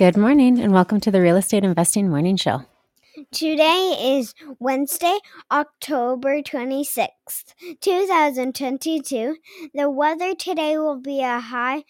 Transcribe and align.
Good 0.00 0.16
morning 0.16 0.58
and 0.58 0.72
welcome 0.72 0.98
to 1.00 1.10
the 1.10 1.20
Real 1.20 1.36
Estate 1.36 1.62
Investing 1.62 2.08
Morning 2.08 2.34
Show. 2.34 2.62
Today 3.32 4.16
is 4.16 4.34
Wednesday, 4.58 5.18
October 5.52 6.40
26th, 6.40 7.52
2022. 7.82 9.36
The 9.74 9.90
weather 9.90 10.34
today 10.34 10.78
will 10.78 10.98
be 10.98 11.20
a 11.20 11.38
high 11.38 11.84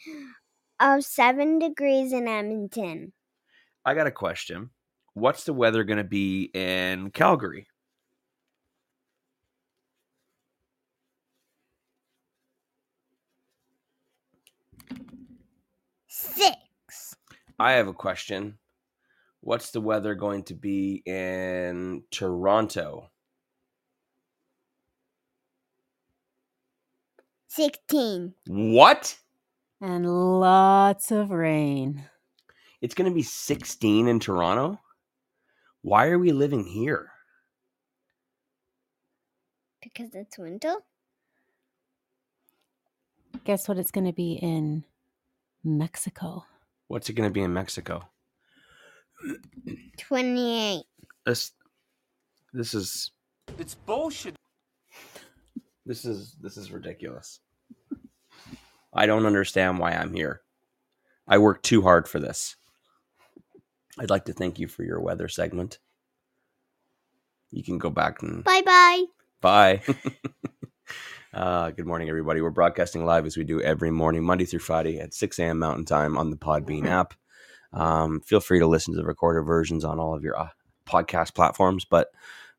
of 0.80 1.04
7 1.04 1.60
degrees 1.60 2.12
in 2.12 2.26
Edmonton. 2.26 3.12
I 3.84 3.94
got 3.94 4.08
a 4.08 4.10
question. 4.10 4.70
What's 5.14 5.44
the 5.44 5.52
weather 5.52 5.84
going 5.84 5.98
to 5.98 6.02
be 6.02 6.50
in 6.52 7.12
Calgary? 7.12 7.68
Six. 16.08 16.56
I 17.60 17.72
have 17.72 17.88
a 17.88 17.92
question. 17.92 18.56
What's 19.42 19.70
the 19.70 19.82
weather 19.82 20.14
going 20.14 20.44
to 20.44 20.54
be 20.54 21.02
in 21.04 22.04
Toronto? 22.10 23.10
16. 27.48 28.32
What? 28.46 29.18
And 29.78 30.40
lots 30.40 31.10
of 31.10 31.30
rain. 31.30 32.06
It's 32.80 32.94
going 32.94 33.10
to 33.10 33.14
be 33.14 33.22
16 33.22 34.08
in 34.08 34.20
Toronto? 34.20 34.80
Why 35.82 36.06
are 36.06 36.18
we 36.18 36.32
living 36.32 36.64
here? 36.64 37.12
Because 39.82 40.14
it's 40.14 40.38
winter? 40.38 40.76
Guess 43.44 43.68
what 43.68 43.76
it's 43.76 43.90
going 43.90 44.06
to 44.06 44.14
be 44.14 44.32
in 44.32 44.84
Mexico? 45.62 46.46
What's 46.90 47.08
it 47.08 47.12
going 47.12 47.28
to 47.28 47.32
be 47.32 47.42
in 47.42 47.52
Mexico? 47.54 48.02
28. 49.96 50.82
This 51.24 51.52
this 52.52 52.74
is 52.74 53.12
It's 53.60 53.76
bullshit. 53.76 54.34
this 55.86 56.04
is 56.04 56.34
this 56.40 56.56
is 56.56 56.72
ridiculous. 56.72 57.38
I 58.92 59.06
don't 59.06 59.24
understand 59.24 59.78
why 59.78 59.92
I'm 59.92 60.12
here. 60.12 60.40
I 61.28 61.38
worked 61.38 61.64
too 61.64 61.82
hard 61.82 62.08
for 62.08 62.18
this. 62.18 62.56
I'd 63.96 64.10
like 64.10 64.24
to 64.24 64.32
thank 64.32 64.58
you 64.58 64.66
for 64.66 64.82
your 64.82 64.98
weather 65.00 65.28
segment. 65.28 65.78
You 67.52 67.62
can 67.62 67.78
go 67.78 67.90
back 67.90 68.20
and 68.20 68.42
Bye 68.42 68.62
bye. 68.66 69.04
Bye. 69.40 69.82
Uh, 71.34 71.70
good 71.70 71.86
morning, 71.86 72.08
everybody. 72.08 72.40
We're 72.40 72.50
broadcasting 72.50 73.04
live 73.04 73.26
as 73.26 73.36
we 73.36 73.44
do 73.44 73.60
every 73.60 73.90
morning, 73.90 74.24
Monday 74.24 74.44
through 74.46 74.60
Friday 74.60 74.98
at 74.98 75.14
6 75.14 75.38
a.m. 75.38 75.58
Mountain 75.60 75.84
Time 75.84 76.18
on 76.18 76.30
the 76.30 76.36
Podbean 76.36 76.86
app. 76.86 77.14
Um, 77.72 78.20
feel 78.20 78.40
free 78.40 78.58
to 78.58 78.66
listen 78.66 78.94
to 78.94 78.98
the 78.98 79.06
recorded 79.06 79.42
versions 79.42 79.84
on 79.84 80.00
all 80.00 80.14
of 80.14 80.24
your 80.24 80.38
uh, 80.38 80.48
podcast 80.86 81.34
platforms, 81.34 81.84
but 81.84 82.08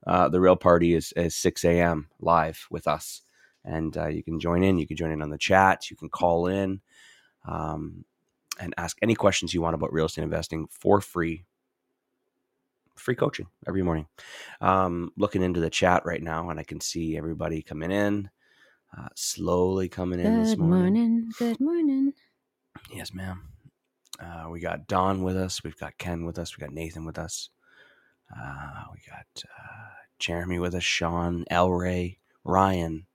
uh, 0.07 0.29
the 0.29 0.41
real 0.41 0.55
party 0.55 0.93
is, 0.93 1.13
is 1.17 1.35
6 1.35 1.65
a.m. 1.65 2.07
live 2.21 2.67
with 2.71 2.87
us. 2.87 3.21
And 3.65 3.95
uh, 3.97 4.07
you 4.07 4.23
can 4.23 4.39
join 4.39 4.63
in. 4.63 4.79
You 4.79 4.87
can 4.87 4.97
join 4.97 5.11
in 5.11 5.21
on 5.21 5.29
the 5.31 5.37
chat. 5.37 5.91
You 5.91 5.97
can 5.97 6.09
call 6.09 6.47
in 6.47 6.81
um, 7.47 8.05
and 8.59 8.73
ask 8.77 8.97
any 9.01 9.15
questions 9.15 9.53
you 9.53 9.61
want 9.61 9.75
about 9.75 9.93
real 9.93 10.05
estate 10.05 10.23
investing 10.23 10.67
for 10.71 11.01
free. 11.01 11.45
Free 12.95 13.15
coaching 13.15 13.47
every 13.67 13.83
morning 13.83 14.07
um, 14.61 15.11
looking 15.17 15.43
into 15.43 15.59
the 15.59 15.69
chat 15.69 16.03
right 16.05 16.21
now, 16.21 16.49
and 16.49 16.59
I 16.59 16.63
can 16.63 16.79
see 16.81 17.17
everybody 17.17 17.61
coming 17.61 17.91
in, 17.91 18.29
uh, 18.97 19.09
slowly 19.15 19.89
coming 19.89 20.19
in 20.19 20.37
this 20.37 20.55
Good 20.55 20.59
morning. 20.59 20.93
morning. 20.93 21.31
Good 21.37 21.59
morning. 21.59 22.13
Yes, 22.93 23.13
ma'am. 23.13 23.49
Uh, 24.19 24.47
we 24.49 24.59
got 24.59 24.87
Don 24.87 25.23
with 25.23 25.37
us. 25.37 25.63
We've 25.63 25.77
got 25.77 25.97
Ken 25.97 26.25
with 26.25 26.37
us. 26.39 26.57
We 26.57 26.61
got 26.61 26.73
Nathan 26.73 27.05
with 27.05 27.17
us. 27.17 27.49
Uh, 28.35 28.83
we 28.93 28.99
got 29.09 29.43
uh, 29.45 29.89
Jeremy 30.19 30.59
with 30.59 30.75
us. 30.75 30.83
Sean, 30.83 31.45
El 31.49 31.71
Ray, 31.71 32.19
Ryan, 32.43 33.05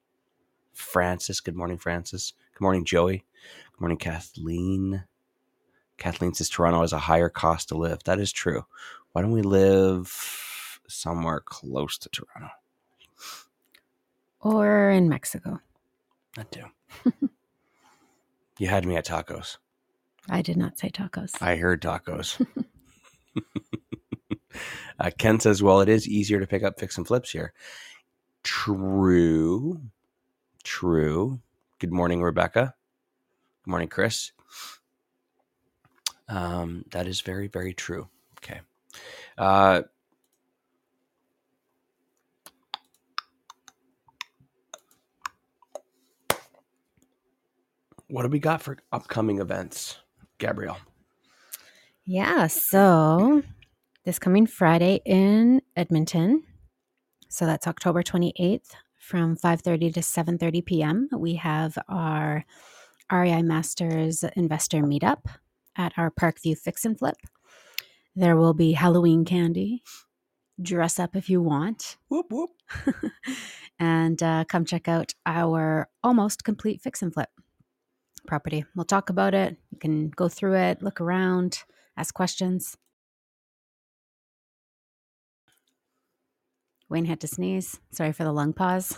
Francis. 0.75 1.41
Good 1.41 1.56
morning, 1.56 1.78
Francis. 1.78 2.32
Good 2.54 2.62
morning, 2.62 2.84
Joey. 2.84 3.25
Good 3.72 3.81
morning, 3.81 3.98
Kathleen. 3.98 5.04
Kathleen 5.98 6.34
says 6.34 6.48
Toronto 6.48 6.81
has 6.82 6.92
a 6.92 6.98
higher 6.98 7.28
cost 7.28 7.69
to 7.69 7.76
live. 7.76 8.00
That 8.04 8.20
is 8.20 8.32
true. 8.32 8.66
Why 9.12 9.22
don't 9.22 9.32
we 9.32 9.42
live 9.42 10.12
somewhere 10.88 11.41
close 11.41 11.98
to 11.98 12.09
Toronto? 12.09 12.50
Or 14.41 14.91
in 14.91 15.08
Mexico. 15.08 15.60
That 16.36 16.50
too. 16.52 16.64
you 18.58 18.69
had 18.69 18.86
me 18.86 18.97
at 18.97 19.06
tacos. 19.06 19.58
I 20.28 20.42
did 20.42 20.56
not 20.56 20.78
say 20.78 20.91
tacos. 20.91 21.41
I 21.41 21.56
heard 21.56 21.80
tacos. 21.80 22.44
uh, 25.00 25.10
Ken 25.19 25.41
says, 25.41 25.62
well, 25.62 25.80
it 25.80 25.88
is 25.88 26.08
easier 26.08 26.41
to 26.41 26.47
pick 26.47 26.62
up 26.62 26.78
fix 26.78 26.97
and 26.98 27.06
flips 27.06 27.30
here. 27.30 27.52
True. 28.42 29.80
True. 30.64 31.41
Good 31.78 31.92
morning, 31.92 32.22
Rebecca. 32.22 32.74
Good 33.64 33.70
morning, 33.70 33.88
Chris. 33.88 34.32
Um, 36.28 36.84
that 36.91 37.06
is 37.06 37.20
very, 37.20 37.47
very 37.47 37.72
true. 37.72 38.08
Okay. 38.42 38.60
Uh, 39.38 39.82
what 48.09 48.22
do 48.22 48.28
we 48.28 48.39
got 48.39 48.62
for 48.62 48.78
upcoming 48.93 49.41
events, 49.41 49.99
Gabrielle? 50.39 50.78
Yeah, 52.05 52.47
so 52.47 53.43
this 54.05 54.19
coming 54.19 54.47
Friday 54.47 55.00
in 55.05 55.61
Edmonton. 55.75 56.45
So 57.28 57.47
that's 57.47 57.66
October 57.66 58.03
28th 58.03 58.71
from 59.00 59.37
5:30 59.37 59.95
to 59.95 60.00
7:30 60.00 60.65
p.m. 60.65 61.09
We 61.12 61.34
have 61.34 61.77
our 61.89 62.45
REI 63.11 63.43
Masters 63.43 64.25
investor 64.37 64.83
meetup 64.83 65.27
at 65.77 65.93
our 65.97 66.11
Parkview 66.11 66.56
Fix 66.56 66.84
and 66.84 66.99
Flip. 66.99 67.16
There 68.15 68.37
will 68.37 68.55
be 68.55 68.72
Halloween 68.72 69.25
candy. 69.25 69.83
Dress 70.62 70.99
up 70.99 71.16
if 71.16 71.28
you 71.28 71.43
want. 71.43 71.97
Whoop 72.09 72.27
whoop. 72.31 72.50
and 73.78 74.22
uh, 74.22 74.45
come 74.49 74.65
check 74.65 74.89
out 74.89 75.15
our 75.27 75.89
almost 76.03 76.45
complete 76.45 76.81
fix 76.81 77.03
and 77.03 77.12
flip 77.12 77.28
property. 78.26 78.64
We'll 78.75 78.84
talk 78.84 79.10
about 79.10 79.34
it. 79.34 79.56
You 79.70 79.78
can 79.78 80.09
go 80.10 80.28
through 80.28 80.56
it, 80.56 80.82
look 80.82 81.00
around, 81.00 81.64
ask 81.97 82.14
questions. 82.14 82.76
Wayne 86.88 87.06
had 87.06 87.20
to 87.20 87.26
sneeze. 87.26 87.81
Sorry 87.91 88.12
for 88.12 88.25
the 88.25 88.32
lung 88.32 88.53
pause. 88.53 88.97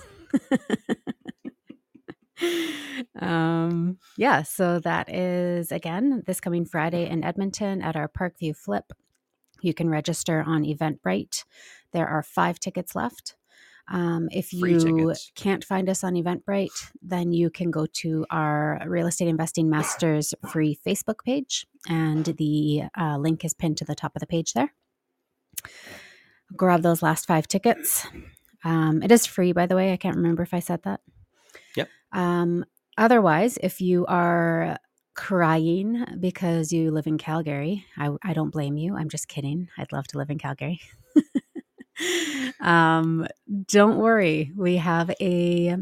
um, 3.18 3.98
yeah, 4.16 4.42
so 4.42 4.78
that 4.80 5.12
is 5.12 5.72
again 5.72 6.22
this 6.26 6.40
coming 6.40 6.66
Friday 6.66 7.08
in 7.08 7.24
Edmonton 7.24 7.80
at 7.80 7.96
our 7.96 8.08
Parkview 8.08 8.54
Flip. 8.54 8.92
You 9.62 9.72
can 9.74 9.88
register 9.88 10.44
on 10.46 10.64
Eventbrite. 10.64 11.44
There 11.92 12.06
are 12.06 12.22
five 12.22 12.60
tickets 12.60 12.94
left. 12.94 13.37
Um, 13.90 14.28
if 14.30 14.52
you 14.52 15.14
can't 15.34 15.64
find 15.64 15.88
us 15.88 16.04
on 16.04 16.14
Eventbrite, 16.14 16.90
then 17.00 17.32
you 17.32 17.50
can 17.50 17.70
go 17.70 17.86
to 17.86 18.26
our 18.30 18.80
Real 18.86 19.06
Estate 19.06 19.28
Investing 19.28 19.70
Masters 19.70 20.34
free 20.50 20.78
Facebook 20.86 21.24
page, 21.24 21.66
and 21.88 22.24
the 22.24 22.82
uh, 22.98 23.16
link 23.16 23.44
is 23.44 23.54
pinned 23.54 23.78
to 23.78 23.84
the 23.84 23.94
top 23.94 24.14
of 24.14 24.20
the 24.20 24.26
page 24.26 24.52
there. 24.52 24.74
Grab 26.54 26.82
those 26.82 27.02
last 27.02 27.26
five 27.26 27.48
tickets. 27.48 28.06
Um, 28.64 29.02
it 29.02 29.10
is 29.10 29.26
free, 29.26 29.52
by 29.52 29.66
the 29.66 29.76
way. 29.76 29.92
I 29.92 29.96
can't 29.96 30.16
remember 30.16 30.42
if 30.42 30.52
I 30.52 30.60
said 30.60 30.82
that. 30.82 31.00
Yep. 31.76 31.88
Um, 32.12 32.64
otherwise, 32.96 33.58
if 33.62 33.80
you 33.80 34.04
are 34.06 34.78
crying 35.14 36.04
because 36.20 36.72
you 36.72 36.90
live 36.90 37.06
in 37.06 37.18
Calgary, 37.18 37.84
I, 37.96 38.10
I 38.22 38.34
don't 38.34 38.50
blame 38.50 38.76
you. 38.76 38.96
I'm 38.96 39.08
just 39.08 39.28
kidding. 39.28 39.68
I'd 39.76 39.92
love 39.92 40.06
to 40.08 40.18
live 40.18 40.30
in 40.30 40.38
Calgary. 40.38 40.80
um, 42.60 43.26
don't 43.66 43.98
worry. 43.98 44.52
We 44.56 44.76
have 44.76 45.10
a 45.20 45.76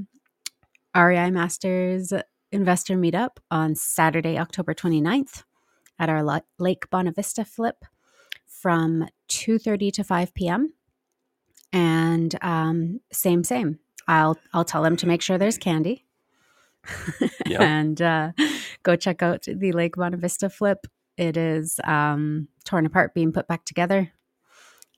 REI 0.97 1.31
Masters 1.31 2.13
investor 2.53 2.97
meetup 2.97 3.39
on 3.51 3.75
Saturday, 3.75 4.39
October 4.39 4.75
29th 4.75 5.45
at 5.99 6.09
our 6.09 6.23
La- 6.23 6.41
Lake 6.59 6.89
Bonavista 6.91 7.47
flip 7.47 7.85
from 8.47 9.07
2.30 9.29 9.93
to 9.93 10.05
5 10.05 10.35
p.m. 10.35 10.73
And 11.73 12.35
um, 12.43 13.01
same, 13.13 13.45
same. 13.45 13.79
I'll 14.09 14.39
I'll 14.53 14.65
tell 14.65 14.83
them 14.83 14.97
to 14.99 15.07
make 15.07 15.21
sure 15.23 15.37
there's 15.39 15.59
candy. 15.59 16.05
Yeah. 17.47 17.63
and 17.63 18.01
uh, 18.03 18.33
go 18.83 18.97
check 18.97 19.23
out 19.23 19.43
the 19.47 19.73
Lake 19.73 19.95
Bonavista 19.97 20.51
flip. 20.51 20.87
It 21.17 21.37
is 21.37 21.79
um, 21.85 22.49
torn 22.65 22.87
apart, 22.87 23.15
being 23.15 23.33
put 23.33 23.47
back 23.49 23.65
together, 23.65 24.11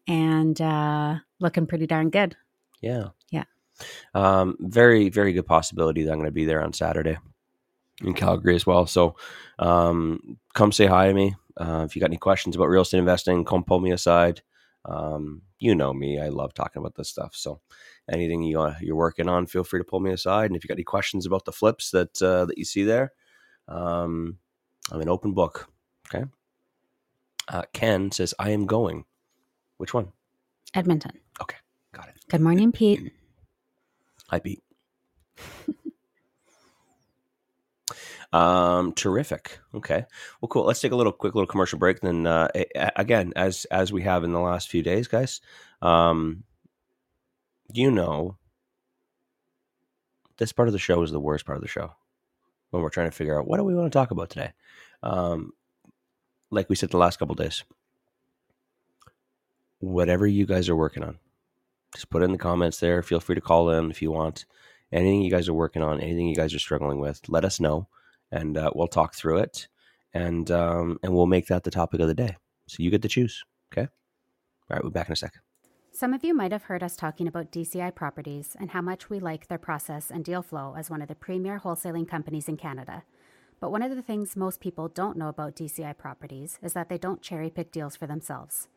and 0.08 0.60
uh, 0.60 1.16
looking 1.38 1.66
pretty 1.66 1.86
darn 1.86 2.10
good. 2.10 2.34
Yeah. 2.80 3.08
Yeah. 3.30 3.44
Um, 4.14 4.56
very, 4.58 5.08
very 5.10 5.32
good 5.32 5.46
possibility 5.46 6.02
that 6.02 6.10
I'm 6.10 6.18
going 6.18 6.26
to 6.26 6.32
be 6.32 6.46
there 6.46 6.62
on 6.62 6.72
Saturday 6.72 7.18
in 8.02 8.14
Calgary 8.14 8.56
as 8.56 8.66
well. 8.66 8.86
So 8.86 9.16
um, 9.58 10.38
come 10.54 10.72
say 10.72 10.86
hi 10.86 11.08
to 11.08 11.14
me. 11.14 11.36
Uh, 11.56 11.84
if 11.84 11.94
you 11.94 12.00
got 12.00 12.10
any 12.10 12.16
questions 12.16 12.56
about 12.56 12.68
real 12.68 12.82
estate 12.82 12.98
investing, 12.98 13.44
come 13.44 13.64
pull 13.64 13.80
me 13.80 13.92
aside. 13.92 14.42
Um, 14.84 15.42
you 15.58 15.74
know 15.74 15.92
me. 15.92 16.20
I 16.20 16.28
love 16.28 16.54
talking 16.54 16.80
about 16.80 16.94
this 16.94 17.08
stuff. 17.08 17.34
So 17.34 17.60
anything 18.10 18.42
you, 18.42 18.60
uh, 18.60 18.76
you're 18.80 18.96
working 18.96 19.28
on, 19.28 19.46
feel 19.46 19.64
free 19.64 19.80
to 19.80 19.84
pull 19.84 20.00
me 20.00 20.12
aside. 20.12 20.46
And 20.46 20.56
if 20.56 20.64
you 20.64 20.68
got 20.68 20.74
any 20.74 20.84
questions 20.84 21.26
about 21.26 21.44
the 21.44 21.52
flips 21.52 21.90
that, 21.90 22.22
uh, 22.22 22.46
that 22.46 22.56
you 22.56 22.64
see 22.64 22.84
there, 22.84 23.12
um, 23.66 24.38
I'm 24.90 25.00
an 25.00 25.08
open 25.08 25.34
book. 25.34 25.68
Okay. 26.08 26.24
Uh, 27.48 27.62
Ken 27.72 28.10
says, 28.12 28.34
I 28.38 28.50
am 28.50 28.66
going. 28.66 29.04
Which 29.78 29.94
one? 29.94 30.12
Edmonton. 30.74 31.12
Okay, 31.40 31.56
got 31.94 32.08
it. 32.08 32.16
Good 32.28 32.40
morning, 32.40 32.72
Pete. 32.72 33.12
Hi, 34.28 34.40
Pete. 34.40 34.62
um, 38.32 38.92
terrific. 38.92 39.58
Okay. 39.74 40.04
Well, 40.40 40.48
cool. 40.48 40.64
Let's 40.64 40.80
take 40.80 40.92
a 40.92 40.96
little 40.96 41.12
quick 41.12 41.34
little 41.34 41.46
commercial 41.46 41.78
break. 41.78 42.00
Then 42.00 42.26
uh, 42.26 42.48
again, 42.96 43.32
as 43.36 43.64
as 43.66 43.92
we 43.92 44.02
have 44.02 44.24
in 44.24 44.32
the 44.32 44.40
last 44.40 44.68
few 44.68 44.82
days, 44.82 45.08
guys. 45.08 45.40
Um, 45.80 46.44
you 47.72 47.90
know, 47.90 48.36
this 50.38 50.52
part 50.52 50.68
of 50.68 50.72
the 50.72 50.78
show 50.78 51.02
is 51.02 51.10
the 51.10 51.20
worst 51.20 51.46
part 51.46 51.56
of 51.56 51.62
the 51.62 51.68
show 51.68 51.92
when 52.70 52.82
we're 52.82 52.90
trying 52.90 53.10
to 53.10 53.16
figure 53.16 53.38
out 53.38 53.46
what 53.46 53.58
do 53.58 53.64
we 53.64 53.74
want 53.74 53.90
to 53.90 53.96
talk 53.96 54.10
about 54.10 54.30
today. 54.30 54.52
Um, 55.02 55.52
like 56.50 56.68
we 56.68 56.76
said 56.76 56.90
the 56.90 56.98
last 56.98 57.18
couple 57.18 57.34
days, 57.34 57.64
whatever 59.80 60.26
you 60.26 60.46
guys 60.46 60.68
are 60.68 60.76
working 60.76 61.02
on, 61.02 61.18
just 61.94 62.10
put 62.10 62.22
in 62.22 62.32
the 62.32 62.38
comments 62.38 62.80
there. 62.80 63.02
Feel 63.02 63.20
free 63.20 63.34
to 63.34 63.40
call 63.40 63.70
in 63.70 63.90
if 63.90 64.02
you 64.02 64.10
want. 64.10 64.46
Anything 64.92 65.22
you 65.22 65.30
guys 65.30 65.48
are 65.48 65.54
working 65.54 65.82
on, 65.82 66.00
anything 66.00 66.28
you 66.28 66.34
guys 66.34 66.54
are 66.54 66.58
struggling 66.58 66.98
with, 66.98 67.20
let 67.28 67.44
us 67.44 67.60
know, 67.60 67.88
and 68.32 68.56
uh, 68.56 68.70
we'll 68.74 68.88
talk 68.88 69.14
through 69.14 69.38
it, 69.38 69.68
and 70.14 70.50
um, 70.50 70.98
and 71.02 71.14
we'll 71.14 71.26
make 71.26 71.46
that 71.48 71.64
the 71.64 71.70
topic 71.70 72.00
of 72.00 72.08
the 72.08 72.14
day. 72.14 72.36
So 72.66 72.82
you 72.82 72.90
get 72.90 73.02
to 73.02 73.08
choose. 73.08 73.44
Okay. 73.72 73.82
All 73.82 73.88
right. 74.70 74.82
We'll 74.82 74.90
be 74.90 74.94
back 74.94 75.08
in 75.08 75.12
a 75.12 75.16
second. 75.16 75.42
Some 75.98 76.14
of 76.14 76.22
you 76.22 76.32
might 76.32 76.52
have 76.52 76.64
heard 76.64 76.84
us 76.84 76.94
talking 76.94 77.26
about 77.26 77.50
DCI 77.50 77.94
Properties 77.94 78.56
and 78.60 78.70
how 78.70 78.80
much 78.80 79.10
we 79.10 79.18
like 79.18 79.48
their 79.48 79.58
process 79.58 80.10
and 80.12 80.24
deal 80.24 80.42
flow 80.42 80.74
as 80.78 80.88
one 80.88 81.02
of 81.02 81.08
the 81.08 81.14
premier 81.16 81.60
wholesaling 81.64 82.06
companies 82.06 82.48
in 82.48 82.56
Canada. 82.56 83.02
But 83.58 83.72
one 83.72 83.82
of 83.82 83.94
the 83.94 84.02
things 84.02 84.36
most 84.36 84.60
people 84.60 84.86
don't 84.86 85.16
know 85.16 85.28
about 85.28 85.56
DCI 85.56 85.98
Properties 85.98 86.60
is 86.62 86.74
that 86.74 86.88
they 86.88 86.98
don't 86.98 87.20
cherry 87.20 87.50
pick 87.50 87.72
deals 87.72 87.96
for 87.96 88.06
themselves. 88.06 88.68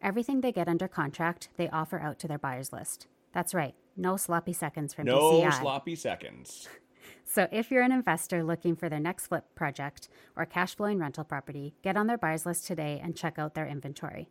Everything 0.00 0.40
they 0.40 0.52
get 0.52 0.68
under 0.68 0.86
contract, 0.88 1.48
they 1.56 1.68
offer 1.70 1.98
out 1.98 2.18
to 2.20 2.28
their 2.28 2.38
buyers 2.38 2.72
list. 2.72 3.08
That's 3.32 3.54
right, 3.54 3.74
no 3.96 4.16
sloppy 4.16 4.52
seconds 4.52 4.94
from 4.94 5.06
No 5.06 5.32
DCI. 5.32 5.44
No 5.44 5.50
sloppy 5.50 5.96
seconds. 5.96 6.68
So 7.24 7.46
if 7.52 7.70
you're 7.70 7.82
an 7.82 7.92
investor 7.92 8.42
looking 8.42 8.74
for 8.74 8.88
their 8.88 8.98
next 8.98 9.26
flip 9.26 9.44
project 9.54 10.08
or 10.34 10.46
cash 10.46 10.74
flowing 10.74 10.98
rental 10.98 11.24
property, 11.24 11.74
get 11.82 11.94
on 11.96 12.06
their 12.06 12.16
buyers 12.18 12.46
list 12.46 12.66
today 12.66 12.98
and 13.02 13.14
check 13.14 13.38
out 13.38 13.54
their 13.54 13.66
inventory. 13.66 14.30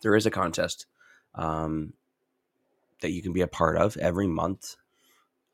There 0.02 0.16
is 0.16 0.26
a 0.26 0.30
contest 0.30 0.86
um, 1.34 1.92
that 3.00 3.10
you 3.10 3.22
can 3.22 3.32
be 3.32 3.40
a 3.42 3.46
part 3.48 3.76
of 3.76 3.96
every 3.96 4.26
month 4.26 4.76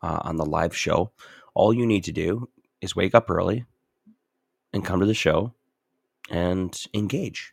uh, 0.03 0.21
on 0.23 0.37
the 0.37 0.47
live 0.47 0.77
show. 0.77 1.11
All 1.55 1.73
you 1.73 1.87
need 1.87 2.05
to 2.05 2.13
do 2.13 2.49
is 2.81 2.97
wake 2.97 3.15
up 3.15 3.31
early 3.31 3.65
and 4.73 4.85
come 4.85 5.01
to 5.01 5.07
the 5.07 5.15
show 5.15 5.53
and 6.31 6.79
engage. 6.95 7.53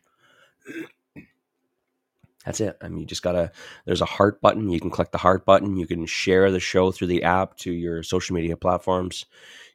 That's 2.44 2.60
it. 2.60 2.76
I 2.80 2.88
mean, 2.88 3.00
you 3.00 3.06
just 3.06 3.22
gotta. 3.22 3.52
There's 3.84 4.00
a 4.00 4.06
heart 4.06 4.40
button. 4.40 4.68
You 4.68 4.80
can 4.80 4.90
click 4.90 5.12
the 5.12 5.18
heart 5.18 5.44
button. 5.44 5.76
You 5.76 5.86
can 5.86 6.06
share 6.06 6.50
the 6.50 6.60
show 6.60 6.90
through 6.90 7.06
the 7.06 7.22
app 7.22 7.56
to 7.58 7.72
your 7.72 8.02
social 8.02 8.34
media 8.34 8.56
platforms. 8.56 9.26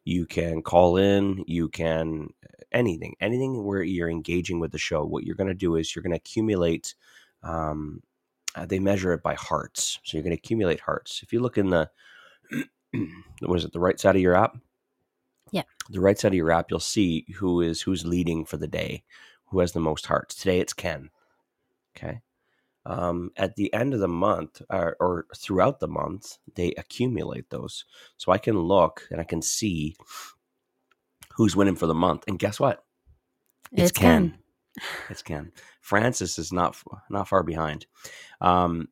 You 0.04 0.26
can 0.26 0.62
call 0.62 0.98
in. 0.98 1.44
You 1.48 1.70
can 1.70 2.30
anything, 2.72 3.16
anything 3.22 3.64
where 3.64 3.82
you're 3.82 4.10
engaging 4.10 4.60
with 4.60 4.72
the 4.72 4.78
show. 4.78 5.06
What 5.06 5.24
you're 5.24 5.36
going 5.36 5.48
to 5.48 5.54
do 5.54 5.76
is 5.76 5.96
you're 5.96 6.04
going 6.04 6.12
to 6.12 6.18
accumulate. 6.18 6.96
Um, 7.42 8.04
uh, 8.56 8.66
they 8.66 8.80
measure 8.80 9.14
it 9.14 9.24
by 9.24 9.36
hearts, 9.36 10.00
so 10.04 10.18
you're 10.18 10.24
going 10.24 10.36
to 10.36 10.40
accumulate 10.40 10.80
hearts. 10.80 11.22
If 11.24 11.32
you 11.32 11.40
look 11.40 11.58
in 11.58 11.70
the, 11.70 11.90
was 13.42 13.64
it 13.64 13.72
the 13.72 13.80
right 13.80 14.00
side 14.00 14.16
of 14.16 14.22
your 14.22 14.36
app? 14.36 14.58
Yeah. 15.52 15.64
the 15.90 16.02
right 16.02 16.20
side 16.20 16.34
of 16.34 16.36
your 16.36 16.52
app, 16.52 16.70
you'll 16.70 16.80
see 16.82 17.26
who 17.38 17.62
is 17.62 17.82
who's 17.82 18.06
leading 18.06 18.44
for 18.44 18.58
the 18.58 18.68
day, 18.68 19.04
who 19.46 19.60
has 19.60 19.72
the 19.72 19.80
most 19.80 20.08
hearts. 20.08 20.36
Today 20.36 20.60
it's 20.60 20.74
Ken. 20.74 21.10
Okay 21.96 22.22
um, 22.88 23.32
at 23.36 23.58
the 23.58 23.72
end 23.74 23.94
of 23.94 24.00
the 24.00 24.08
month 24.08 24.62
or, 24.70 24.96
or 25.00 25.26
throughout 25.36 25.80
the 25.80 25.90
month, 25.90 26.38
they 26.56 26.72
accumulate 26.78 27.50
those. 27.50 27.84
So 28.16 28.32
I 28.32 28.38
can 28.38 28.58
look 28.58 29.08
and 29.12 29.20
I 29.20 29.26
can 29.26 29.42
see 29.42 29.96
who's 31.36 31.56
winning 31.56 31.76
for 31.76 31.86
the 31.86 31.94
month. 31.94 32.24
And 32.28 32.40
guess 32.40 32.60
what? 32.60 32.84
It's 33.74 33.92
Ken. 33.92 34.38
It's 35.10 35.22
Ken. 35.22 35.52
Francis 35.82 36.40
is 36.40 36.54
not 36.54 36.82
not 37.10 37.28
far 37.28 37.44
behind. 37.44 37.86
Um, 38.40 38.88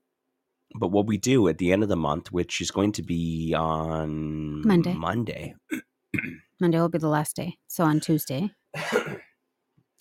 but 0.78 0.90
what 0.90 1.08
we 1.08 1.18
do 1.18 1.48
at 1.48 1.58
the 1.58 1.72
end 1.72 1.84
of 1.84 1.90
the 1.90 1.96
month, 1.96 2.34
which 2.34 2.60
is 2.60 2.72
going 2.72 2.92
to 2.94 3.04
be 3.04 3.54
on 3.58 4.68
Monday. 4.68 4.94
Monday, 4.94 5.56
Monday 6.60 6.80
will 6.80 6.90
be 6.90 6.98
the 6.98 7.08
last 7.08 7.38
day. 7.38 7.58
So 7.68 7.86
on 7.86 8.02
Tuesday, 8.02 8.52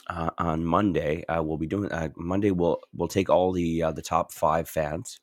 uh, 0.09 0.31
on 0.39 0.65
Monday, 0.65 1.25
uh, 1.27 1.43
we'll 1.43 1.59
be 1.59 1.67
doing. 1.67 1.91
Uh, 1.91 2.11
Monday, 2.17 2.51
we'll 2.51 2.81
we'll 2.95 3.09
take 3.09 3.31
all 3.31 3.53
the 3.53 3.83
uh, 3.83 3.93
the 3.93 4.03
top 4.03 4.33
five 4.33 4.69
fans, 4.69 5.21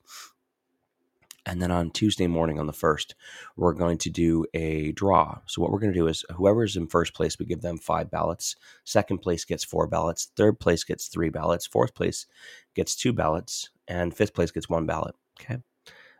and 1.45 1.61
then 1.61 1.71
on 1.71 1.91
Tuesday 1.91 2.27
morning, 2.27 2.59
on 2.59 2.67
the 2.67 2.73
first, 2.73 3.15
we're 3.55 3.73
going 3.73 3.97
to 3.99 4.09
do 4.09 4.45
a 4.53 4.91
draw. 4.91 5.39
So 5.47 5.61
what 5.61 5.71
we're 5.71 5.79
going 5.79 5.93
to 5.93 5.99
do 5.99 6.07
is 6.07 6.25
whoever's 6.35 6.75
in 6.77 6.87
first 6.87 7.13
place, 7.13 7.37
we 7.37 7.45
give 7.45 7.61
them 7.61 7.77
five 7.77 8.09
ballots. 8.11 8.55
Second 8.83 9.19
place 9.19 9.45
gets 9.45 9.63
four 9.63 9.87
ballots. 9.87 10.31
Third 10.35 10.59
place 10.59 10.83
gets 10.83 11.07
three 11.07 11.29
ballots. 11.29 11.67
Fourth 11.67 11.93
place 11.95 12.25
gets 12.75 12.95
two 12.95 13.13
ballots, 13.13 13.69
and 13.87 14.15
fifth 14.15 14.33
place 14.33 14.51
gets 14.51 14.69
one 14.69 14.85
ballot. 14.85 15.15
Okay. 15.39 15.57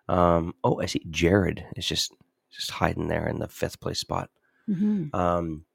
Um, 0.08 0.56
oh, 0.64 0.82
I 0.82 0.88
see. 0.88 1.06
Jared 1.10 1.66
is 1.76 1.88
just 1.88 2.14
just 2.52 2.72
hiding 2.72 3.08
there 3.08 3.28
in 3.28 3.40
the 3.40 3.48
fifth 3.48 3.80
place 3.80 4.00
spot. 4.00 4.30
hmm 4.66 5.06
Um, 5.14 5.66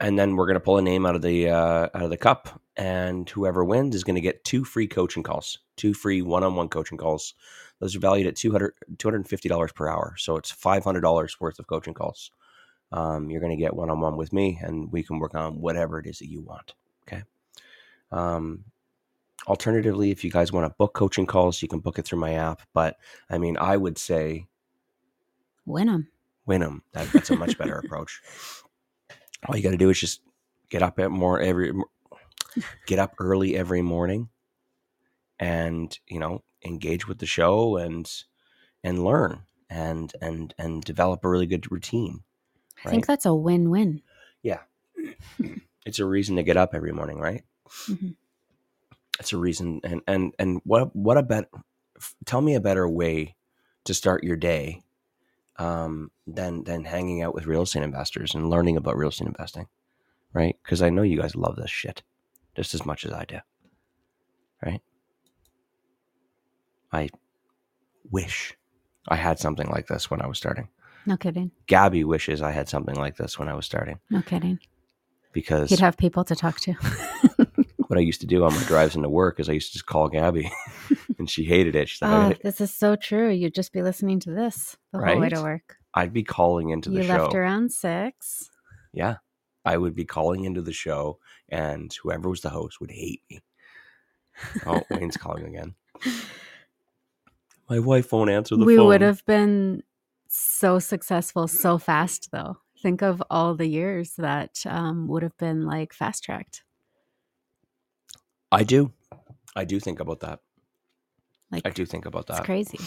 and 0.00 0.18
then 0.18 0.36
we're 0.36 0.46
going 0.46 0.54
to 0.54 0.60
pull 0.60 0.78
a 0.78 0.82
name 0.82 1.06
out 1.06 1.14
of 1.14 1.22
the 1.22 1.48
uh, 1.48 1.88
out 1.94 2.02
of 2.02 2.10
the 2.10 2.16
cup, 2.16 2.60
and 2.76 3.28
whoever 3.28 3.64
wins 3.64 3.94
is 3.94 4.04
going 4.04 4.16
to 4.16 4.20
get 4.20 4.44
two 4.44 4.64
free 4.64 4.86
coaching 4.86 5.22
calls, 5.22 5.58
two 5.76 5.94
free 5.94 6.22
one-on-one 6.22 6.68
coaching 6.68 6.98
calls. 6.98 7.34
Those 7.80 7.96
are 7.96 8.00
valued 8.00 8.26
at 8.26 8.36
200 8.36 8.74
$250 8.96 9.74
per 9.74 9.88
hour, 9.88 10.14
so 10.16 10.36
it's 10.36 10.52
$500 10.52 11.40
worth 11.40 11.58
of 11.58 11.66
coaching 11.66 11.94
calls. 11.94 12.30
Um, 12.92 13.30
you're 13.30 13.40
going 13.40 13.56
to 13.56 13.62
get 13.62 13.74
one-on-one 13.74 14.16
with 14.16 14.32
me, 14.32 14.58
and 14.62 14.90
we 14.92 15.02
can 15.02 15.18
work 15.18 15.34
on 15.34 15.60
whatever 15.60 15.98
it 15.98 16.06
is 16.06 16.18
that 16.20 16.28
you 16.30 16.40
want. 16.42 16.74
Okay. 17.06 17.22
Um, 18.12 18.64
alternatively, 19.48 20.10
if 20.10 20.24
you 20.24 20.30
guys 20.30 20.52
want 20.52 20.70
to 20.70 20.74
book 20.76 20.94
coaching 20.94 21.26
calls, 21.26 21.60
you 21.60 21.68
can 21.68 21.80
book 21.80 21.98
it 21.98 22.04
through 22.04 22.20
my 22.20 22.34
app. 22.34 22.62
But 22.72 22.96
I 23.28 23.38
mean, 23.38 23.56
I 23.58 23.76
would 23.76 23.98
say 23.98 24.46
win 25.66 25.88
them. 25.88 26.08
win 26.46 26.60
them. 26.60 26.82
That, 26.92 27.10
that's 27.12 27.30
a 27.30 27.36
much 27.36 27.58
better 27.58 27.78
approach. 27.84 28.22
All 29.46 29.56
you 29.56 29.62
got 29.62 29.70
to 29.70 29.76
do 29.76 29.90
is 29.90 30.00
just 30.00 30.20
get 30.70 30.82
up 30.82 30.98
at 30.98 31.10
more 31.10 31.40
every 31.40 31.72
get 32.86 32.98
up 32.98 33.14
early 33.18 33.56
every 33.56 33.82
morning, 33.82 34.28
and 35.38 35.96
you 36.06 36.18
know 36.18 36.42
engage 36.64 37.06
with 37.06 37.18
the 37.18 37.26
show 37.26 37.76
and 37.76 38.10
and 38.82 39.04
learn 39.04 39.42
and 39.68 40.12
and 40.20 40.54
and 40.58 40.82
develop 40.82 41.24
a 41.24 41.28
really 41.28 41.46
good 41.46 41.70
routine. 41.70 42.22
I 42.84 42.90
think 42.90 43.06
that's 43.06 43.26
a 43.26 43.34
win-win. 43.34 44.02
Yeah. 44.42 44.60
It's 45.86 45.98
a 45.98 46.06
reason 46.06 46.36
to 46.36 46.42
get 46.42 46.56
up 46.56 46.74
every 46.74 46.92
morning, 46.92 47.18
right? 47.18 47.44
Mhm. 47.88 48.16
It's 49.20 49.34
a 49.34 49.36
reason, 49.36 49.82
and 49.84 50.00
and 50.06 50.34
and 50.38 50.62
what 50.64 50.96
what 50.96 51.18
a 51.18 51.22
bet? 51.22 51.50
Tell 52.24 52.40
me 52.40 52.54
a 52.54 52.60
better 52.60 52.88
way 52.88 53.36
to 53.84 53.92
start 53.92 54.24
your 54.24 54.36
day 54.36 54.80
um, 55.58 56.10
than 56.26 56.64
than 56.64 56.84
hanging 56.84 57.22
out 57.22 57.34
with 57.34 57.46
real 57.46 57.62
estate 57.62 57.82
investors 57.82 58.34
and 58.34 58.50
learning 58.50 58.76
about 58.76 58.96
real 58.96 59.08
estate 59.10 59.28
investing, 59.28 59.66
right? 60.32 60.56
Because 60.62 60.82
I 60.82 60.90
know 60.90 61.02
you 61.02 61.20
guys 61.20 61.36
love 61.36 61.56
this 61.56 61.70
shit 61.70 62.02
just 62.56 62.74
as 62.74 62.84
much 62.86 63.04
as 63.04 63.12
I 63.12 63.24
do, 63.24 63.38
right? 64.64 64.82
I 66.92 67.08
wish 68.10 68.54
I 69.08 69.16
had 69.16 69.38
something 69.38 69.68
like 69.68 69.86
this 69.88 70.10
when 70.10 70.22
I 70.22 70.26
was 70.26 70.38
starting. 70.38 70.68
No 71.06 71.16
kidding. 71.16 71.50
Gabby 71.66 72.04
wishes 72.04 72.40
I 72.40 72.52
had 72.52 72.68
something 72.68 72.94
like 72.94 73.16
this 73.16 73.38
when 73.38 73.48
I 73.48 73.54
was 73.54 73.66
starting 73.66 73.98
No 74.10 74.22
kidding. 74.22 74.58
because 75.32 75.70
You'd 75.70 75.80
have 75.80 75.96
people 75.98 76.24
to 76.24 76.34
talk 76.34 76.60
to. 76.60 76.72
what 77.88 77.98
I 77.98 78.00
used 78.00 78.20
to 78.22 78.26
do 78.26 78.44
on 78.44 78.54
my 78.54 78.62
drives 78.62 78.96
into 78.96 79.08
work 79.10 79.38
is 79.40 79.48
I 79.48 79.52
used 79.52 79.68
to 79.68 79.72
just 79.74 79.86
call 79.86 80.08
Gabby, 80.08 80.50
and 81.24 81.30
she 81.30 81.44
hated 81.44 81.74
it. 81.74 81.88
She's 81.88 82.02
like, 82.02 82.36
oh, 82.36 82.38
this 82.42 82.60
is 82.60 82.70
so 82.70 82.96
true. 82.96 83.30
You'd 83.30 83.54
just 83.54 83.72
be 83.72 83.80
listening 83.80 84.20
to 84.20 84.30
this 84.30 84.76
the 84.92 84.98
whole 84.98 85.18
way 85.18 85.30
to 85.30 85.40
work. 85.40 85.78
I'd 85.94 86.12
be 86.12 86.22
calling 86.22 86.68
into 86.68 86.90
the 86.90 86.96
You 86.98 87.04
show. 87.04 87.16
left 87.16 87.34
around 87.34 87.72
six. 87.72 88.50
Yeah, 88.92 89.16
I 89.64 89.78
would 89.78 89.94
be 89.94 90.04
calling 90.04 90.44
into 90.44 90.60
the 90.60 90.74
show, 90.74 91.18
and 91.48 91.90
whoever 92.02 92.28
was 92.28 92.42
the 92.42 92.50
host 92.50 92.78
would 92.78 92.90
hate 92.90 93.22
me. 93.30 93.40
Oh, 94.66 94.82
Wayne's 94.90 95.16
calling 95.16 95.46
again. 95.46 95.74
My 97.70 97.78
wife 97.78 98.12
won't 98.12 98.28
answer 98.28 98.56
the 98.56 98.66
we 98.66 98.76
phone. 98.76 98.84
We 98.84 98.88
would 98.90 99.00
have 99.00 99.24
been 99.24 99.82
so 100.28 100.78
successful 100.78 101.48
so 101.48 101.78
fast, 101.78 102.32
though. 102.32 102.58
Think 102.82 103.00
of 103.00 103.22
all 103.30 103.54
the 103.54 103.66
years 103.66 104.12
that 104.18 104.62
um, 104.66 105.08
would 105.08 105.22
have 105.22 105.38
been 105.38 105.64
like 105.64 105.94
fast 105.94 106.22
tracked. 106.22 106.64
I 108.52 108.62
do. 108.62 108.92
I 109.56 109.64
do 109.64 109.80
think 109.80 110.00
about 110.00 110.20
that. 110.20 110.40
Like 111.54 111.66
I 111.66 111.70
do 111.70 111.86
think 111.86 112.06
about 112.06 112.28
it's 112.28 112.38
that. 112.38 112.44
crazy. 112.44 112.78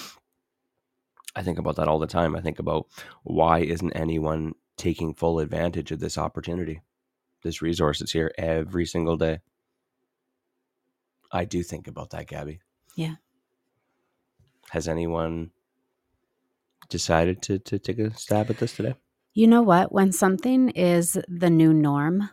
I 1.35 1.43
think 1.43 1.59
about 1.59 1.75
that 1.75 1.87
all 1.87 1.99
the 1.99 2.07
time. 2.07 2.35
I 2.35 2.41
think 2.41 2.59
about 2.59 2.87
why 3.23 3.59
isn't 3.59 3.93
anyone 3.93 4.53
taking 4.77 5.13
full 5.13 5.39
advantage 5.39 5.91
of 5.91 5.99
this 5.99 6.17
opportunity? 6.17 6.81
This 7.43 7.61
resource 7.61 8.01
is 8.01 8.11
here 8.11 8.31
every 8.37 8.85
single 8.85 9.17
day. 9.17 9.39
I 11.31 11.45
do 11.45 11.61
think 11.63 11.87
about 11.87 12.09
that, 12.11 12.27
Gabby. 12.27 12.59
Yeah. 12.95 13.15
Has 14.71 14.87
anyone 14.87 15.51
decided 16.89 17.41
to, 17.43 17.59
to 17.59 17.79
take 17.79 17.99
a 17.99 18.15
stab 18.17 18.49
at 18.49 18.57
this 18.57 18.75
today? 18.75 18.95
You 19.33 19.47
know 19.47 19.61
what? 19.61 19.91
When 19.91 20.11
something 20.11 20.69
is 20.71 21.17
the 21.27 21.49
new 21.49 21.73
norm, 21.73 22.29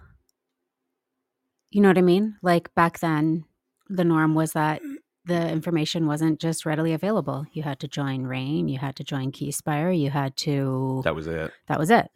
you 1.70 1.80
know 1.80 1.88
what 1.88 1.98
I 1.98 2.02
mean? 2.02 2.36
Like 2.42 2.74
back 2.74 3.00
then, 3.00 3.44
the 3.88 4.04
norm 4.04 4.34
was 4.34 4.52
that 4.52 4.80
the 5.26 5.48
information 5.50 6.06
wasn't 6.06 6.40
just 6.40 6.66
readily 6.66 6.92
available. 6.92 7.46
You 7.52 7.62
had 7.62 7.80
to 7.80 7.88
join 7.88 8.24
RAIN, 8.24 8.68
you 8.68 8.78
had 8.78 8.96
to 8.96 9.04
join 9.04 9.32
Keyspire, 9.32 9.98
you 9.98 10.10
had 10.10 10.36
to 10.38 11.00
That 11.04 11.14
was 11.14 11.26
it. 11.26 11.52
that 11.68 11.78
was 11.78 11.90
it. 11.90 12.10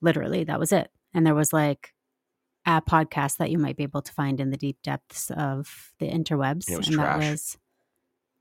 Literally, 0.00 0.44
that 0.44 0.60
was 0.60 0.72
it. 0.72 0.90
And 1.14 1.26
there 1.26 1.34
was 1.34 1.52
like 1.52 1.92
a 2.66 2.80
podcast 2.80 3.38
that 3.38 3.50
you 3.50 3.58
might 3.58 3.76
be 3.76 3.82
able 3.82 4.02
to 4.02 4.12
find 4.12 4.40
in 4.40 4.50
the 4.50 4.56
deep 4.56 4.78
depths 4.82 5.30
of 5.30 5.92
the 5.98 6.06
interwebs. 6.08 6.66
And 6.68 6.74
it 6.74 6.78
was 6.78 6.86
and 6.88 6.96
trash. 6.96 7.20
that 7.20 7.30
was 7.30 7.58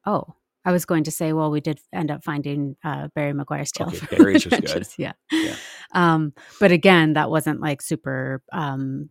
oh. 0.05 0.35
I 0.63 0.71
was 0.71 0.85
going 0.85 1.05
to 1.05 1.11
say, 1.11 1.33
well, 1.33 1.49
we 1.49 1.59
did 1.59 1.79
end 1.91 2.11
up 2.11 2.23
finding 2.23 2.75
uh, 2.83 3.07
Barry 3.15 3.33
McGuire's 3.33 3.71
tale. 3.71 3.87
Okay, 3.87 4.15
Barry's 4.15 4.45
was 4.45 4.59
good. 4.59 4.87
Yeah. 4.95 5.13
Yeah. 5.31 5.55
Um, 5.91 6.33
but 6.59 6.71
again, 6.71 7.13
that 7.13 7.31
wasn't 7.31 7.61
like 7.61 7.81
super 7.81 8.43
um, 8.53 9.09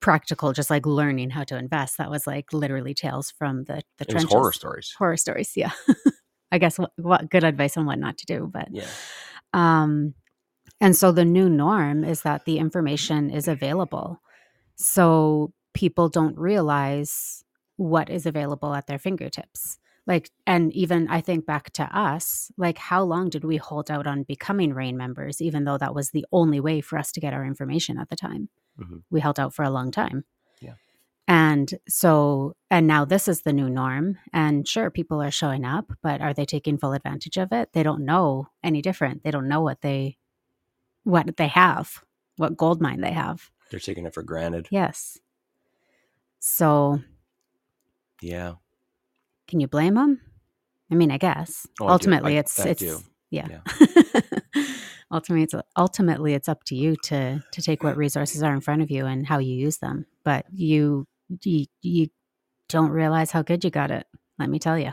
practical, 0.00 0.52
just 0.52 0.70
like 0.70 0.86
learning 0.86 1.30
how 1.30 1.44
to 1.44 1.56
invest. 1.56 1.98
That 1.98 2.10
was 2.10 2.26
like 2.26 2.52
literally 2.52 2.94
tales 2.94 3.30
from 3.30 3.64
the 3.64 3.82
the 3.98 4.04
It 4.04 4.10
trenches. 4.10 4.32
horror 4.32 4.52
stories. 4.52 4.94
Horror 4.98 5.16
stories, 5.16 5.52
yeah. 5.56 5.72
I 6.52 6.58
guess 6.58 6.78
what, 6.78 6.92
what 6.96 7.28
good 7.30 7.44
advice 7.44 7.76
on 7.76 7.86
what 7.86 7.98
not 7.98 8.16
to 8.18 8.26
do, 8.26 8.48
but 8.52 8.68
Yeah. 8.70 8.86
um, 9.52 10.14
and 10.80 10.96
so 10.96 11.12
the 11.12 11.24
new 11.24 11.48
norm 11.50 12.04
is 12.04 12.22
that 12.22 12.44
the 12.44 12.58
information 12.58 13.30
is 13.30 13.48
available. 13.48 14.20
So 14.76 15.52
people 15.74 16.08
don't 16.08 16.38
realize 16.38 17.44
what 17.76 18.08
is 18.10 18.26
available 18.26 18.74
at 18.74 18.86
their 18.86 18.98
fingertips. 18.98 19.78
Like, 20.08 20.30
and 20.46 20.72
even 20.72 21.06
I 21.08 21.20
think 21.20 21.44
back 21.46 21.70
to 21.74 21.84
us, 21.96 22.50
like, 22.56 22.78
how 22.78 23.02
long 23.04 23.28
did 23.28 23.44
we 23.44 23.58
hold 23.58 23.90
out 23.90 24.06
on 24.06 24.22
becoming 24.24 24.72
RAIN 24.72 24.96
members, 24.96 25.40
even 25.40 25.64
though 25.64 25.76
that 25.78 25.94
was 25.94 26.10
the 26.10 26.24
only 26.32 26.58
way 26.60 26.80
for 26.80 26.98
us 26.98 27.12
to 27.12 27.20
get 27.20 27.34
our 27.34 27.44
information 27.44 27.98
at 27.98 28.08
the 28.08 28.16
time? 28.16 28.48
Mhm. 28.80 29.02
We 29.10 29.20
held 29.20 29.38
out 29.38 29.52
for 29.54 29.64
a 29.64 29.70
long 29.70 29.90
time. 29.90 30.24
Yeah. 30.60 30.74
And 31.28 31.74
so, 31.86 32.56
and 32.70 32.86
now 32.86 33.04
this 33.04 33.28
is 33.28 33.42
the 33.42 33.52
new 33.52 33.68
norm. 33.68 34.16
And 34.32 34.66
sure, 34.66 34.90
people 34.90 35.20
are 35.22 35.30
showing 35.30 35.66
up, 35.66 35.92
but 36.02 36.22
are 36.22 36.32
they 36.32 36.46
taking 36.46 36.78
full 36.78 36.94
advantage 36.94 37.36
of 37.36 37.52
it? 37.52 37.74
They 37.74 37.82
don't 37.82 38.06
know 38.06 38.48
any 38.64 38.80
different. 38.80 39.24
They 39.24 39.30
don't 39.30 39.46
know 39.46 39.60
what 39.60 39.82
they, 39.82 40.16
what 41.04 41.36
they 41.36 41.48
have, 41.48 42.02
what 42.36 42.56
gold 42.56 42.80
mine 42.80 43.02
they 43.02 43.12
have. 43.12 43.50
They're 43.70 43.78
taking 43.78 44.06
it 44.06 44.14
for 44.14 44.22
granted. 44.22 44.68
Yes. 44.70 45.18
So, 46.38 47.00
Yeah. 48.22 48.54
Can 49.48 49.58
you 49.60 49.66
blame 49.68 49.94
them? 49.94 50.20
I 50.90 50.94
mean, 50.94 51.10
I 51.10 51.18
guess 51.18 51.66
Oh, 51.80 51.88
ultimately 51.88 52.36
I- 52.36 52.40
it's 52.40 52.58
I 52.60 52.68
it's 52.68 52.80
do. 52.80 53.00
yeah. 53.30 53.60
ultimately, 55.10 55.42
it's 55.44 55.54
ultimately 55.76 56.34
it's 56.34 56.48
up 56.48 56.64
to 56.64 56.74
you 56.74 56.96
to 57.04 57.42
to 57.52 57.62
take 57.62 57.82
what 57.82 57.96
resources 57.96 58.42
are 58.42 58.54
in 58.54 58.60
front 58.60 58.82
of 58.82 58.90
you 58.90 59.06
and 59.06 59.26
how 59.26 59.38
you 59.38 59.54
use 59.54 59.78
them. 59.78 60.06
But 60.24 60.46
you 60.52 61.06
you, 61.42 61.66
you 61.82 62.08
don't 62.68 62.90
realize 62.90 63.30
how 63.30 63.42
good 63.42 63.64
you 63.64 63.70
got 63.70 63.90
it. 63.90 64.06
Let 64.38 64.48
me 64.50 64.58
tell 64.58 64.78
you. 64.78 64.92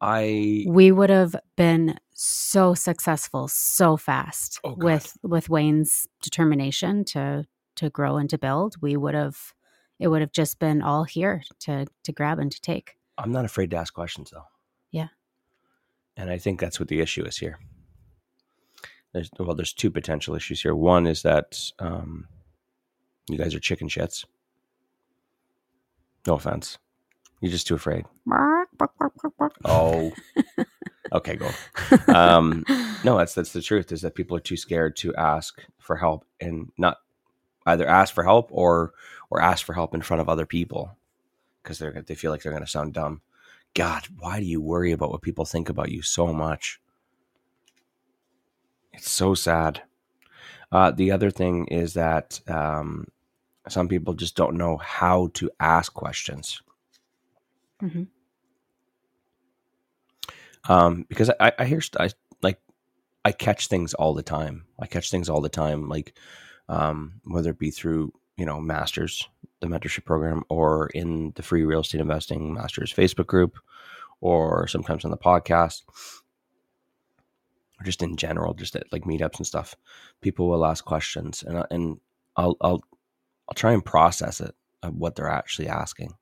I 0.00 0.64
we 0.66 0.92
would 0.92 1.10
have 1.10 1.36
been 1.56 1.98
so 2.14 2.74
successful 2.74 3.48
so 3.48 3.96
fast 3.96 4.58
Oh, 4.64 4.74
with 4.76 5.16
with 5.22 5.48
Wayne's 5.50 6.06
determination 6.22 7.04
to 7.06 7.46
to 7.76 7.90
grow 7.90 8.16
and 8.16 8.28
to 8.30 8.38
build. 8.38 8.76
We 8.80 8.96
would 8.96 9.14
have 9.14 9.52
it 9.98 10.08
would 10.08 10.22
have 10.22 10.32
just 10.32 10.58
been 10.58 10.80
all 10.82 11.04
here 11.04 11.42
to 11.60 11.86
to 12.04 12.12
grab 12.12 12.38
and 12.38 12.50
to 12.50 12.60
take. 12.60 12.96
I'm 13.22 13.32
not 13.32 13.44
afraid 13.44 13.70
to 13.70 13.76
ask 13.76 13.92
questions 13.94 14.30
though. 14.30 14.46
Yeah. 14.90 15.08
And 16.16 16.30
I 16.30 16.38
think 16.38 16.60
that's 16.60 16.80
what 16.80 16.88
the 16.88 17.00
issue 17.00 17.24
is 17.24 17.36
here. 17.38 17.58
There's 19.12 19.30
well, 19.38 19.54
there's 19.54 19.72
two 19.72 19.90
potential 19.90 20.34
issues 20.34 20.62
here. 20.62 20.74
One 20.74 21.06
is 21.06 21.22
that 21.22 21.58
um, 21.78 22.28
you 23.28 23.38
guys 23.38 23.54
are 23.54 23.60
chicken 23.60 23.88
shits. 23.88 24.24
No 26.26 26.34
offense. 26.34 26.78
You're 27.40 27.50
just 27.52 27.66
too 27.66 27.74
afraid. 27.74 28.04
Oh. 29.64 30.12
okay, 31.12 31.36
go. 31.36 31.50
Um, 32.08 32.64
No, 33.02 33.16
that's 33.16 33.34
that's 33.34 33.52
the 33.52 33.62
truth. 33.62 33.92
Is 33.92 34.02
that 34.02 34.14
people 34.14 34.36
are 34.36 34.40
too 34.40 34.56
scared 34.56 34.96
to 34.96 35.14
ask 35.16 35.62
for 35.78 35.96
help 35.96 36.24
and 36.40 36.70
not 36.76 36.98
either 37.66 37.86
ask 37.86 38.14
for 38.14 38.24
help 38.24 38.48
or 38.52 38.92
or 39.30 39.40
ask 39.40 39.64
for 39.64 39.72
help 39.72 39.94
in 39.94 40.02
front 40.02 40.20
of 40.20 40.28
other 40.28 40.44
people 40.46 40.96
because 41.62 41.78
they're 41.78 42.02
they 42.02 42.14
feel 42.14 42.30
like 42.30 42.42
they're 42.42 42.52
going 42.52 42.64
to 42.64 42.70
sound 42.70 42.94
dumb. 42.94 43.20
God, 43.74 44.06
why 44.18 44.40
do 44.40 44.46
you 44.46 44.60
worry 44.60 44.92
about 44.92 45.10
what 45.10 45.22
people 45.22 45.44
think 45.44 45.68
about 45.68 45.90
you 45.90 46.02
so 46.02 46.32
much? 46.32 46.80
It's 48.92 49.10
so 49.10 49.34
sad. 49.34 49.82
Uh, 50.72 50.90
the 50.90 51.10
other 51.10 51.30
thing 51.30 51.66
is 51.66 51.94
that 51.94 52.40
um, 52.48 53.06
some 53.68 53.88
people 53.88 54.14
just 54.14 54.36
don't 54.36 54.56
know 54.56 54.76
how 54.76 55.28
to 55.34 55.50
ask 55.60 55.92
questions. 55.94 56.62
Mhm. 57.82 58.08
Um, 60.68 61.06
because 61.08 61.30
I, 61.40 61.52
I 61.58 61.64
hear 61.64 61.80
I, 61.98 62.10
like 62.42 62.60
I 63.24 63.32
catch 63.32 63.68
things 63.68 63.94
all 63.94 64.14
the 64.14 64.22
time. 64.22 64.66
I 64.78 64.86
catch 64.86 65.10
things 65.10 65.28
all 65.28 65.40
the 65.40 65.48
time, 65.48 65.88
like 65.88 66.14
um, 66.68 67.20
whether 67.24 67.50
it 67.50 67.58
be 67.58 67.70
through 67.70 68.12
you 68.40 68.46
know 68.46 68.58
masters, 68.58 69.28
the 69.60 69.66
mentorship 69.66 70.06
program, 70.06 70.44
or 70.48 70.86
in 70.94 71.32
the 71.36 71.42
free 71.42 71.62
real 71.62 71.80
estate 71.80 72.00
investing 72.00 72.54
masters 72.54 72.90
Facebook 72.90 73.26
group, 73.26 73.58
or 74.22 74.66
sometimes 74.66 75.04
on 75.04 75.10
the 75.10 75.18
podcast, 75.18 75.82
or 77.78 77.84
just 77.84 78.02
in 78.02 78.16
general, 78.16 78.54
just 78.54 78.74
at 78.76 78.90
like 78.92 79.04
meetups 79.04 79.36
and 79.36 79.46
stuff. 79.46 79.76
People 80.22 80.48
will 80.48 80.64
ask 80.64 80.86
questions, 80.86 81.44
and 81.46 81.62
and 81.70 82.00
I'll 82.34 82.56
I'll 82.62 82.82
I'll 83.46 83.54
try 83.54 83.72
and 83.72 83.84
process 83.84 84.40
it 84.40 84.54
of 84.82 84.94
what 84.94 85.16
they're 85.16 85.28
actually 85.28 85.68
asking, 85.68 86.14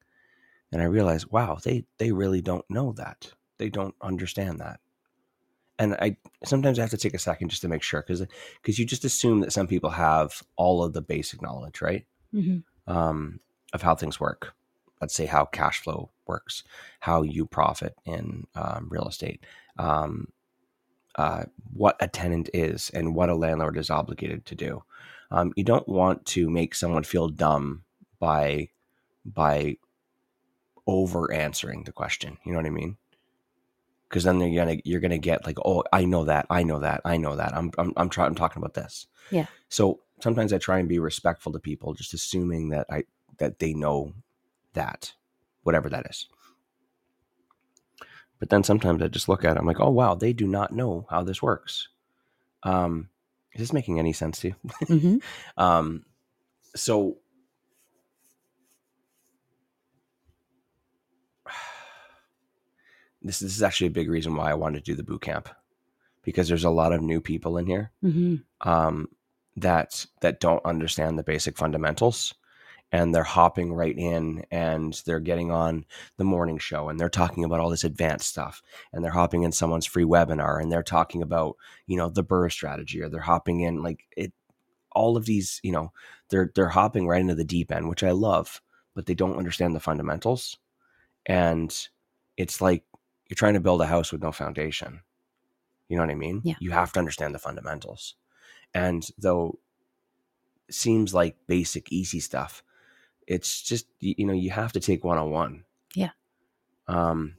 and 0.73 0.83
I 0.83 0.87
realize, 0.87 1.25
wow, 1.29 1.59
they 1.63 1.85
they 1.99 2.11
really 2.11 2.43
don't 2.43 2.69
know 2.69 2.91
that. 2.95 3.31
They 3.59 3.69
don't 3.69 3.95
understand 4.03 4.59
that 4.59 4.81
and 5.79 5.95
I 5.95 6.17
sometimes 6.45 6.79
I 6.79 6.83
have 6.83 6.91
to 6.91 6.97
take 6.97 7.15
a 7.15 7.19
second 7.19 7.49
just 7.51 7.63
to 7.63 7.69
make 7.69 7.83
sure 7.83 8.03
because 8.03 8.25
because 8.63 8.79
you 8.79 8.85
just 8.87 9.05
assume 9.05 9.41
that 9.41 9.53
some 9.53 9.67
people 9.67 9.91
have 9.91 10.43
all 10.57 10.83
of 10.83 10.93
the 10.93 11.03
basic 11.03 11.41
knowledge, 11.43 11.81
right? 11.81 12.07
Mhm. 12.35 12.65
Um, 12.87 13.41
of 13.73 13.83
how 13.83 13.95
things 13.95 14.19
work. 14.21 14.55
Let's 15.01 15.15
say 15.15 15.27
how 15.27 15.45
cash 15.45 15.81
flow 15.81 16.11
works, 16.27 16.65
how 17.01 17.23
you 17.23 17.47
profit 17.47 17.95
in 18.05 18.47
um, 18.55 18.89
real 18.91 19.07
estate, 19.07 19.45
um, 19.79 20.29
uh, 21.17 21.45
what 21.73 21.97
a 22.01 22.09
tenant 22.09 22.49
is 22.55 22.91
and 22.95 23.15
what 23.15 23.29
a 23.29 23.35
landlord 23.35 23.77
is 23.77 23.91
obligated 23.91 24.47
to 24.47 24.55
do. 24.55 24.83
Um, 25.31 25.53
you 25.57 25.65
don't 25.65 25.89
want 25.89 26.25
to 26.27 26.49
make 26.49 26.75
someone 26.75 27.05
feel 27.05 27.29
dumb 27.29 27.85
by 28.19 28.71
by 29.25 29.77
over 30.87 31.33
answering 31.33 31.85
the 31.85 31.93
question. 31.93 32.39
You 32.45 32.53
know 32.53 32.59
what 32.59 32.67
I 32.67 32.71
mean? 32.71 32.97
Because 34.09 34.25
then 34.25 34.41
you're 34.41 34.65
gonna 34.65 34.81
you're 34.85 35.01
gonna 35.01 35.19
get 35.19 35.45
like, 35.47 35.59
oh, 35.65 35.85
I 35.93 36.05
know 36.05 36.25
that, 36.25 36.47
I 36.49 36.63
know 36.63 36.81
that, 36.81 37.03
I 37.05 37.17
know 37.17 37.37
that. 37.37 37.55
I'm 37.55 37.71
I'm 37.79 37.93
I'm 37.97 38.09
trying. 38.09 38.29
I'm 38.29 38.35
talking 38.35 38.63
about 38.63 38.75
this. 38.75 39.07
Yeah. 39.31 39.47
So 39.69 40.01
sometimes 40.23 40.53
I 40.53 40.59
try 40.59 40.79
and 40.79 40.89
be 40.89 40.99
respectful 40.99 41.53
to 41.53 41.59
people, 41.59 41.95
just 41.95 42.15
assuming 42.15 42.71
that 42.71 42.87
I 42.91 43.05
that 43.39 43.59
they 43.59 43.75
know 43.75 44.15
that, 44.73 45.13
whatever 45.63 45.89
that 45.91 46.07
is. 46.09 46.27
But 48.39 48.51
then 48.51 48.63
sometimes 48.63 49.03
I 49.03 49.09
just 49.09 49.29
look 49.29 49.45
at 49.45 49.57
it, 49.57 49.59
I'm 49.59 49.67
like, 49.67 49.81
oh 49.81 49.91
wow, 49.91 50.15
they 50.15 50.33
do 50.33 50.47
not 50.47 50.73
know 50.73 51.07
how 51.11 51.23
this 51.23 51.43
works. 51.43 51.89
Um, 52.63 53.09
is 53.53 53.61
this 53.61 53.73
making 53.73 53.99
any 53.99 54.13
sense 54.13 54.41
to 54.41 54.49
you? 54.49 54.55
hmm 54.87 55.17
Um, 55.57 56.05
so 56.75 57.17
this, 63.23 63.41
this 63.41 63.57
is 63.57 63.63
actually 63.63 63.89
a 63.89 63.91
big 63.91 64.11
reason 64.11 64.35
why 64.37 64.51
I 64.51 64.55
wanted 64.55 64.85
to 64.85 64.91
do 64.91 64.97
the 64.97 65.03
boot 65.03 65.23
camp 65.23 65.49
because 66.23 66.49
there's 66.49 66.65
a 66.65 66.71
lot 66.71 66.93
of 66.93 67.03
new 67.03 67.21
people 67.21 67.57
in 67.59 67.67
here 67.67 67.91
hmm 68.01 68.37
um, 68.63 69.09
that 69.57 70.07
that 70.21 70.41
don't 70.41 70.65
understand 70.65 71.19
the 71.19 71.23
basic 71.25 71.57
fundamentals 71.57 72.35
and 72.91 73.15
they're 73.15 73.23
hopping 73.23 73.73
right 73.73 73.97
in 73.99 74.45
and 74.51 75.03
they're 75.05 75.21
getting 75.21 75.51
on 75.51 75.85
the 76.17 76.25
morning 76.25 76.59
show 76.59 76.89
and 76.89 76.99
they're 76.99 77.09
talking 77.09 77.45
about 77.45 77.61
all 77.61 77.69
this 77.69 77.85
advanced 77.85 78.29
stuff 78.29 78.63
and 78.93 79.05
they're 79.05 79.11
hopping 79.13 79.43
in 79.43 79.53
someone's 79.53 79.87
free 79.87 80.05
webinar 80.05 80.61
and 80.61 80.73
they're 80.73 80.83
talking 80.83 81.23
about 81.23 81.57
you 81.87 81.97
know 81.97 82.09
the 82.09 82.25
BRRRR 82.25 82.51
strategy 82.51 83.03
or 83.03 83.09
they're 83.09 83.21
hopping 83.21 83.61
in 83.61 83.83
like 83.83 84.05
it 84.17 84.33
all 84.93 85.17
of 85.17 85.27
these 85.27 85.61
you 85.63 85.73
know 85.73 85.93
they're 86.31 86.51
they're 86.55 86.69
hopping 86.69 87.07
right 87.07 87.21
into 87.21 87.35
the 87.35 87.45
deep 87.45 87.71
end 87.71 87.89
which 87.89 88.03
i 88.03 88.11
love 88.11 88.61
but 88.95 89.07
they 89.07 89.15
don't 89.15 89.37
understand 89.37 89.75
the 89.75 89.81
fundamentals 89.81 90.57
and 91.27 91.89
it's 92.37 92.61
like 92.61 92.85
you're 93.29 93.37
trying 93.37 93.55
to 93.55 93.61
build 93.61 93.81
a 93.83 93.87
house 93.87 94.11
with 94.13 94.23
no 94.23 94.33
foundation 94.33 95.01
you 95.89 95.97
know 95.97 96.03
what 96.03 96.11
i 96.11 96.15
mean 96.15 96.41
Yeah. 96.45 96.55
you 96.61 96.71
have 96.71 96.93
to 96.93 96.99
understand 96.99 97.35
the 97.35 97.39
fundamentals 97.39 98.15
and 98.75 99.07
though 99.19 99.59
it 100.69 100.75
seems 100.75 101.15
like 101.15 101.37
basic 101.47 101.91
easy 101.93 102.21
stuff 102.21 102.63
it's 103.27 103.63
just 103.63 103.87
you 104.01 104.27
know 104.27 104.33
you 104.33 104.51
have 104.51 104.73
to 104.73 104.81
take 104.81 105.05
one-on-one 105.05 105.65
Yeah. 105.95 106.11
um 106.87 107.35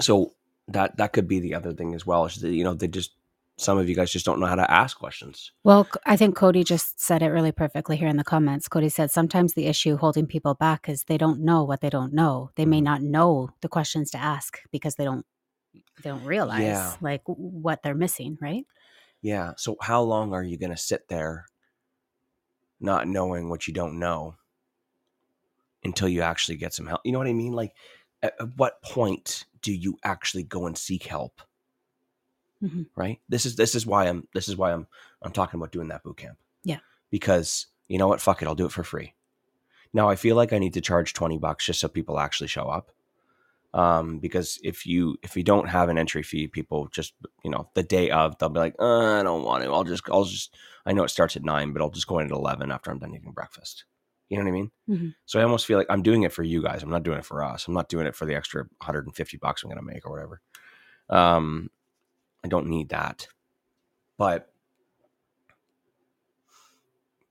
so 0.00 0.34
that 0.68 0.96
that 0.98 1.12
could 1.12 1.26
be 1.28 1.40
the 1.40 1.54
other 1.54 1.72
thing 1.72 1.94
as 1.94 2.04
well 2.06 2.26
is 2.26 2.36
that 2.36 2.52
you 2.52 2.64
know 2.64 2.74
they 2.74 2.88
just 2.88 3.12
some 3.58 3.76
of 3.78 3.88
you 3.88 3.94
guys 3.94 4.10
just 4.12 4.24
don't 4.24 4.40
know 4.40 4.46
how 4.46 4.54
to 4.54 4.70
ask 4.70 4.98
questions 4.98 5.52
Well, 5.64 5.88
I 6.06 6.16
think 6.16 6.36
Cody 6.36 6.64
just 6.64 7.00
said 7.00 7.22
it 7.22 7.28
really 7.28 7.52
perfectly 7.52 7.96
here 7.96 8.08
in 8.08 8.16
the 8.16 8.24
comments. 8.24 8.68
Cody 8.68 8.88
said 8.88 9.10
sometimes 9.10 9.54
the 9.54 9.66
issue 9.66 9.96
holding 9.98 10.26
people 10.26 10.54
back 10.54 10.88
is 10.88 11.04
they 11.04 11.18
don't 11.18 11.40
know 11.40 11.64
what 11.64 11.80
they 11.82 11.90
don't 11.90 12.12
know. 12.14 12.50
They 12.56 12.64
may 12.66 12.80
Mhm. 12.80 12.84
not 12.84 13.02
know 13.02 13.50
the 13.60 13.68
questions 13.68 14.10
to 14.12 14.18
ask 14.18 14.60
because 14.70 14.94
they 14.96 15.04
don't 15.04 15.26
they 16.02 16.10
don't 16.10 16.24
realize 16.24 16.62
Yeah. 16.62 16.94
like 17.00 17.22
what 17.26 17.82
they're 17.82 17.94
missing, 17.94 18.38
right? 18.40 18.64
yeah 19.20 19.52
so 19.56 19.76
how 19.82 20.00
long 20.02 20.32
are 20.32 20.44
you 20.44 20.56
going 20.56 20.70
to 20.70 20.76
sit 20.76 21.08
there 21.08 21.46
not 22.80 23.08
knowing 23.08 23.48
what 23.50 23.66
you 23.66 23.74
don't 23.74 23.98
know 23.98 24.36
until 25.84 26.08
you 26.08 26.22
actually 26.22 26.56
get 26.56 26.72
some 26.72 26.86
help 26.86 27.00
you 27.04 27.10
know 27.12 27.18
what 27.18 27.26
i 27.26 27.32
mean 27.32 27.52
like 27.52 27.72
at, 28.22 28.34
at 28.40 28.56
what 28.56 28.80
point 28.82 29.44
do 29.60 29.72
you 29.72 29.96
actually 30.04 30.44
go 30.44 30.66
and 30.66 30.78
seek 30.78 31.04
help 31.04 31.42
Mhm. 32.62 32.86
right? 32.96 33.20
This 33.28 33.46
is 33.46 33.56
this 33.56 33.74
is 33.74 33.86
why 33.86 34.06
i'm 34.08 34.26
this 34.34 34.48
is 34.48 34.56
why 34.56 34.72
i'm 34.72 34.86
i'm 35.22 35.32
talking 35.32 35.58
about 35.60 35.72
doing 35.72 35.88
that 35.88 36.02
boot 36.02 36.16
camp. 36.16 36.38
Yeah. 36.64 36.80
because 37.10 37.66
you 37.88 37.98
know 37.98 38.08
what? 38.08 38.20
Fuck 38.20 38.42
it. 38.42 38.48
I'll 38.48 38.54
do 38.54 38.66
it 38.66 38.72
for 38.72 38.82
free. 38.84 39.14
Now 39.92 40.08
i 40.10 40.16
feel 40.16 40.36
like 40.36 40.52
i 40.52 40.58
need 40.58 40.74
to 40.74 40.80
charge 40.80 41.14
20 41.14 41.38
bucks 41.38 41.64
just 41.66 41.80
so 41.80 41.88
people 41.88 42.18
actually 42.18 42.48
show 42.48 42.68
up. 42.68 42.90
Um 43.74 44.18
because 44.18 44.58
if 44.64 44.86
you 44.86 45.16
if 45.22 45.36
you 45.36 45.42
don't 45.42 45.68
have 45.68 45.88
an 45.90 45.98
entry 45.98 46.22
fee 46.22 46.48
people 46.48 46.88
just 46.88 47.12
you 47.44 47.50
know 47.50 47.68
the 47.74 47.82
day 47.82 48.10
of 48.10 48.36
they'll 48.38 48.48
be 48.48 48.58
like 48.60 48.74
uh, 48.78 49.20
i 49.20 49.22
don't 49.22 49.44
want 49.44 49.62
to 49.62 49.70
i'll 49.72 49.84
just 49.84 50.02
i'll 50.10 50.24
just 50.24 50.56
i 50.86 50.92
know 50.92 51.04
it 51.04 51.10
starts 51.10 51.36
at 51.36 51.44
9 51.44 51.72
but 51.74 51.82
i'll 51.82 51.90
just 51.90 52.06
go 52.06 52.18
in 52.18 52.26
at 52.26 52.32
11 52.32 52.70
after 52.72 52.90
i'm 52.90 52.98
done 52.98 53.14
eating 53.14 53.32
breakfast. 53.32 53.84
You 54.30 54.36
know 54.38 54.44
what 54.44 54.48
i 54.48 54.52
mean? 54.52 54.70
Mhm. 54.88 55.14
so 55.26 55.38
i 55.38 55.42
almost 55.42 55.66
feel 55.66 55.76
like 55.78 55.86
i'm 55.90 56.02
doing 56.02 56.22
it 56.22 56.32
for 56.32 56.42
you 56.42 56.62
guys. 56.62 56.82
I'm 56.82 56.90
not 56.90 57.02
doing 57.02 57.18
it 57.18 57.24
for 57.26 57.42
us. 57.44 57.68
I'm 57.68 57.74
not 57.74 57.88
doing 57.90 58.06
it 58.06 58.16
for 58.16 58.24
the 58.26 58.34
extra 58.34 58.62
150 58.62 59.36
bucks 59.36 59.62
i'm 59.62 59.68
going 59.70 59.78
to 59.78 59.84
make 59.92 60.04
or 60.06 60.10
whatever. 60.12 60.40
Um 61.10 61.70
i 62.44 62.48
don't 62.48 62.66
need 62.68 62.88
that 62.90 63.26
but 64.16 64.52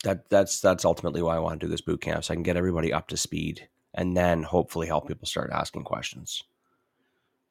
that 0.04 0.30
that's 0.30 0.60
that's 0.62 0.86
ultimately 0.86 1.22
why 1.22 1.36
i 1.36 1.40
want 1.40 1.60
to 1.60 1.66
do 1.66 1.70
this 1.70 1.82
boot 1.82 2.02
camp 2.02 2.24
so 2.24 2.34
i 2.34 2.36
can 2.36 2.44
get 2.44 2.58
everybody 2.58 2.94
up 2.94 3.08
to 3.08 3.18
speed 3.18 3.68
and 3.94 4.16
then 4.16 4.44
hopefully 4.44 4.88
help 4.88 5.08
people 5.08 5.26
start 5.28 5.50
asking 5.52 5.84
questions 5.84 6.44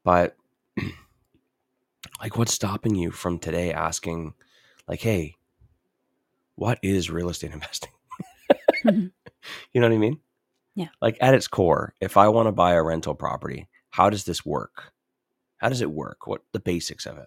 but 0.05 0.37
like 2.21 2.39
what's 2.39 2.53
stopping 2.55 2.95
you 2.95 3.11
from 3.11 3.39
today 3.39 3.73
asking 3.73 4.33
like 4.89 5.01
hey 5.01 5.35
what 6.55 6.79
is 6.83 7.11
real 7.11 7.29
estate 7.29 7.53
investing 7.53 7.91
Mhm. 8.85 9.11
you 9.73 9.81
know 9.81 9.89
what 9.89 9.95
i 9.95 9.99
mean 9.99 10.21
Yeah. 10.75 10.89
like 11.01 11.17
at 11.21 11.35
its 11.35 11.49
core 11.49 11.95
if 12.01 12.17
i 12.17 12.29
want 12.29 12.47
to 12.47 12.53
buy 12.53 12.75
a 12.75 12.83
rental 12.83 13.15
property 13.15 13.69
how 13.91 14.11
does 14.11 14.25
this 14.25 14.45
work 14.47 14.93
how 15.59 15.69
does 15.69 15.81
it 15.81 15.91
work 15.91 16.27
what 16.27 16.43
the 16.53 16.61
basics 16.61 17.07
of 17.07 17.17
it. 17.19 17.27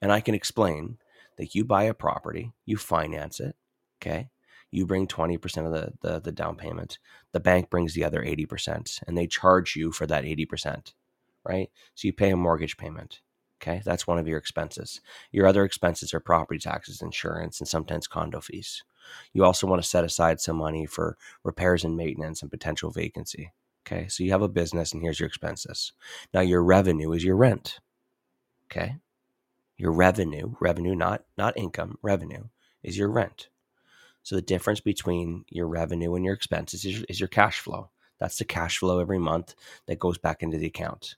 And 0.00 0.12
i 0.12 0.20
can 0.20 0.34
explain 0.34 0.98
that 1.36 1.54
you 1.54 1.64
buy 1.64 1.84
a 1.84 1.94
property 1.94 2.52
you 2.64 2.76
finance 2.76 3.40
it 3.40 3.56
okay? 4.00 4.30
You 4.70 4.86
bring 4.86 5.06
20% 5.06 5.66
of 5.66 5.72
the, 5.72 5.92
the 6.02 6.20
the 6.20 6.32
down 6.32 6.56
payment. 6.56 6.98
The 7.32 7.40
bank 7.40 7.70
brings 7.70 7.94
the 7.94 8.04
other 8.04 8.22
80% 8.22 9.02
and 9.06 9.16
they 9.16 9.26
charge 9.26 9.76
you 9.76 9.92
for 9.92 10.06
that 10.06 10.24
80% 10.24 10.92
right? 11.44 11.70
So 11.94 12.08
you 12.08 12.12
pay 12.12 12.30
a 12.30 12.36
mortgage 12.36 12.76
payment 12.76 13.20
okay? 13.62 13.80
That's 13.84 14.06
one 14.06 14.18
of 14.18 14.26
your 14.28 14.38
expenses. 14.38 15.00
Your 15.30 15.46
other 15.46 15.64
expenses 15.64 16.12
are 16.12 16.20
property 16.20 16.58
taxes 16.58 17.00
insurance 17.00 17.60
and 17.60 17.68
sometimes 17.68 18.08
condo 18.08 18.40
fees. 18.40 18.82
You 19.32 19.44
also 19.44 19.66
want 19.66 19.80
to 19.80 19.88
set 19.88 20.04
aside 20.04 20.40
some 20.40 20.56
money 20.56 20.84
for 20.84 21.16
repairs 21.44 21.84
and 21.84 21.96
maintenance 21.96 22.42
and 22.42 22.50
potential 22.50 22.90
vacancy 22.90 23.52
okay? 23.86 24.08
So 24.08 24.24
you 24.24 24.32
have 24.32 24.42
a 24.42 24.48
business 24.48 24.92
and 24.92 25.00
here's 25.00 25.20
your 25.20 25.28
expenses. 25.28 25.92
Now 26.34 26.40
your 26.40 26.62
revenue 26.62 27.12
is 27.12 27.24
your 27.24 27.36
rent 27.36 27.78
okay 28.70 28.96
your 29.76 29.92
revenue 29.92 30.54
revenue 30.60 30.94
not 30.94 31.24
not 31.36 31.56
income 31.56 31.98
revenue 32.02 32.44
is 32.82 32.96
your 32.96 33.10
rent 33.10 33.48
so 34.26 34.34
the 34.34 34.42
difference 34.42 34.80
between 34.80 35.44
your 35.50 35.68
revenue 35.68 36.16
and 36.16 36.24
your 36.24 36.34
expenses 36.34 36.84
is, 36.84 37.04
is 37.08 37.20
your 37.20 37.28
cash 37.28 37.60
flow. 37.60 37.90
That's 38.18 38.38
the 38.38 38.44
cash 38.44 38.78
flow 38.78 38.98
every 38.98 39.20
month 39.20 39.54
that 39.86 40.00
goes 40.00 40.18
back 40.18 40.42
into 40.42 40.58
the 40.58 40.66
account. 40.66 41.14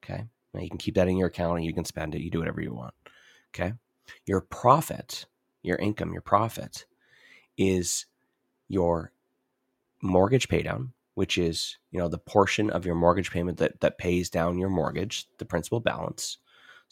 Okay. 0.00 0.26
Now 0.54 0.60
you 0.60 0.68
can 0.68 0.78
keep 0.78 0.94
that 0.94 1.08
in 1.08 1.16
your 1.16 1.26
account 1.26 1.56
and 1.56 1.66
you 1.66 1.74
can 1.74 1.84
spend 1.84 2.14
it. 2.14 2.20
You 2.20 2.30
do 2.30 2.38
whatever 2.38 2.60
you 2.60 2.72
want. 2.72 2.94
Okay. 3.52 3.72
Your 4.26 4.42
profit, 4.42 5.26
your 5.64 5.76
income, 5.78 6.12
your 6.12 6.22
profit 6.22 6.86
is 7.58 8.06
your 8.68 9.10
mortgage 10.00 10.46
paydown, 10.48 10.92
which 11.14 11.38
is, 11.38 11.78
you 11.90 11.98
know, 11.98 12.06
the 12.06 12.16
portion 12.16 12.70
of 12.70 12.86
your 12.86 12.94
mortgage 12.94 13.32
payment 13.32 13.58
that, 13.58 13.80
that 13.80 13.98
pays 13.98 14.30
down 14.30 14.56
your 14.56 14.70
mortgage, 14.70 15.26
the 15.38 15.44
principal 15.44 15.80
balance. 15.80 16.38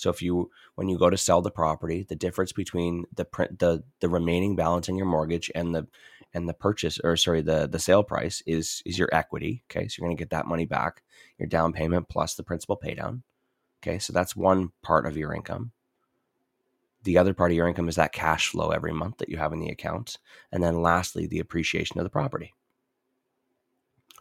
So 0.00 0.08
if 0.08 0.22
you 0.22 0.50
when 0.76 0.88
you 0.88 0.98
go 0.98 1.10
to 1.10 1.16
sell 1.16 1.42
the 1.42 1.50
property, 1.50 2.06
the 2.08 2.16
difference 2.16 2.52
between 2.52 3.04
the 3.14 3.26
print 3.26 3.58
the 3.58 3.84
the 4.00 4.08
remaining 4.08 4.56
balance 4.56 4.88
in 4.88 4.96
your 4.96 5.06
mortgage 5.06 5.50
and 5.54 5.74
the 5.74 5.86
and 6.32 6.48
the 6.48 6.54
purchase 6.54 6.98
or 7.04 7.16
sorry 7.16 7.42
the 7.42 7.68
the 7.68 7.78
sale 7.78 8.02
price 8.02 8.42
is 8.46 8.82
is 8.86 8.98
your 8.98 9.10
equity. 9.12 9.62
Okay, 9.70 9.88
so 9.88 9.96
you're 9.98 10.08
going 10.08 10.16
to 10.16 10.20
get 10.20 10.30
that 10.30 10.46
money 10.46 10.64
back, 10.64 11.02
your 11.38 11.48
down 11.48 11.74
payment 11.74 12.08
plus 12.08 12.34
the 12.34 12.42
principal 12.42 12.76
pay 12.76 12.94
down. 12.94 13.22
Okay, 13.82 13.98
so 13.98 14.12
that's 14.12 14.34
one 14.34 14.70
part 14.82 15.06
of 15.06 15.18
your 15.18 15.34
income. 15.34 15.72
The 17.02 17.18
other 17.18 17.34
part 17.34 17.50
of 17.50 17.56
your 17.56 17.68
income 17.68 17.88
is 17.88 17.96
that 17.96 18.12
cash 18.12 18.48
flow 18.48 18.70
every 18.70 18.92
month 18.92 19.18
that 19.18 19.28
you 19.28 19.36
have 19.36 19.52
in 19.52 19.60
the 19.60 19.70
account, 19.70 20.16
and 20.50 20.62
then 20.62 20.80
lastly 20.80 21.26
the 21.26 21.40
appreciation 21.40 21.98
of 21.98 22.04
the 22.04 22.10
property. 22.10 22.54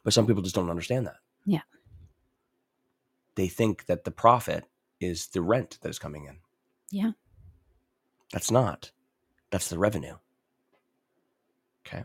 But 0.04 0.14
some 0.14 0.28
people 0.28 0.44
just 0.44 0.56
don't 0.56 0.70
understand 0.70 1.08
that. 1.08 1.18
Yeah. 1.46 1.62
They 3.36 3.48
think 3.48 3.86
that 3.86 4.04
the 4.04 4.12
profit 4.12 4.66
is 5.00 5.28
the 5.28 5.42
rent 5.42 5.78
that 5.82 5.90
is 5.90 6.00
coming 6.00 6.26
in. 6.26 6.38
Yeah. 6.92 7.12
That's 8.32 8.52
not. 8.52 8.92
That's 9.52 9.70
the 9.70 9.80
revenue. 9.80 10.16
Okay. 11.88 12.04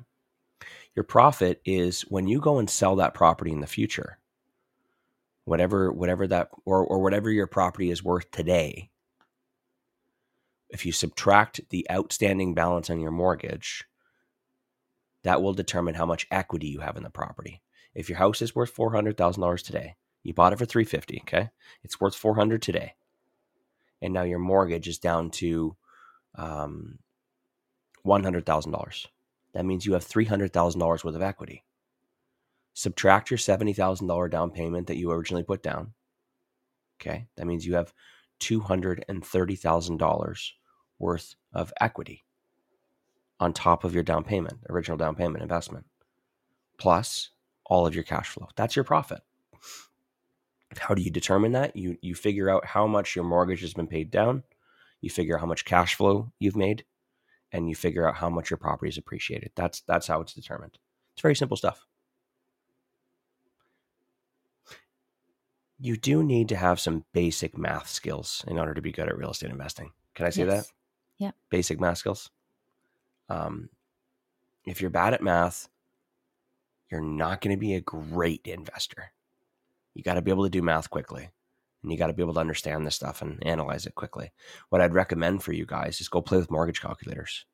Your 0.95 1.05
profit 1.05 1.61
is 1.65 2.03
when 2.03 2.27
you 2.29 2.41
go 2.41 2.59
and 2.59 2.71
sell 2.71 2.97
that 2.97 3.15
property 3.15 3.51
in 3.51 3.61
the 3.61 3.67
future, 3.67 4.19
whatever 5.45 5.93
whatever 5.93 6.27
that 6.29 6.49
or 6.65 6.85
or 6.85 7.03
whatever 7.03 7.31
your 7.31 7.47
property 7.47 7.91
is 7.91 8.03
worth 8.05 8.31
today. 8.31 8.91
If 10.71 10.87
you 10.87 10.93
subtract 10.93 11.61
the 11.71 11.87
outstanding 11.91 12.55
balance 12.55 12.91
on 12.91 13.01
your 13.01 13.11
mortgage, 13.11 13.85
that 15.23 15.43
will 15.43 15.53
determine 15.53 15.95
how 15.95 16.07
much 16.07 16.27
equity 16.31 16.69
you 16.69 16.81
have 16.81 16.97
in 16.97 17.03
the 17.03 17.11
property. 17.11 17.63
If 17.95 18.09
your 18.09 18.19
house 18.19 18.43
is 18.43 18.57
worth 18.57 18.75
$400,000 18.75 19.63
today, 19.63 19.95
you 20.25 20.35
bought 20.35 20.55
it 20.55 20.59
for 20.59 20.67
350, 20.67 21.21
okay? 21.23 21.51
It's 21.85 22.01
worth 22.01 22.17
400 22.17 22.63
today. 22.63 22.95
and 24.03 24.13
now 24.15 24.23
your 24.23 24.39
mortgage 24.39 24.89
is 24.89 24.99
down 24.99 25.31
to 25.31 25.77
um, 26.37 26.99
$100,000. 28.07 29.09
That 29.55 29.67
means 29.67 29.87
you 29.87 29.95
have 29.95 30.07
$300,000 30.07 31.05
worth 31.05 31.17
of 31.17 31.23
equity. 31.23 31.65
Subtract 32.75 33.31
your 33.31 33.39
$70,000 33.39 34.31
down 34.31 34.51
payment 34.51 34.87
that 34.89 34.97
you 34.99 35.11
originally 35.13 35.43
put 35.45 35.63
down. 35.63 35.93
Okay. 37.01 37.27
That 37.37 37.47
means 37.47 37.67
you 37.67 37.75
have 37.77 37.93
$230,000 38.41 40.51
worth 40.99 41.35
of 41.53 41.73
equity 41.81 42.25
on 43.41 43.53
top 43.53 43.85
of 43.85 43.95
your 43.95 44.03
down 44.05 44.25
payment, 44.25 44.59
original 44.71 44.97
down 44.99 45.15
payment 45.17 45.43
investment, 45.43 45.87
plus 46.79 47.31
all 47.67 47.87
of 47.87 47.95
your 47.95 48.05
cash 48.05 48.29
flow. 48.31 48.49
That's 48.57 48.77
your 48.77 48.85
profit. 48.85 49.21
How 50.79 50.95
do 50.95 51.03
you 51.03 51.11
determine 51.11 51.53
that? 51.53 51.77
You 51.77 51.97
you 52.03 52.15
figure 52.15 52.49
out 52.51 52.65
how 52.67 52.87
much 52.87 53.15
your 53.17 53.25
mortgage 53.25 53.61
has 53.63 53.75
been 53.75 53.87
paid 53.87 54.11
down, 54.11 54.43
you 55.01 55.11
figure 55.11 55.37
out 55.37 55.41
how 55.41 55.47
much 55.47 55.65
cash 55.65 55.95
flow 55.95 56.33
you've 56.39 56.57
made, 56.57 56.85
and 57.53 57.69
you 57.69 57.75
figure 57.75 58.09
out 58.09 58.17
how 58.17 58.29
much 58.29 58.51
your 58.51 58.59
property 58.59 58.89
is 58.89 58.99
appreciated. 58.99 59.53
That's 59.57 59.81
that's 59.83 60.07
how 60.07 60.21
it's 60.21 60.35
determined. 60.35 60.79
It's 61.15 61.23
very 61.23 61.37
simple 61.37 61.57
stuff. 61.57 61.87
You 65.79 65.97
do 65.97 66.23
need 66.23 66.49
to 66.51 66.57
have 66.57 66.79
some 66.81 67.05
basic 67.13 67.59
math 67.59 67.89
skills 67.89 68.45
in 68.47 68.59
order 68.59 68.75
to 68.75 68.81
be 68.83 68.93
good 68.93 69.09
at 69.09 69.17
real 69.19 69.31
estate 69.33 69.51
investing. 69.51 69.93
Can 70.15 70.27
I 70.27 70.31
say 70.31 70.45
Yes. 70.45 70.67
that? 70.69 70.73
Yeah. 71.19 71.31
Basic 71.51 71.81
math 71.81 71.99
skills. 71.99 72.31
Um, 73.29 73.71
if 74.65 74.81
you're 74.81 74.91
bad 74.91 75.15
at 75.15 75.23
math, 75.23 75.69
you're 76.91 77.01
not 77.01 77.41
going 77.41 77.55
to 77.57 77.61
be 77.61 77.75
a 77.75 77.81
great 77.81 78.47
investor. 78.47 79.13
You 79.95 80.03
got 80.03 80.15
to 80.15 80.23
be 80.23 80.31
able 80.31 80.45
to 80.45 80.51
do 80.51 80.63
math 80.63 80.91
quickly 80.91 81.31
and 81.85 81.93
you 81.93 81.99
got 81.99 82.09
to 82.09 82.13
be 82.13 82.23
able 82.23 82.35
to 82.35 82.41
understand 82.41 82.87
this 82.87 82.97
stuff 82.97 83.23
and 83.23 83.39
analyze 83.47 83.87
it 83.87 83.95
quickly. 83.95 84.33
What 84.71 84.81
I'd 84.81 84.95
recommend 84.95 85.43
for 85.43 85.53
you 85.53 85.67
guys 85.67 86.01
is 86.01 86.09
go 86.09 86.23
play 86.23 86.39
with 86.39 86.51
mortgage 86.51 86.81
calculators. 86.81 87.45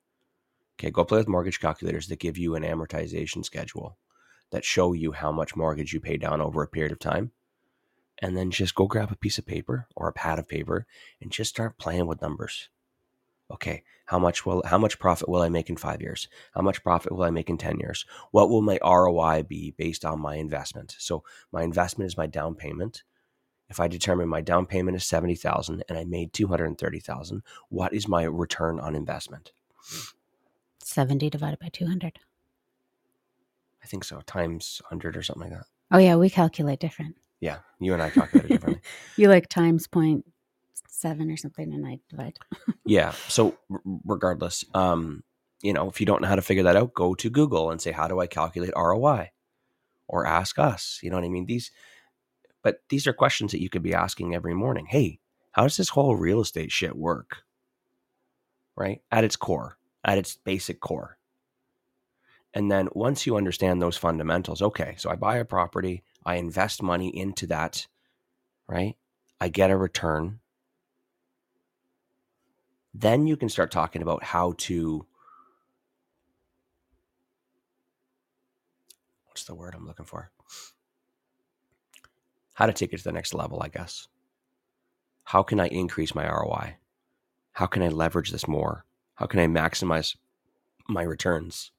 Okay, 0.79 0.91
go 0.91 1.05
play 1.05 1.19
with 1.19 1.29
mortgage 1.29 1.61
calculators 1.61 2.07
that 2.09 2.21
give 2.21 2.39
you 2.39 2.55
an 2.55 2.63
amortization 2.63 3.45
schedule 3.45 3.99
that 4.51 4.65
show 4.65 4.93
you 4.93 5.13
how 5.13 5.31
much 5.31 5.57
mortgage 5.57 5.93
you 5.93 6.01
pay 6.01 6.17
down 6.17 6.41
over 6.41 6.63
a 6.63 6.69
period 6.69 6.93
of 6.93 6.99
time. 6.99 7.33
And 8.23 8.37
then 8.37 8.51
just 8.51 8.75
go 8.75 8.87
grab 8.87 9.11
a 9.11 9.17
piece 9.17 9.39
of 9.39 9.47
paper 9.47 9.89
or 9.97 10.09
a 10.09 10.13
pad 10.13 10.39
of 10.39 10.49
paper 10.49 10.87
and 11.21 11.31
just 11.31 11.51
start 11.51 11.79
playing 11.79 12.07
with 12.07 12.23
numbers. 12.23 12.69
Okay, 13.51 13.83
how 14.07 14.19
much 14.19 14.47
will 14.47 14.63
how 14.65 14.79
much 14.79 14.99
profit 14.99 15.29
will 15.29 15.43
I 15.43 15.49
make 15.49 15.69
in 15.69 15.77
5 15.77 16.01
years? 16.01 16.29
How 16.55 16.63
much 16.63 16.83
profit 16.83 17.13
will 17.13 17.25
I 17.25 17.31
make 17.31 17.51
in 17.51 17.59
10 17.59 17.79
years? 17.81 18.07
What 18.31 18.49
will 18.49 18.63
my 18.63 18.79
ROI 18.83 19.43
be 19.43 19.73
based 19.77 20.05
on 20.05 20.21
my 20.21 20.37
investment? 20.37 20.97
So 20.99 21.25
my 21.51 21.63
investment 21.63 22.07
is 22.09 22.17
my 22.17 22.27
down 22.27 22.55
payment. 22.55 23.03
If 23.69 23.79
I 23.79 23.87
determine 23.87 24.29
my 24.29 24.41
down 24.41 24.67
payment 24.67 24.97
is 24.97 25.07
70,000 25.07 25.85
and 25.89 25.97
I 25.97 26.05
made 26.05 26.33
230,000, 26.33 27.43
what 27.69 27.93
is 27.93 28.09
my 28.09 28.25
return 28.25 28.81
on 28.81 28.97
investment? 28.97 29.53
70 30.83 31.31
divided 31.31 31.61
by 31.61 31.69
200. 31.69 32.19
I 33.83 33.87
think 33.87 34.03
so, 34.03 34.21
times 34.23 34.83
100 34.89 35.17
or 35.17 35.23
something 35.23 35.51
like 35.51 35.61
that. 35.61 35.67
Oh, 35.93 35.99
yeah, 35.99 36.17
we 36.17 36.31
calculate 36.31 36.81
different. 36.81 37.17
Yeah, 37.39 37.59
you 37.79 37.95
and 37.95 38.03
I 38.03 38.11
calculate 38.11 38.47
it 38.47 38.55
differently. 38.55 38.83
You 39.17 39.29
like 39.29 39.49
times 39.49 39.87
point 39.87 40.25
seven 41.01 41.31
or 41.31 41.37
something, 41.37 41.73
and 41.73 41.87
I 41.87 41.99
divide. 42.09 42.39
yeah. 42.85 43.13
So 43.29 43.57
regardless, 44.05 44.65
um, 44.75 45.23
you 45.63 45.73
know, 45.73 45.89
if 45.89 46.01
you 46.01 46.07
don't 46.07 46.23
know 46.23 46.29
how 46.29 46.37
to 46.37 46.43
figure 46.43 46.63
that 46.65 46.77
out, 46.77 46.95
go 46.95 47.15
to 47.15 47.31
Google 47.31 47.71
and 47.71 47.81
say, 47.81 47.93
"How 47.93 48.09
do 48.09 48.21
I 48.21 48.27
calculate 48.27 48.73
ROI?" 48.77 49.31
Or 50.09 50.27
ask 50.27 50.59
us. 50.59 50.99
You 51.03 51.11
know 51.11 51.17
what 51.17 51.25
I 51.25 51.29
mean? 51.29 51.47
These, 51.47 51.71
but 52.63 52.83
these 52.89 53.07
are 53.07 53.13
questions 53.13 53.53
that 53.53 53.63
you 53.63 53.71
could 53.71 53.83
be 53.83 53.95
asking 53.95 54.35
every 54.35 54.55
morning. 54.55 54.87
Hey, 54.87 55.21
how 55.53 55.63
does 55.63 55.77
this 55.77 55.91
whole 55.91 56.17
real 56.17 56.41
estate 56.41 56.73
shit 56.73 56.97
work? 56.97 57.45
Right 58.77 59.03
at 59.13 59.25
its 59.25 59.37
core, 59.37 59.79
at 60.05 60.19
its 60.19 60.37
basic 60.37 60.81
core. 60.81 61.19
And 62.53 62.71
then 62.71 62.89
once 62.93 63.27
you 63.27 63.37
understand 63.37 63.81
those 63.81 63.97
fundamentals, 63.97 64.61
okay, 64.61 64.95
so 64.99 65.11
I 65.11 65.17
buy 65.17 65.37
a 65.37 65.45
property, 65.45 66.03
I 66.25 66.37
invest 66.37 66.83
money 66.83 67.17
into 67.17 67.47
that, 67.47 67.87
right? 68.67 68.97
I 69.41 69.49
get 69.49 69.71
a 69.71 69.77
return. 69.77 70.41
Then 72.93 73.27
you 73.27 73.37
can 73.37 73.49
start 73.49 73.71
talking 73.71 74.03
about 74.03 74.23
how 74.25 74.55
to 74.59 75.07
what's 79.27 79.45
the 79.45 79.55
word 79.55 79.75
I'm 79.75 79.87
looking 79.87 80.07
for? 80.07 80.31
How 82.55 82.67
to 82.67 82.73
take 82.73 82.93
it 82.93 82.99
to 82.99 83.05
the 83.05 83.13
next 83.13 83.33
level, 83.33 83.63
I 83.63 83.69
guess. 83.69 84.09
How 85.25 85.43
can 85.43 85.61
I 85.61 85.69
increase 85.69 86.15
my 86.15 86.29
ROI? 86.29 86.77
How 87.53 87.67
can 87.67 87.83
I 87.83 87.89
leverage 87.89 88.33
this 88.33 88.49
more? 88.49 88.85
How 89.15 89.27
can 89.27 89.41
I 89.41 89.47
maximize 89.47 90.17
my 90.89 91.03
returns? 91.03 91.71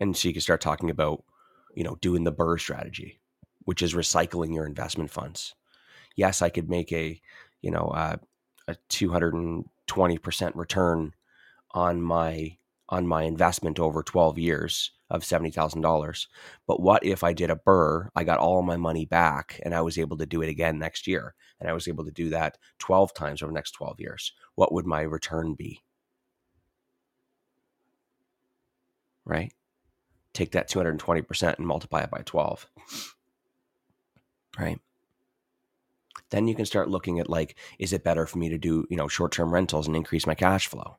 And 0.00 0.16
so 0.16 0.28
you 0.28 0.34
can 0.34 0.42
start 0.42 0.60
talking 0.60 0.90
about, 0.90 1.24
you 1.74 1.84
know, 1.84 1.96
doing 2.00 2.24
the 2.24 2.32
BRRRR 2.32 2.60
strategy, 2.60 3.20
which 3.64 3.82
is 3.82 3.94
recycling 3.94 4.54
your 4.54 4.66
investment 4.66 5.10
funds. 5.10 5.54
Yes, 6.16 6.42
I 6.42 6.48
could 6.48 6.68
make 6.68 6.92
a, 6.92 7.20
you 7.62 7.70
know, 7.70 7.86
uh, 7.88 8.16
a 8.68 8.76
220% 9.88 10.52
return 10.54 11.12
on 11.72 12.02
my 12.02 12.56
on 12.88 13.06
my 13.06 13.22
investment 13.22 13.80
over 13.80 14.02
12 14.02 14.38
years 14.38 14.92
of 15.10 15.22
$70,000. 15.22 16.26
But 16.66 16.80
what 16.80 17.04
if 17.04 17.24
I 17.24 17.32
did 17.32 17.50
a 17.50 17.56
BRRRR, 17.56 18.08
I 18.14 18.24
got 18.24 18.38
all 18.38 18.62
my 18.62 18.76
money 18.76 19.04
back 19.04 19.60
and 19.64 19.74
I 19.74 19.80
was 19.80 19.98
able 19.98 20.16
to 20.18 20.26
do 20.26 20.42
it 20.42 20.48
again 20.48 20.78
next 20.78 21.06
year 21.06 21.34
and 21.60 21.68
I 21.68 21.72
was 21.72 21.88
able 21.88 22.04
to 22.04 22.12
do 22.12 22.30
that 22.30 22.58
12 22.78 23.12
times 23.14 23.42
over 23.42 23.50
the 23.50 23.56
next 23.56 23.72
12 23.72 24.00
years? 24.00 24.32
What 24.54 24.72
would 24.72 24.86
my 24.86 25.02
return 25.02 25.54
be? 25.54 25.80
Right? 29.24 29.52
Take 30.32 30.52
that 30.52 30.68
220% 30.70 31.58
and 31.58 31.66
multiply 31.66 32.02
it 32.02 32.10
by 32.10 32.22
12. 32.24 32.68
Right? 34.58 34.78
Then 36.30 36.48
you 36.48 36.54
can 36.54 36.66
start 36.66 36.90
looking 36.90 37.20
at 37.20 37.30
like, 37.30 37.56
is 37.78 37.92
it 37.92 38.04
better 38.04 38.26
for 38.26 38.38
me 38.38 38.48
to 38.48 38.58
do, 38.58 38.86
you 38.90 38.96
know, 38.96 39.08
short-term 39.08 39.52
rentals 39.52 39.86
and 39.86 39.94
increase 39.94 40.26
my 40.26 40.34
cash 40.34 40.66
flow? 40.66 40.98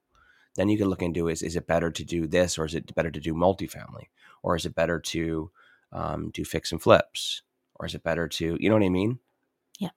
Then 0.55 0.69
you 0.69 0.77
can 0.77 0.87
look 0.89 1.03
into 1.03 1.27
is 1.27 1.41
is 1.43 1.55
it 1.55 1.67
better 1.67 1.91
to 1.91 2.03
do 2.03 2.27
this 2.27 2.57
or 2.57 2.65
is 2.65 2.73
it 2.73 2.93
better 2.95 3.11
to 3.11 3.19
do 3.19 3.33
multifamily 3.33 4.07
or 4.41 4.55
is 4.55 4.65
it 4.65 4.73
better 4.73 4.99
to 4.99 5.51
um, 5.91 6.31
do 6.31 6.43
fix 6.43 6.71
and 6.71 6.81
flips 6.81 7.43
or 7.75 7.85
is 7.85 7.93
it 7.93 8.03
better 8.03 8.27
to 8.27 8.57
you 8.59 8.67
know 8.67 8.75
what 8.75 8.83
I 8.83 8.89
mean? 8.89 9.19
Yeah. 9.77 9.89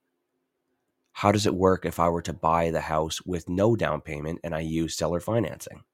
How 1.13 1.33
does 1.33 1.47
it 1.47 1.55
work 1.55 1.87
if 1.87 1.99
I 1.99 2.11
were 2.11 2.23
to 2.23 2.35
buy 2.35 2.71
the 2.71 2.83
house 2.83 3.23
with 3.23 3.49
no 3.49 3.75
down 3.75 4.03
payment 4.03 4.41
and 4.45 4.55
I 4.55 4.61
use 4.61 4.97
seller 4.97 5.21
financing? 5.21 5.85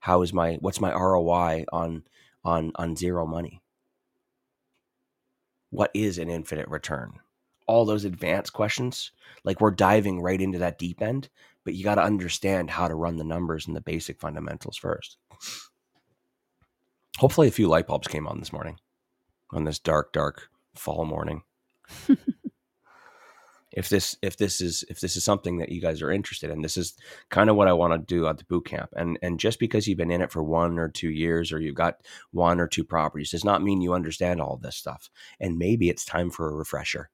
How 0.00 0.22
is 0.22 0.32
my 0.32 0.54
what's 0.60 0.80
my 0.80 0.92
ROI 0.92 1.66
on 1.70 2.04
on 2.44 2.72
on 2.76 2.96
zero 2.96 3.26
money? 3.26 3.60
What 5.68 5.90
is 5.92 6.16
an 6.16 6.30
infinite 6.30 6.68
return? 6.68 7.20
All 7.68 7.84
those 7.84 8.04
advanced 8.04 8.52
questions, 8.52 9.12
like 9.44 9.60
we're 9.60 9.70
diving 9.70 10.20
right 10.20 10.40
into 10.40 10.58
that 10.58 10.78
deep 10.78 11.00
end, 11.00 11.28
but 11.64 11.74
you 11.74 11.84
got 11.84 11.96
to 11.96 12.02
understand 12.02 12.70
how 12.70 12.88
to 12.88 12.94
run 12.94 13.16
the 13.16 13.24
numbers 13.24 13.66
and 13.66 13.76
the 13.76 13.80
basic 13.80 14.20
fundamentals 14.20 14.76
first. 14.76 15.18
Hopefully, 17.18 17.48
a 17.48 17.52
few 17.52 17.68
light 17.68 17.86
bulbs 17.86 18.08
came 18.08 18.26
on 18.26 18.38
this 18.38 18.52
morning, 18.52 18.78
on 19.50 19.64
this 19.64 19.78
dark, 19.78 20.12
dark 20.12 20.48
fall 20.74 21.04
morning. 21.04 21.42
if 23.72 23.88
this 23.88 24.16
if 24.22 24.36
this 24.36 24.60
is 24.60 24.84
if 24.88 25.00
this 25.00 25.16
is 25.16 25.24
something 25.24 25.58
that 25.58 25.68
you 25.68 25.80
guys 25.80 26.00
are 26.00 26.10
interested 26.10 26.50
in, 26.50 26.62
this 26.62 26.76
is 26.76 26.94
kind 27.28 27.50
of 27.50 27.56
what 27.56 27.68
I 27.68 27.72
want 27.72 27.92
to 27.92 28.14
do 28.14 28.26
at 28.26 28.38
the 28.38 28.44
boot 28.44 28.66
camp. 28.66 28.90
And 28.96 29.18
and 29.22 29.38
just 29.38 29.58
because 29.58 29.86
you've 29.86 29.98
been 29.98 30.10
in 30.10 30.22
it 30.22 30.32
for 30.32 30.42
one 30.42 30.78
or 30.78 30.88
two 30.88 31.10
years 31.10 31.52
or 31.52 31.60
you've 31.60 31.74
got 31.74 32.00
one 32.30 32.60
or 32.60 32.66
two 32.66 32.84
properties 32.84 33.30
does 33.30 33.44
not 33.44 33.62
mean 33.62 33.80
you 33.80 33.92
understand 33.92 34.40
all 34.40 34.56
this 34.56 34.76
stuff. 34.76 35.10
And 35.38 35.58
maybe 35.58 35.90
it's 35.90 36.04
time 36.04 36.30
for 36.30 36.50
a 36.50 36.56
refresher 36.56 37.10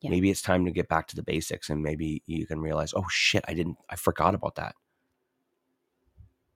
Yeah. 0.00 0.10
maybe 0.10 0.30
it's 0.30 0.42
time 0.42 0.64
to 0.64 0.70
get 0.70 0.88
back 0.88 1.06
to 1.08 1.16
the 1.16 1.22
basics 1.22 1.68
and 1.70 1.82
maybe 1.82 2.22
you 2.26 2.46
can 2.46 2.60
realize 2.60 2.94
oh 2.94 3.04
shit 3.10 3.44
i 3.48 3.54
didn't 3.54 3.76
i 3.90 3.96
forgot 3.96 4.34
about 4.34 4.56
that. 4.56 4.74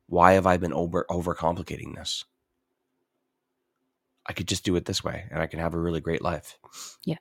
Why 0.06 0.32
have 0.32 0.46
i 0.46 0.56
been 0.56 0.72
over 0.72 1.04
overcomplicating 1.10 1.94
this? 1.94 2.24
I 4.26 4.32
could 4.32 4.48
just 4.48 4.64
do 4.64 4.76
it 4.76 4.86
this 4.86 5.04
way 5.04 5.26
and 5.30 5.40
i 5.42 5.46
can 5.46 5.60
have 5.60 5.74
a 5.74 5.80
really 5.80 6.00
great 6.00 6.22
life. 6.22 6.58
Yeah. 7.04 7.16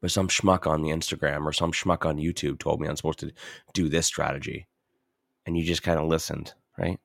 but 0.00 0.10
some 0.10 0.28
schmuck 0.28 0.66
on 0.66 0.82
the 0.82 0.90
instagram 0.90 1.44
or 1.46 1.52
some 1.52 1.72
schmuck 1.72 2.06
on 2.06 2.16
youtube 2.18 2.58
told 2.58 2.80
me 2.80 2.88
i'm 2.88 2.96
supposed 2.96 3.20
to 3.20 3.32
do 3.74 3.88
this 3.88 4.06
strategy 4.06 4.66
and 5.46 5.56
you 5.56 5.64
just 5.64 5.82
kind 5.82 5.98
of 6.00 6.06
listened 6.08 6.54
right? 6.78 6.98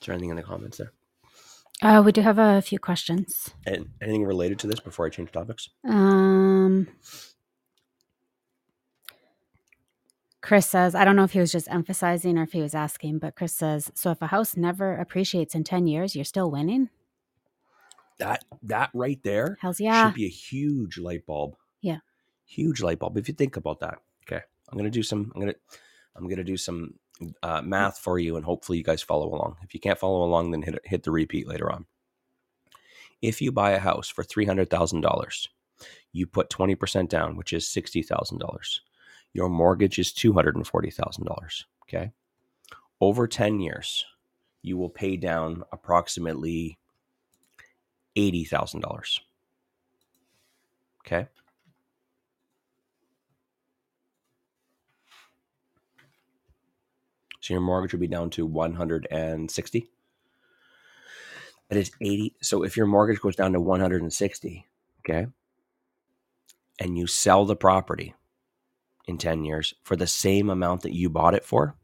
Is 0.00 0.06
there 0.06 0.14
anything 0.14 0.30
in 0.30 0.36
the 0.36 0.42
comments 0.42 0.78
there 0.78 0.92
Uh, 1.82 2.02
we 2.04 2.12
do 2.12 2.20
have 2.20 2.38
a 2.38 2.60
few 2.60 2.78
questions. 2.78 3.50
and 3.66 3.88
anything 4.02 4.24
related 4.24 4.58
to 4.58 4.66
this 4.66 4.80
before 4.80 5.06
i 5.06 5.08
change 5.08 5.32
topics 5.32 5.70
Um, 5.88 6.88
Chris 10.42 10.66
says, 10.66 10.94
I 10.94 11.04
don't 11.04 11.16
know 11.16 11.24
if 11.24 11.32
he 11.32 11.38
was 11.38 11.52
just 11.52 11.70
emphasizing 11.70 12.38
or 12.38 12.42
if 12.44 12.52
he 12.52 12.62
was 12.62 12.74
asking, 12.74 13.18
but 13.18 13.36
Chris 13.36 13.52
says, 13.54 13.92
so 13.94 14.10
if 14.10 14.22
a 14.22 14.26
house 14.28 14.56
never 14.56 14.96
appreciates 14.96 15.54
in 15.54 15.64
10 15.64 15.86
years, 15.86 16.16
you're 16.16 16.24
still 16.24 16.50
winning? 16.50 16.88
That 18.18 18.44
that 18.64 18.90
right 18.92 19.18
there 19.22 19.56
Hells 19.60 19.80
yeah. 19.80 20.06
should 20.08 20.14
be 20.14 20.26
a 20.26 20.30
huge 20.30 20.98
light 20.98 21.24
bulb. 21.26 21.56
Yeah. 21.80 21.98
Huge 22.46 22.82
light 22.82 22.98
bulb. 22.98 23.16
If 23.16 23.28
you 23.28 23.34
think 23.34 23.56
about 23.56 23.80
that. 23.80 23.98
Okay. 24.26 24.42
I'm 24.68 24.76
gonna 24.78 24.90
do 24.90 25.02
some 25.02 25.32
I'm 25.34 25.40
gonna 25.40 25.54
I'm 26.16 26.28
gonna 26.28 26.44
do 26.44 26.56
some 26.58 26.94
uh, 27.42 27.62
math 27.62 27.98
for 27.98 28.18
you 28.18 28.36
and 28.36 28.44
hopefully 28.44 28.78
you 28.78 28.84
guys 28.84 29.02
follow 29.02 29.28
along. 29.28 29.56
If 29.62 29.74
you 29.74 29.80
can't 29.80 29.98
follow 29.98 30.24
along, 30.24 30.50
then 30.50 30.62
hit 30.62 30.78
hit 30.84 31.02
the 31.02 31.10
repeat 31.10 31.48
later 31.48 31.70
on. 31.70 31.86
If 33.22 33.42
you 33.42 33.52
buy 33.52 33.72
a 33.72 33.78
house 33.78 34.08
for 34.08 34.24
three 34.24 34.46
hundred 34.46 34.70
thousand 34.70 35.02
dollars, 35.02 35.48
you 36.12 36.26
put 36.26 36.50
twenty 36.50 36.74
percent 36.74 37.10
down, 37.10 37.36
which 37.36 37.52
is 37.52 37.68
sixty 37.68 38.02
thousand 38.02 38.38
dollars. 38.38 38.80
Your 39.32 39.48
mortgage 39.48 39.98
is 39.98 40.12
two 40.12 40.32
hundred 40.32 40.56
and 40.56 40.66
forty 40.66 40.90
thousand 40.90 41.24
dollars. 41.26 41.66
Okay. 41.84 42.12
Over 43.00 43.26
ten 43.26 43.60
years, 43.60 44.04
you 44.62 44.76
will 44.76 44.90
pay 44.90 45.16
down 45.16 45.64
approximately 45.72 46.78
eighty 48.16 48.44
thousand 48.44 48.80
dollars. 48.80 49.20
Okay. 51.06 51.28
So 57.40 57.54
your 57.54 57.60
mortgage 57.60 57.92
would 57.92 58.00
be 58.00 58.06
down 58.06 58.30
to 58.30 58.46
160. 58.46 59.90
That 61.68 61.78
is 61.78 61.90
80. 62.00 62.34
So 62.42 62.62
if 62.62 62.76
your 62.76 62.86
mortgage 62.86 63.20
goes 63.20 63.36
down 63.36 63.52
to 63.52 63.60
160, 63.60 64.66
okay, 65.00 65.26
and 66.78 66.98
you 66.98 67.06
sell 67.06 67.44
the 67.44 67.56
property 67.56 68.14
in 69.06 69.18
10 69.18 69.44
years 69.44 69.74
for 69.82 69.96
the 69.96 70.06
same 70.06 70.50
amount 70.50 70.82
that 70.82 70.94
you 70.94 71.08
bought 71.08 71.34
it 71.34 71.44
for, 71.44 71.76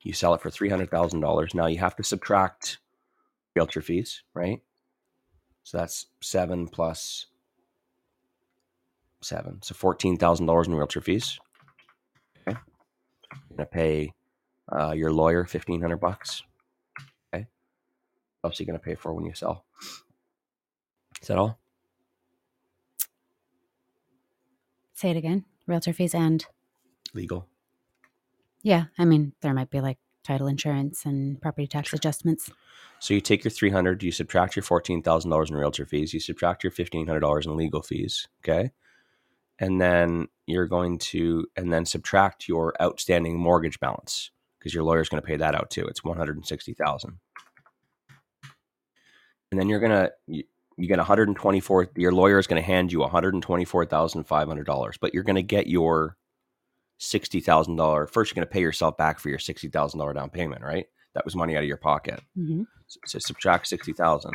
you 0.00 0.12
sell 0.12 0.34
it 0.34 0.40
for 0.40 0.50
$300,000. 0.50 1.54
Now 1.54 1.66
you 1.66 1.78
have 1.78 1.96
to 1.96 2.02
subtract 2.02 2.78
realtor 3.54 3.82
fees, 3.82 4.22
right? 4.34 4.62
So 5.64 5.78
that's 5.78 6.06
seven 6.20 6.68
plus 6.68 7.26
seven. 9.20 9.60
So 9.62 9.74
$14,000 9.74 10.66
in 10.66 10.74
realtor 10.74 11.00
fees. 11.00 11.38
Okay. 13.58 13.66
You're 13.66 13.66
going 13.66 13.66
to 13.66 13.66
pay 13.66 14.12
uh, 14.70 14.92
your 14.92 15.12
lawyer 15.12 15.40
1500 15.40 15.96
bucks. 15.96 16.42
Okay. 17.34 17.46
What 18.40 18.50
else 18.50 18.60
are 18.60 18.62
you 18.62 18.66
going 18.66 18.78
to 18.78 18.84
pay 18.84 18.94
for 18.94 19.12
when 19.12 19.24
you 19.24 19.34
sell? 19.34 19.64
Is 21.20 21.28
that 21.28 21.38
all? 21.38 21.58
Say 24.94 25.10
it 25.10 25.16
again. 25.16 25.44
Realtor 25.66 25.92
fees 25.92 26.14
and 26.14 26.44
Legal. 27.14 27.46
yeah, 28.62 28.84
I 28.98 29.04
mean 29.04 29.32
there 29.42 29.54
might 29.54 29.70
be 29.70 29.80
like 29.80 29.98
title 30.24 30.46
insurance 30.46 31.04
and 31.06 31.40
property 31.40 31.66
tax 31.66 31.92
adjustments. 31.92 32.50
So 32.98 33.14
you 33.14 33.20
take 33.20 33.44
your 33.44 33.50
300, 33.50 34.02
you 34.02 34.10
subtract 34.12 34.56
your 34.56 34.62
$14,000 34.62 35.48
in 35.50 35.56
realtor 35.56 35.86
fees, 35.86 36.12
you 36.12 36.20
subtract 36.20 36.64
your 36.64 36.72
$1,500 36.72 37.46
in 37.46 37.56
legal 37.56 37.82
fees. 37.82 38.28
Okay. 38.42 38.72
And 39.58 39.80
then 39.80 40.28
you're 40.46 40.66
going 40.66 40.98
to, 40.98 41.46
and 41.56 41.72
then 41.72 41.84
subtract 41.84 42.48
your 42.48 42.74
outstanding 42.80 43.38
mortgage 43.38 43.80
balance 43.80 44.30
because 44.58 44.72
your 44.72 44.84
lawyer's 44.84 45.08
going 45.08 45.20
to 45.20 45.26
pay 45.26 45.36
that 45.36 45.54
out 45.54 45.70
too. 45.70 45.84
It's 45.86 46.04
160,000. 46.04 47.18
And 49.50 49.60
then 49.60 49.68
you're 49.68 49.80
going 49.80 49.92
to, 49.92 50.12
you, 50.26 50.44
you 50.76 50.86
get 50.86 50.98
124, 50.98 51.90
your 51.96 52.12
lawyer 52.12 52.38
is 52.38 52.46
going 52.46 52.62
to 52.62 52.66
hand 52.66 52.92
you 52.92 53.00
$124,500, 53.00 54.98
but 55.00 55.12
you're 55.14 55.24
going 55.24 55.36
to 55.36 55.42
get 55.42 55.66
your 55.66 56.16
$60,000. 57.00 58.10
First, 58.10 58.30
you're 58.30 58.34
going 58.34 58.46
to 58.46 58.52
pay 58.52 58.60
yourself 58.60 58.96
back 58.96 59.18
for 59.18 59.28
your 59.28 59.38
$60,000 59.38 60.14
down 60.14 60.30
payment, 60.30 60.62
right? 60.62 60.86
That 61.14 61.24
was 61.24 61.34
money 61.34 61.56
out 61.56 61.62
of 61.62 61.68
your 61.68 61.76
pocket. 61.78 62.20
hmm 62.36 62.62
So, 62.86 63.00
so 63.06 63.18
subtract 63.18 63.66
60,000. 63.66 64.34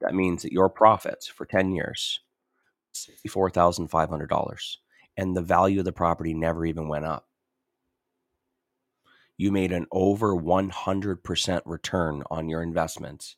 That 0.00 0.14
means 0.14 0.42
that 0.42 0.52
your 0.52 0.68
profits 0.68 1.26
for 1.26 1.44
10 1.44 1.72
years, 1.72 2.20
$64,500. 2.96 4.76
And 5.16 5.36
the 5.36 5.42
value 5.42 5.78
of 5.80 5.84
the 5.84 5.92
property 5.92 6.34
never 6.34 6.64
even 6.66 6.88
went 6.88 7.04
up. 7.04 7.26
You 9.38 9.52
made 9.52 9.72
an 9.72 9.86
over 9.92 10.34
100% 10.34 11.62
return 11.66 12.22
on 12.30 12.48
your 12.48 12.62
investments, 12.62 13.36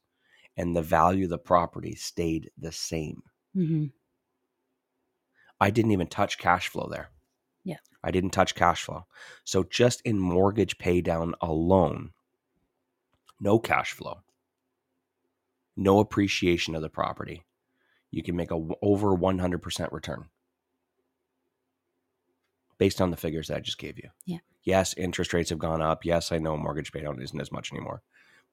and 0.56 0.74
the 0.74 0.82
value 0.82 1.24
of 1.24 1.30
the 1.30 1.38
property 1.38 1.94
stayed 1.94 2.50
the 2.56 2.72
same. 2.72 3.22
hmm 3.54 3.86
I 5.60 5.70
didn't 5.70 5.90
even 5.90 6.06
touch 6.06 6.38
cash 6.38 6.68
flow 6.68 6.88
there. 6.88 7.10
Yeah. 7.64 7.78
I 8.04 8.12
didn't 8.12 8.30
touch 8.30 8.54
cash 8.54 8.84
flow. 8.84 9.06
So 9.44 9.64
just 9.64 10.00
in 10.02 10.18
mortgage 10.20 10.78
pay 10.78 11.00
down 11.00 11.34
alone, 11.40 12.12
no 13.40 13.58
cash 13.58 13.92
flow, 13.92 14.20
no 15.76 15.98
appreciation 15.98 16.76
of 16.76 16.82
the 16.82 16.88
property, 16.88 17.44
you 18.10 18.22
can 18.22 18.36
make 18.36 18.50
a 18.50 18.54
w- 18.54 18.74
over 18.82 19.16
100% 19.16 19.92
return 19.92 20.26
based 22.78 23.00
on 23.00 23.10
the 23.10 23.16
figures 23.16 23.48
that 23.48 23.56
I 23.56 23.60
just 23.60 23.78
gave 23.78 23.98
you. 23.98 24.10
Yeah. 24.24 24.38
Yes, 24.62 24.94
interest 24.94 25.32
rates 25.32 25.50
have 25.50 25.58
gone 25.58 25.82
up. 25.82 26.04
Yes, 26.04 26.32
I 26.32 26.38
know 26.38 26.56
mortgage 26.56 26.92
pay 26.92 27.00
down 27.00 27.20
isn't 27.20 27.40
as 27.40 27.52
much 27.52 27.72
anymore. 27.72 28.02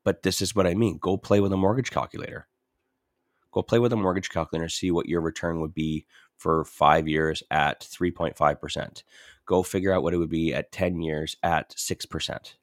But 0.03 0.23
this 0.23 0.41
is 0.41 0.55
what 0.55 0.67
I 0.67 0.73
mean. 0.73 0.97
Go 0.97 1.17
play 1.17 1.39
with 1.39 1.51
a 1.51 1.57
mortgage 1.57 1.91
calculator. 1.91 2.47
Go 3.51 3.63
play 3.63 3.79
with 3.79 3.93
a 3.93 3.97
mortgage 3.97 4.29
calculator, 4.29 4.67
see 4.67 4.91
what 4.91 5.07
your 5.07 5.21
return 5.21 5.61
would 5.61 5.73
be 5.73 6.05
for 6.35 6.65
five 6.65 7.07
years 7.07 7.41
at 7.49 7.79
3.5%. 7.81 9.03
Go 9.45 9.63
figure 9.63 9.93
out 9.93 10.03
what 10.03 10.13
it 10.13 10.17
would 10.17 10.29
be 10.29 10.53
at 10.53 10.71
10 10.71 11.01
years 11.01 11.37
at 11.41 11.69
6%. 11.69 12.53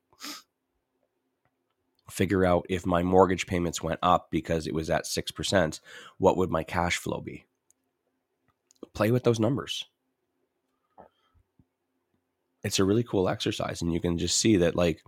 Figure 2.12 2.44
out 2.44 2.66
if 2.68 2.84
my 2.84 3.02
mortgage 3.02 3.46
payments 3.46 3.82
went 3.82 3.98
up 4.02 4.30
because 4.30 4.66
it 4.66 4.74
was 4.74 4.90
at 4.90 5.06
6%, 5.06 5.80
what 6.18 6.36
would 6.36 6.50
my 6.50 6.62
cash 6.62 6.98
flow 6.98 7.22
be? 7.22 7.46
Play 8.92 9.10
with 9.10 9.24
those 9.24 9.40
numbers. 9.40 9.86
It's 12.62 12.78
a 12.78 12.84
really 12.84 13.02
cool 13.02 13.30
exercise, 13.30 13.80
and 13.80 13.90
you 13.90 13.98
can 13.98 14.18
just 14.18 14.36
see 14.36 14.58
that, 14.58 14.76
like, 14.76 15.02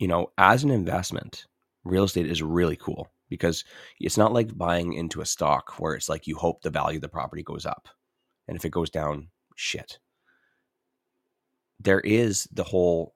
you 0.00 0.08
know, 0.08 0.32
as 0.38 0.64
an 0.64 0.72
investment, 0.72 1.46
real 1.84 2.02
estate 2.02 2.26
is 2.26 2.42
really 2.42 2.74
cool 2.74 3.08
because 3.28 3.64
it's 4.00 4.18
not 4.18 4.32
like 4.32 4.58
buying 4.58 4.92
into 4.94 5.20
a 5.20 5.26
stock 5.26 5.78
where 5.78 5.94
it's 5.94 6.08
like 6.08 6.26
you 6.26 6.34
hope 6.36 6.62
the 6.62 6.70
value 6.70 6.98
of 6.98 7.02
the 7.02 7.08
property 7.08 7.44
goes 7.44 7.64
up. 7.64 7.88
And 8.48 8.56
if 8.56 8.64
it 8.64 8.70
goes 8.70 8.90
down, 8.90 9.28
shit. 9.54 10.00
There 11.78 12.00
is 12.00 12.48
the 12.52 12.64
whole, 12.64 13.14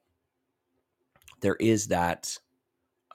there 1.41 1.57
is 1.57 1.89
that, 1.89 2.39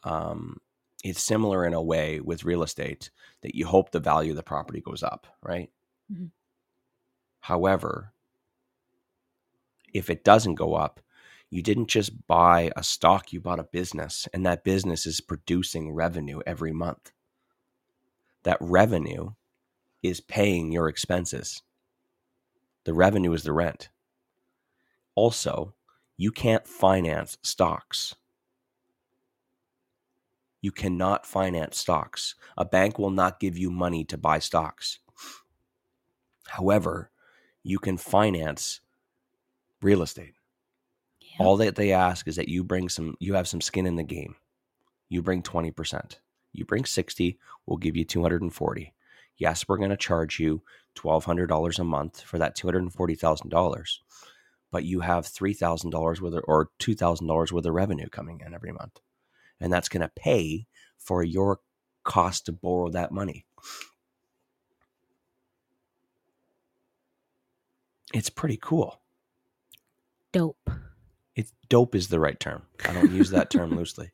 um, 0.03 0.59
it's 1.03 1.23
similar 1.23 1.65
in 1.65 1.73
a 1.73 1.81
way 1.83 2.19
with 2.21 2.45
real 2.45 2.63
estate 2.63 3.11
that 3.41 3.55
you 3.55 3.65
hope 3.67 3.91
the 3.91 3.99
value 3.99 4.31
of 4.31 4.37
the 4.37 4.43
property 4.43 4.81
goes 4.81 5.03
up, 5.03 5.27
right? 5.43 5.71
Mhm. 6.11 6.31
However, 7.39 8.13
if 9.93 10.09
it 10.09 10.23
doesn't 10.23 10.55
go 10.55 10.73
up, 10.75 10.99
you 11.49 11.61
didn't 11.61 11.87
just 11.87 12.27
buy 12.27 12.71
a 12.75 12.83
stock, 12.83 13.31
you 13.31 13.39
bought 13.39 13.59
a 13.59 13.63
business, 13.63 14.27
and 14.33 14.45
that 14.45 14.63
business 14.63 15.05
is 15.05 15.21
producing 15.21 15.93
revenue 15.93 16.41
every 16.45 16.73
month. 16.73 17.11
That 18.43 18.57
revenue 18.61 19.33
is 20.03 20.21
paying 20.21 20.71
your 20.71 20.89
expenses. 20.89 21.63
The 22.85 22.93
revenue 22.93 23.33
is 23.33 23.43
the 23.43 23.53
rent. 23.53 23.89
Also, 25.15 25.74
you 26.17 26.31
can't 26.31 26.67
finance 26.67 27.37
stocks. 27.43 28.15
You 30.61 30.71
cannot 30.71 31.25
finance 31.25 31.77
stocks. 31.77 32.35
A 32.57 32.65
bank 32.65 32.97
will 32.97 33.11
not 33.11 33.39
give 33.39 33.57
you 33.57 33.69
money 33.69 34.03
to 34.05 34.17
buy 34.17 34.39
stocks. 34.39 34.99
However, 36.47 37.11
you 37.63 37.79
can 37.79 37.97
finance 37.97 38.81
real 39.81 40.01
estate. 40.01 40.33
Yeah. 41.19 41.45
All 41.45 41.57
that 41.57 41.75
they 41.75 41.91
ask 41.91 42.27
is 42.27 42.35
that 42.37 42.49
you 42.49 42.63
bring 42.63 42.89
some, 42.89 43.15
you 43.19 43.33
have 43.35 43.47
some 43.47 43.61
skin 43.61 43.85
in 43.85 43.95
the 43.95 44.03
game. 44.03 44.35
You 45.09 45.21
bring 45.21 45.43
20%. 45.43 46.15
You 46.53 46.65
bring 46.65 46.85
60, 46.85 47.37
we'll 47.65 47.77
give 47.77 47.97
you 47.97 48.05
240. 48.05 48.93
Yes, 49.37 49.67
we're 49.67 49.77
going 49.77 49.89
to 49.89 49.97
charge 49.97 50.39
you 50.39 50.61
$1,200 50.95 51.79
a 51.79 51.83
month 51.83 52.21
for 52.21 52.37
that 52.37 52.57
$240,000, 52.57 53.97
but 54.75 54.83
you 54.83 54.99
have 54.99 55.25
$3,000 55.25 56.19
worth 56.19 56.43
or 56.49 56.69
$2,000 56.81 57.51
worth 57.53 57.65
of 57.65 57.73
revenue 57.73 58.09
coming 58.09 58.41
in 58.45 58.53
every 58.53 58.73
month. 58.73 58.99
And 59.61 59.71
that's 59.71 59.87
going 59.87 60.01
to 60.01 60.11
pay 60.13 60.67
for 60.97 61.23
your 61.23 61.61
cost 62.03 62.47
to 62.47 62.51
borrow 62.51 62.89
that 62.89 63.13
money. 63.13 63.45
It's 68.13 68.29
pretty 68.29 68.59
cool. 68.61 68.99
Dope. 70.33 70.69
It's 71.37 71.53
dope 71.69 71.95
is 71.95 72.09
the 72.09 72.19
right 72.19 72.37
term. 72.37 72.63
I 72.83 72.91
don't 72.91 73.13
use 73.13 73.29
that 73.29 73.49
term 73.49 73.69
loosely. 73.77 74.11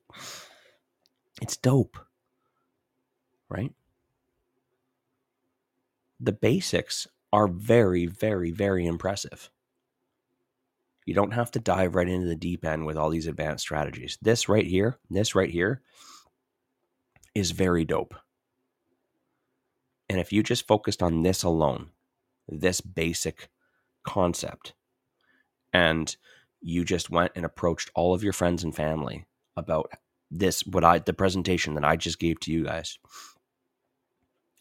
It's 1.41 1.58
dope. 1.58 1.97
Right? 3.50 3.74
The 6.19 6.34
basics 6.34 7.08
are 7.34 7.47
very, 7.47 8.06
very, 8.06 8.52
very 8.52 8.86
impressive. 8.86 9.50
You 11.05 11.13
don't 11.15 11.33
have 11.33 11.51
to 11.51 11.59
dive 11.59 11.95
right 11.95 12.07
into 12.07 12.27
the 12.27 12.35
deep 12.35 12.63
end 12.63 12.85
with 12.85 12.97
all 12.97 13.09
these 13.09 13.27
advanced 13.27 13.63
strategies. 13.63 14.17
This 14.21 14.47
right 14.47 14.65
here, 14.65 14.99
this 15.09 15.33
right 15.35 15.49
here 15.49 15.81
is 17.33 17.51
very 17.51 17.85
dope. 17.85 18.13
And 20.09 20.19
if 20.19 20.31
you 20.31 20.43
just 20.43 20.67
focused 20.67 21.01
on 21.01 21.23
this 21.23 21.43
alone, 21.43 21.89
this 22.47 22.81
basic 22.81 23.49
concept, 24.03 24.73
and 25.73 26.15
you 26.61 26.83
just 26.83 27.09
went 27.09 27.31
and 27.35 27.45
approached 27.45 27.89
all 27.95 28.13
of 28.13 28.23
your 28.23 28.33
friends 28.33 28.63
and 28.63 28.75
family 28.75 29.25
about 29.55 29.89
this, 30.29 30.65
what 30.65 30.83
I, 30.83 30.99
the 30.99 31.13
presentation 31.13 31.73
that 31.75 31.85
I 31.85 31.95
just 31.95 32.19
gave 32.19 32.39
to 32.41 32.51
you 32.51 32.65
guys, 32.65 32.99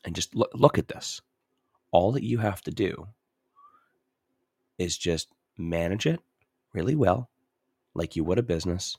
and 0.05 0.15
just 0.15 0.35
look, 0.35 0.51
look 0.55 0.79
at 0.79 0.89
this. 0.89 1.21
All 1.93 2.13
that 2.13 2.25
you 2.25 2.39
have 2.39 2.63
to 2.63 2.71
do 2.71 3.09
is 4.79 4.97
just 4.97 5.29
manage 5.59 6.07
it 6.07 6.21
really 6.73 6.95
well, 6.95 7.31
like 7.95 8.17
you 8.17 8.25
would 8.25 8.39
a 8.39 8.43
business. 8.43 8.97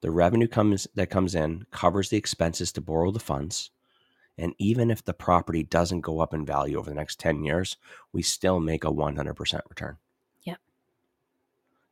The 0.00 0.10
revenue 0.10 0.48
comes 0.48 0.86
that 0.94 1.10
comes 1.10 1.34
in 1.34 1.66
covers 1.70 2.08
the 2.08 2.16
expenses 2.16 2.72
to 2.72 2.80
borrow 2.80 3.10
the 3.10 3.20
funds. 3.20 3.70
And 4.38 4.54
even 4.58 4.90
if 4.90 5.04
the 5.04 5.12
property 5.12 5.62
doesn't 5.62 6.00
go 6.00 6.20
up 6.20 6.32
in 6.32 6.46
value 6.46 6.78
over 6.78 6.88
the 6.88 6.96
next 6.96 7.20
10 7.20 7.44
years, 7.44 7.76
we 8.12 8.22
still 8.22 8.58
make 8.58 8.84
a 8.84 8.90
100% 8.90 9.60
return. 9.68 9.98
Yep. 10.44 10.58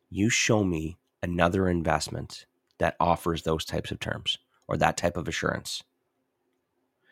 You 0.09 0.31
show 0.31 0.65
me 0.65 0.97
another 1.23 1.69
investment 1.69 2.47
that 2.79 2.97
offers 2.99 3.43
those 3.43 3.67
types 3.67 3.91
of 3.91 4.01
terms 4.01 4.39
or 4.67 4.79
that 4.79 4.97
type 4.97 5.17
of 5.19 5.29
assurance. 5.29 5.83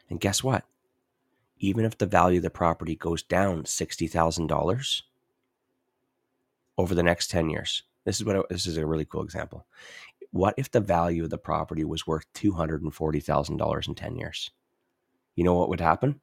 And 0.09 0.21
guess 0.21 0.43
what? 0.43 0.65
Even 1.59 1.85
if 1.85 1.99
the 1.99 2.07
value 2.07 2.39
of 2.39 2.43
the 2.43 2.51
property 2.51 2.95
goes 2.95 3.23
down 3.23 3.65
$60,000 3.65 5.03
over 6.79 6.95
the 6.95 7.03
next 7.03 7.31
10 7.31 7.51
years, 7.51 7.83
this 8.05 8.17
is 8.17 8.25
what 8.25 8.37
I, 8.37 8.43
this 8.51 8.67
is 8.67 8.77
a 8.77 8.87
really 8.87 9.05
cool 9.05 9.23
example. 9.23 9.67
What 10.31 10.55
if 10.57 10.71
the 10.71 10.81
value 10.81 11.25
of 11.25 11.31
the 11.31 11.39
property 11.39 11.85
was 11.85 12.07
worth 12.07 12.27
$240,000 12.35 13.89
in 13.89 13.95
10 13.95 14.17
years? 14.17 14.51
You 15.35 15.45
know 15.45 15.55
what 15.55 15.69
would 15.69 15.81
happen? 15.81 16.21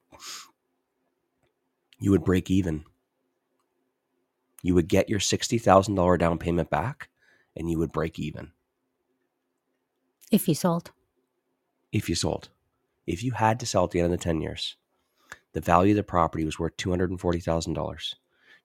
You 1.98 2.10
would 2.10 2.24
break 2.24 2.50
even. 2.50 2.84
You 4.62 4.74
would 4.74 4.88
get 4.88 5.08
your 5.08 5.20
$60,000 5.20 6.18
down 6.18 6.38
payment 6.38 6.70
back 6.70 7.08
and 7.56 7.70
you 7.70 7.78
would 7.78 7.92
break 7.92 8.18
even 8.18 8.52
If 10.30 10.48
you 10.48 10.54
sold. 10.54 10.90
if 11.92 12.08
you 12.08 12.14
sold. 12.14 12.48
If 13.06 13.22
you 13.22 13.32
had 13.32 13.60
to 13.60 13.66
sell 13.66 13.84
at 13.84 13.90
the 13.90 14.00
end 14.00 14.12
of 14.12 14.18
the 14.18 14.24
10 14.24 14.40
years, 14.40 14.76
the 15.52 15.60
value 15.60 15.92
of 15.92 15.96
the 15.96 16.02
property 16.02 16.44
was 16.44 16.58
worth 16.58 16.76
$240,000. 16.78 18.14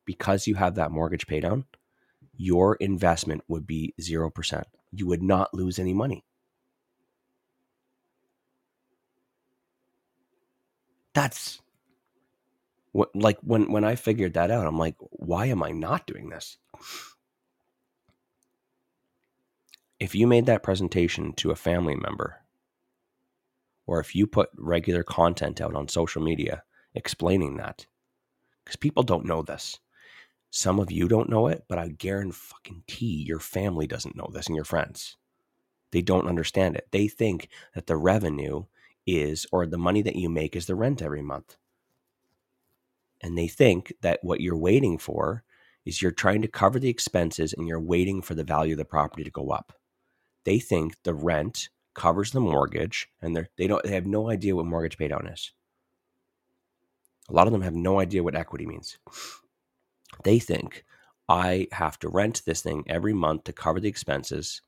Because 0.05 0.47
you 0.47 0.55
have 0.55 0.75
that 0.75 0.91
mortgage 0.91 1.27
paydown, 1.27 1.65
your 2.39 2.75
investment 2.75 3.43
would 3.49 3.67
be 3.67 3.93
0%. 4.01 4.63
You 4.93 5.07
would 5.07 5.21
not 5.21 5.53
lose 5.53 5.77
any 5.77 5.93
money. 5.93 6.23
That's 11.13 11.61
what 12.93 13.13
like 13.13 13.37
when 13.41 13.69
when 13.71 13.83
I 13.83 13.95
figured 13.95 14.35
that 14.35 14.51
out, 14.51 14.65
I'm 14.65 14.77
like, 14.77 14.95
why 14.99 15.47
am 15.47 15.61
I 15.61 15.71
not 15.71 16.07
doing 16.07 16.29
this? 16.29 16.57
If 19.99 20.15
you 20.15 20.25
made 20.25 20.45
that 20.45 20.63
presentation 20.63 21.33
to 21.33 21.51
a 21.51 21.57
family 21.57 21.95
member 21.95 22.37
or 23.85 23.99
if 23.99 24.15
you 24.15 24.25
put 24.25 24.49
regular 24.57 25.03
content 25.03 25.59
out 25.59 25.75
on 25.75 25.89
social 25.89 26.21
media 26.21 26.63
explaining 26.95 27.57
that 27.57 27.85
because 28.63 28.77
people 28.77 29.03
don't 29.03 29.25
know 29.25 29.41
this. 29.41 29.79
Some 30.51 30.79
of 30.79 30.91
you 30.91 31.07
don't 31.07 31.29
know 31.29 31.47
it, 31.47 31.65
but 31.67 31.77
I 31.77 31.89
guarantee 31.89 33.23
your 33.27 33.39
family 33.39 33.87
doesn't 33.87 34.15
know 34.15 34.29
this 34.31 34.47
and 34.47 34.55
your 34.55 34.65
friends. 34.65 35.17
They 35.91 36.01
don't 36.01 36.27
understand 36.27 36.75
it. 36.75 36.87
They 36.91 37.07
think 37.07 37.49
that 37.75 37.87
the 37.87 37.97
revenue 37.97 38.65
is, 39.05 39.45
or 39.51 39.65
the 39.65 39.77
money 39.77 40.01
that 40.01 40.15
you 40.15 40.29
make 40.29 40.55
is 40.55 40.65
the 40.65 40.75
rent 40.75 41.01
every 41.01 41.21
month. 41.21 41.55
And 43.21 43.37
they 43.37 43.47
think 43.47 43.93
that 44.01 44.23
what 44.23 44.41
you're 44.41 44.57
waiting 44.57 44.97
for 44.97 45.43
is 45.85 46.01
you're 46.01 46.11
trying 46.11 46.41
to 46.41 46.47
cover 46.47 46.79
the 46.79 46.89
expenses 46.89 47.53
and 47.53 47.67
you're 47.67 47.79
waiting 47.79 48.21
for 48.21 48.35
the 48.35 48.43
value 48.43 48.73
of 48.73 48.77
the 48.77 48.85
property 48.85 49.23
to 49.23 49.31
go 49.31 49.49
up. 49.49 49.73
They 50.45 50.59
think 50.59 50.95
the 51.03 51.13
rent 51.13 51.69
covers 51.93 52.31
the 52.31 52.39
mortgage 52.39 53.09
and 53.21 53.47
they 53.57 53.67
don't, 53.67 53.83
they 53.83 53.93
have 53.93 54.05
no 54.05 54.29
idea 54.29 54.55
what 54.55 54.65
mortgage 54.65 54.97
paydown 54.97 55.31
is. 55.31 55.51
A 57.29 57.33
lot 57.33 57.47
of 57.47 57.53
them 57.53 57.61
have 57.61 57.75
no 57.75 57.99
idea 57.99 58.23
what 58.23 58.35
equity 58.35 58.65
means. 58.65 58.97
They 60.23 60.39
think 60.39 60.85
I 61.27 61.67
have 61.71 61.99
to 61.99 62.09
rent 62.09 62.41
this 62.45 62.61
thing 62.61 62.83
every 62.87 63.13
month 63.13 63.45
to 63.45 63.53
cover 63.53 63.79
the 63.79 63.89
expenses, 63.89 64.61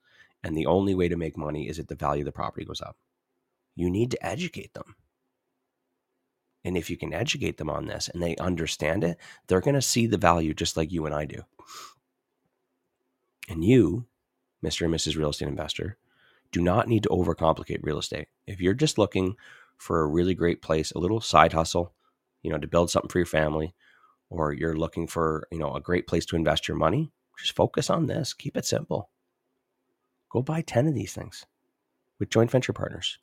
and 0.43 0.55
the 0.55 0.65
only 0.65 0.95
way 0.95 1.07
to 1.07 1.17
make 1.17 1.37
money 1.37 1.67
is 1.67 1.79
if 1.79 1.87
the 1.87 1.95
value 1.95 2.21
of 2.21 2.25
the 2.25 2.31
property 2.31 2.65
goes 2.65 2.81
up. 2.81 2.97
You 3.75 3.89
need 3.89 4.11
to 4.11 4.25
educate 4.25 4.73
them. 4.73 4.95
And 6.63 6.77
if 6.77 6.89
you 6.89 6.97
can 6.97 7.13
educate 7.13 7.57
them 7.57 7.69
on 7.69 7.87
this 7.87 8.07
and 8.09 8.21
they 8.21 8.35
understand 8.35 9.03
it, 9.03 9.17
they're 9.47 9.61
going 9.61 9.75
to 9.75 9.81
see 9.81 10.05
the 10.05 10.17
value 10.17 10.53
just 10.53 10.77
like 10.77 10.91
you 10.91 11.05
and 11.05 11.15
I 11.15 11.25
do. 11.25 11.41
And 13.49 13.65
you, 13.65 14.05
Mr. 14.63 14.85
and 14.85 14.93
Mrs. 14.93 15.17
Real 15.17 15.29
Estate 15.29 15.47
Investor, 15.47 15.97
do 16.51 16.61
not 16.61 16.87
need 16.87 17.03
to 17.03 17.09
overcomplicate 17.09 17.79
real 17.81 17.97
estate. 17.97 18.27
If 18.45 18.61
you're 18.61 18.73
just 18.73 18.97
looking 18.97 19.35
for 19.77 20.01
a 20.01 20.07
really 20.07 20.35
great 20.35 20.61
place, 20.61 20.91
a 20.91 20.99
little 20.99 21.21
side 21.21 21.53
hustle, 21.53 21.93
you 22.43 22.51
know, 22.51 22.59
to 22.59 22.67
build 22.67 22.91
something 22.91 23.09
for 23.09 23.19
your 23.19 23.25
family, 23.25 23.73
or 24.31 24.53
you're 24.53 24.77
looking 24.77 25.05
for, 25.07 25.47
you 25.51 25.59
know, 25.59 25.75
a 25.75 25.81
great 25.81 26.07
place 26.07 26.25
to 26.25 26.37
invest 26.37 26.67
your 26.67 26.77
money, 26.77 27.11
just 27.37 27.55
focus 27.55 27.89
on 27.89 28.07
this. 28.07 28.33
Keep 28.33 28.57
it 28.57 28.65
simple. 28.65 29.09
Go 30.31 30.41
buy 30.41 30.61
10 30.61 30.87
of 30.87 30.95
these 30.95 31.13
things 31.13 31.45
with 32.17 32.29
joint 32.29 32.49
venture 32.49 32.73
partners. 32.73 33.19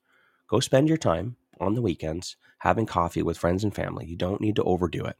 Go 0.49 0.61
spend 0.61 0.88
your 0.88 0.99
time 0.99 1.37
on 1.61 1.75
the 1.75 1.83
weekends 1.83 2.37
having 2.59 2.87
coffee 2.87 3.23
with 3.23 3.38
friends 3.38 3.64
and 3.64 3.75
family. 3.75 4.07
You 4.07 4.16
don't 4.16 4.40
need 4.40 4.57
to 4.57 4.62
overdo 4.64 5.05
it. 5.05 5.16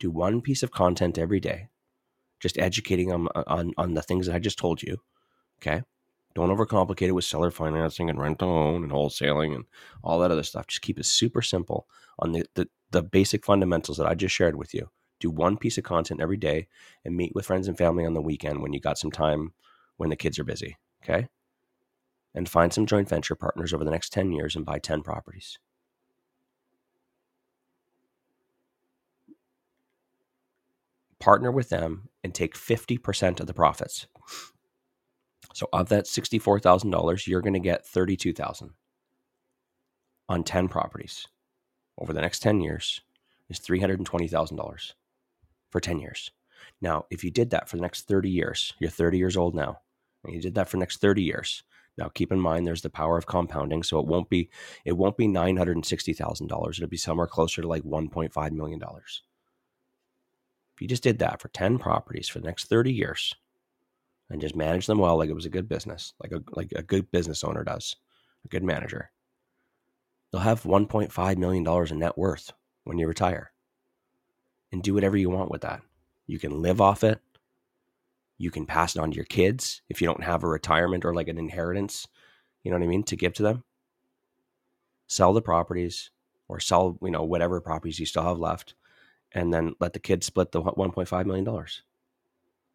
Do 0.00 0.10
one 0.10 0.40
piece 0.40 0.62
of 0.62 0.72
content 0.72 1.18
every 1.18 1.40
day, 1.40 1.68
just 2.40 2.58
educating 2.58 3.08
them 3.08 3.28
uh, 3.34 3.44
on, 3.46 3.72
on 3.78 3.94
the 3.94 4.02
things 4.02 4.26
that 4.26 4.34
I 4.34 4.40
just 4.40 4.58
told 4.58 4.82
you. 4.82 4.98
Okay. 5.60 5.82
Don't 6.34 6.54
overcomplicate 6.54 7.08
it 7.08 7.12
with 7.12 7.24
seller 7.24 7.50
financing 7.50 8.10
and 8.10 8.20
rent 8.20 8.40
to 8.40 8.44
own 8.44 8.82
and 8.82 8.92
wholesaling 8.92 9.54
and 9.54 9.64
all 10.02 10.18
that 10.18 10.30
other 10.30 10.42
stuff. 10.42 10.66
Just 10.66 10.82
keep 10.82 10.98
it 10.98 11.06
super 11.06 11.40
simple 11.40 11.86
on 12.18 12.32
the, 12.32 12.44
the, 12.54 12.68
the 12.90 13.02
basic 13.02 13.44
fundamentals 13.44 13.96
that 13.96 14.06
I 14.06 14.14
just 14.14 14.34
shared 14.34 14.56
with 14.56 14.74
you. 14.74 14.90
Do 15.20 15.30
one 15.30 15.56
piece 15.56 15.78
of 15.78 15.84
content 15.84 16.20
every 16.20 16.36
day 16.36 16.68
and 17.04 17.16
meet 17.16 17.34
with 17.34 17.46
friends 17.46 17.68
and 17.68 17.76
family 17.76 18.04
on 18.04 18.14
the 18.14 18.22
weekend 18.22 18.60
when 18.60 18.72
you 18.72 18.80
got 18.80 18.98
some 18.98 19.10
time 19.10 19.52
when 19.96 20.10
the 20.10 20.16
kids 20.16 20.38
are 20.38 20.44
busy. 20.44 20.76
Okay. 21.02 21.28
And 22.34 22.48
find 22.48 22.72
some 22.72 22.86
joint 22.86 23.08
venture 23.08 23.34
partners 23.34 23.72
over 23.72 23.84
the 23.84 23.90
next 23.90 24.12
10 24.12 24.32
years 24.32 24.56
and 24.56 24.66
buy 24.66 24.78
10 24.78 25.02
properties. 25.02 25.58
Partner 31.18 31.50
with 31.50 31.70
them 31.70 32.10
and 32.22 32.34
take 32.34 32.54
50% 32.54 33.40
of 33.40 33.46
the 33.46 33.54
profits. 33.54 34.06
So 35.54 35.66
of 35.72 35.88
that 35.88 36.04
$64,000, 36.04 37.26
you're 37.26 37.40
going 37.40 37.54
to 37.54 37.58
get 37.58 37.86
32,000 37.86 38.70
on 40.28 40.44
10 40.44 40.68
properties 40.68 41.26
over 41.98 42.12
the 42.12 42.20
next 42.20 42.40
10 42.40 42.60
years 42.60 43.00
is 43.48 43.60
$320,000 43.60 44.92
for 45.76 45.80
10 45.80 46.00
years. 46.00 46.30
Now, 46.80 47.04
if 47.10 47.22
you 47.22 47.30
did 47.30 47.50
that 47.50 47.68
for 47.68 47.76
the 47.76 47.82
next 47.82 48.08
30 48.08 48.30
years, 48.30 48.72
you're 48.78 48.88
30 48.88 49.18
years 49.18 49.36
old 49.36 49.54
now, 49.54 49.80
and 50.24 50.34
you 50.34 50.40
did 50.40 50.54
that 50.54 50.70
for 50.70 50.78
the 50.78 50.80
next 50.80 51.02
30 51.02 51.22
years. 51.22 51.64
Now, 51.98 52.08
keep 52.08 52.32
in 52.32 52.40
mind 52.40 52.66
there's 52.66 52.80
the 52.80 52.88
power 52.88 53.18
of 53.18 53.26
compounding, 53.26 53.82
so 53.82 54.00
it 54.00 54.06
won't 54.06 54.30
be 54.30 54.48
it 54.86 54.92
won't 54.92 55.18
be 55.18 55.28
$960,000. 55.28 56.70
It'll 56.70 56.88
be 56.88 56.96
somewhere 56.96 57.26
closer 57.26 57.60
to 57.60 57.68
like 57.68 57.82
$1.5 57.82 58.52
million. 58.52 58.80
If 60.74 60.80
you 60.80 60.88
just 60.88 61.02
did 61.02 61.18
that 61.18 61.42
for 61.42 61.48
10 61.48 61.76
properties 61.78 62.28
for 62.28 62.38
the 62.38 62.46
next 62.46 62.64
30 62.64 62.94
years 62.94 63.34
and 64.30 64.40
just 64.40 64.56
manage 64.56 64.86
them 64.86 64.98
well 64.98 65.18
like 65.18 65.28
it 65.28 65.34
was 65.34 65.44
a 65.44 65.50
good 65.50 65.68
business, 65.68 66.14
like 66.22 66.32
a 66.32 66.42
like 66.52 66.72
a 66.74 66.82
good 66.82 67.10
business 67.10 67.44
owner 67.44 67.64
does, 67.64 67.96
a 68.46 68.48
good 68.48 68.64
manager, 68.64 69.10
you'll 70.32 70.40
have 70.40 70.62
$1.5 70.62 71.36
million 71.36 71.92
in 71.92 71.98
net 71.98 72.16
worth 72.16 72.54
when 72.84 72.96
you 72.96 73.06
retire 73.06 73.52
and 74.76 74.82
do 74.82 74.92
whatever 74.92 75.16
you 75.16 75.30
want 75.30 75.50
with 75.50 75.62
that. 75.62 75.80
You 76.26 76.38
can 76.38 76.60
live 76.60 76.82
off 76.82 77.02
it. 77.02 77.18
You 78.36 78.50
can 78.50 78.66
pass 78.66 78.94
it 78.94 79.00
on 79.00 79.10
to 79.10 79.16
your 79.16 79.24
kids 79.24 79.80
if 79.88 80.02
you 80.02 80.06
don't 80.06 80.22
have 80.22 80.44
a 80.44 80.48
retirement 80.48 81.06
or 81.06 81.14
like 81.14 81.28
an 81.28 81.38
inheritance, 81.38 82.06
you 82.62 82.70
know 82.70 82.76
what 82.76 82.84
I 82.84 82.88
mean, 82.88 83.02
to 83.04 83.16
give 83.16 83.32
to 83.34 83.42
them. 83.42 83.64
Sell 85.06 85.32
the 85.32 85.40
properties 85.40 86.10
or 86.46 86.60
sell, 86.60 86.98
you 87.00 87.10
know, 87.10 87.24
whatever 87.24 87.58
properties 87.62 87.98
you 87.98 88.04
still 88.04 88.24
have 88.24 88.38
left 88.38 88.74
and 89.32 89.50
then 89.50 89.74
let 89.80 89.94
the 89.94 89.98
kids 89.98 90.26
split 90.26 90.52
the 90.52 90.60
1.5 90.60 91.24
million 91.24 91.44
dollars. 91.46 91.82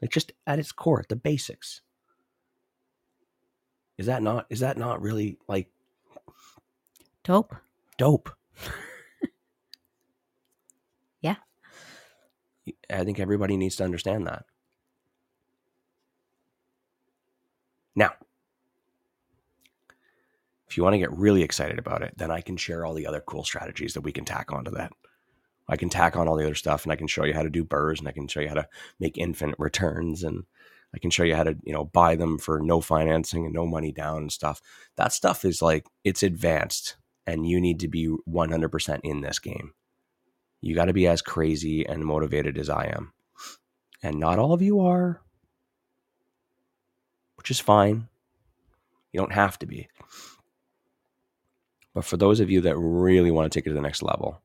Like 0.02 0.10
just 0.10 0.32
at 0.48 0.58
its 0.58 0.72
core, 0.72 1.06
the 1.08 1.16
basics. 1.16 1.82
Is 4.00 4.08
that 4.08 4.24
not 4.24 4.48
is 4.50 4.62
that 4.62 4.76
not 4.76 5.04
really 5.04 5.38
like 5.48 5.70
Dope. 7.24 7.56
dope? 8.00 8.32
I 12.92 13.04
think 13.04 13.20
everybody 13.20 13.58
needs 13.58 13.76
to 13.78 13.84
understand 13.84 14.28
that. 14.28 14.46
Now, 17.96 18.14
If 20.72 20.78
you 20.78 20.84
want 20.84 20.94
to 20.94 21.00
get 21.00 21.12
really 21.12 21.44
excited 21.44 21.78
about 21.78 22.02
it, 22.02 22.14
then 22.16 22.32
I 22.32 22.40
can 22.40 22.56
share 22.56 22.86
all 22.86 22.94
the 22.94 23.06
other 23.06 23.20
cool 23.20 23.44
strategies 23.44 23.94
that 23.94 24.06
we 24.06 24.14
can 24.14 24.24
tack 24.24 24.54
onto 24.54 24.72
that. 24.72 24.94
I 25.68 25.76
can 25.76 25.90
tack 25.90 26.16
on 26.16 26.30
all 26.30 26.38
the 26.38 26.46
other 26.46 26.56
stuff 26.56 26.84
and 26.84 26.94
I 26.94 26.96
can 26.96 27.08
show 27.08 27.26
you 27.26 27.34
how 27.34 27.44
to 27.44 27.50
do 27.50 27.66
BRRRRs 27.66 28.00
and 28.00 28.08
I 28.08 28.14
can 28.14 28.30
show 28.30 28.40
you 28.40 28.48
how 28.48 28.54
to 28.54 28.70
make 28.98 29.18
infinite 29.18 29.60
returns 29.60 30.24
and 30.24 30.46
I 30.96 31.00
can 31.00 31.10
show 31.12 31.24
you 31.24 31.36
how 31.36 31.44
to, 31.44 31.58
you 31.64 31.74
know, 31.74 31.84
buy 31.84 32.16
them 32.16 32.38
for 32.38 32.62
no 32.62 32.80
financing 32.80 33.44
and 33.44 33.54
no 33.54 33.66
money 33.66 33.92
down 33.92 34.20
and 34.20 34.32
stuff. 34.32 34.62
That 34.96 35.12
stuff 35.12 35.44
is 35.44 35.62
like 35.62 35.88
it's 36.06 36.24
advanced 36.24 36.96
and 37.28 37.46
you 37.46 37.60
need 37.60 37.82
to 37.82 37.90
be 37.90 38.08
100% 38.26 39.00
in 39.04 39.20
this 39.20 39.40
game. 39.40 39.74
You 40.62 40.76
got 40.76 40.86
to 40.86 40.94
be 40.94 41.08
as 41.08 41.22
crazy 41.22 41.86
and 41.86 42.06
motivated 42.06 42.58
as 42.58 42.70
I 42.70 42.86
am. 42.96 43.14
And 44.04 44.20
not 44.20 44.40
all 44.40 44.54
of 44.54 44.62
you 44.62 44.80
are, 44.82 45.22
which 47.36 47.52
is 47.52 47.60
fine. 47.60 48.08
You 49.12 49.20
don't 49.20 49.34
have 49.34 49.60
to 49.60 49.66
be. 49.66 49.90
But 51.94 52.06
for 52.06 52.18
those 52.18 52.40
of 52.40 52.50
you 52.50 52.62
that 52.62 52.78
really 52.78 53.32
want 53.32 53.52
to 53.52 53.58
take 53.58 53.66
it 53.66 53.70
to 53.70 53.76
the 53.76 53.82
next 53.82 54.02
level, 54.02 54.42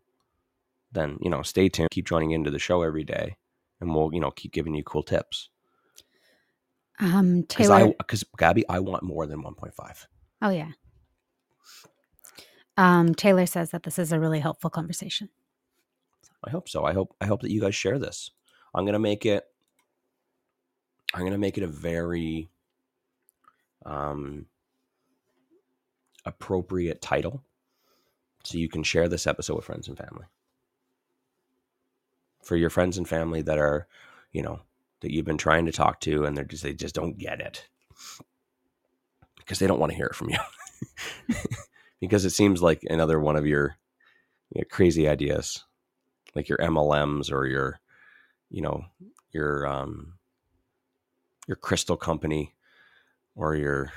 then, 0.93 1.19
you 1.21 1.31
know, 1.31 1.43
stay 1.43 1.69
tuned, 1.69 1.91
keep 1.91 2.07
joining 2.07 2.33
into 2.33 2.51
the 2.51 2.59
show 2.59 2.83
every 2.83 3.05
day, 3.05 3.37
and 3.81 3.95
we'll, 3.95 4.13
you 4.13 4.21
know, 4.21 4.31
keep 4.31 4.53
giving 4.53 4.75
you 4.75 4.83
cool 4.83 5.03
tips. 5.03 5.51
Um, 6.99 7.43
Because 7.43 7.69
Taylor. 7.69 7.93
Because 7.99 8.25
Gabby, 8.39 8.67
I 8.69 8.81
want 8.81 9.03
more 9.03 9.27
than 9.27 9.43
1.5. 9.43 10.07
oh 10.43 10.51
yeah. 10.51 10.73
Um, 12.79 13.15
Taylor 13.15 13.47
says 13.47 13.71
that 13.71 13.85
this 13.85 13.99
is 13.99 14.13
a 14.13 14.21
really 14.21 14.41
helpful 14.41 14.71
conversation. 14.71 15.29
I 16.47 16.51
hope 16.51 16.69
so. 16.69 16.85
I 16.85 16.93
hope 16.93 17.15
I 17.21 17.27
hope 17.27 17.43
that 17.43 17.51
you 17.51 17.61
guys 17.61 17.75
share 17.75 17.99
this. 17.99 18.31
I'm 18.75 18.85
gonna 18.87 18.99
make 18.99 19.27
it. 19.27 19.45
I'm 21.15 21.25
gonna 21.25 21.39
make 21.39 21.59
it 21.59 21.65
a 21.65 21.69
very 21.69 22.49
um, 23.85 24.47
appropriate 26.25 27.01
title, 27.01 27.43
so 28.45 28.59
you 28.59 28.69
can 28.69 28.83
share 28.83 29.09
this 29.09 29.27
episode 29.27 29.57
with 29.57 29.65
friends 29.65 29.89
and 29.89 29.99
family. 29.99 30.27
For 32.43 32.57
your 32.57 32.71
friends 32.71 32.97
and 32.97 33.09
family 33.09 33.43
that 33.43 33.59
are, 33.59 33.89
you 34.33 34.43
know, 34.43 34.61
that 35.01 35.13
you've 35.13 35.25
been 35.25 35.39
trying 35.39 35.67
to 35.67 35.73
talk 35.73 36.01
to, 36.01 36.25
and 36.25 36.37
they're 36.37 36.45
just 36.45 36.63
they 36.63 36.75
just 36.75 36.95
don't 36.95 37.19
get 37.19 37.41
it 37.41 37.67
because 39.37 39.59
they 39.59 39.67
don't 39.67 39.81
want 39.81 39.91
to 39.91 39.97
hear 39.97 40.07
it 40.07 40.15
from 40.15 40.31
you. 40.31 40.39
because 42.01 42.25
it 42.25 42.31
seems 42.31 42.63
like 42.63 42.85
another 42.89 43.19
one 43.19 43.37
of 43.37 43.47
your, 43.47 43.77
your 44.55 44.65
crazy 44.65 45.09
ideas 45.09 45.65
like 46.37 46.49
your 46.49 46.59
MLMs 46.59 47.33
or 47.33 47.47
your, 47.47 47.81
you 48.51 48.63
know, 48.63 48.85
your 49.33 49.67
um, 49.67 50.13
your 51.49 51.57
crystal 51.57 51.97
company, 51.97 52.55
or 53.35 53.57
your, 53.57 53.93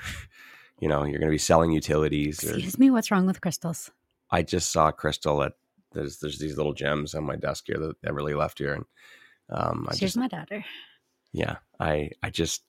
you 0.80 0.88
know, 0.88 1.04
you're 1.04 1.18
going 1.18 1.30
to 1.30 1.34
be 1.34 1.38
selling 1.38 1.70
utilities. 1.70 2.42
Or, 2.42 2.54
Excuse 2.54 2.78
me, 2.78 2.90
what's 2.90 3.10
wrong 3.10 3.26
with 3.26 3.40
crystals? 3.40 3.90
I 4.30 4.42
just 4.42 4.72
saw 4.72 4.90
crystal 4.90 5.42
at 5.42 5.52
there's 5.92 6.18
there's 6.18 6.38
these 6.38 6.56
little 6.56 6.72
gems 6.72 7.14
on 7.14 7.24
my 7.24 7.36
desk 7.36 7.64
here 7.66 7.78
that 7.78 8.02
Everly 8.02 8.36
left 8.36 8.58
here, 8.58 8.74
and 8.74 8.84
um, 9.50 9.86
I 9.88 9.92
Here's 9.92 10.14
just 10.14 10.16
my 10.16 10.28
daughter. 10.28 10.64
yeah, 11.32 11.56
I 11.78 12.10
I 12.22 12.30
just 12.30 12.62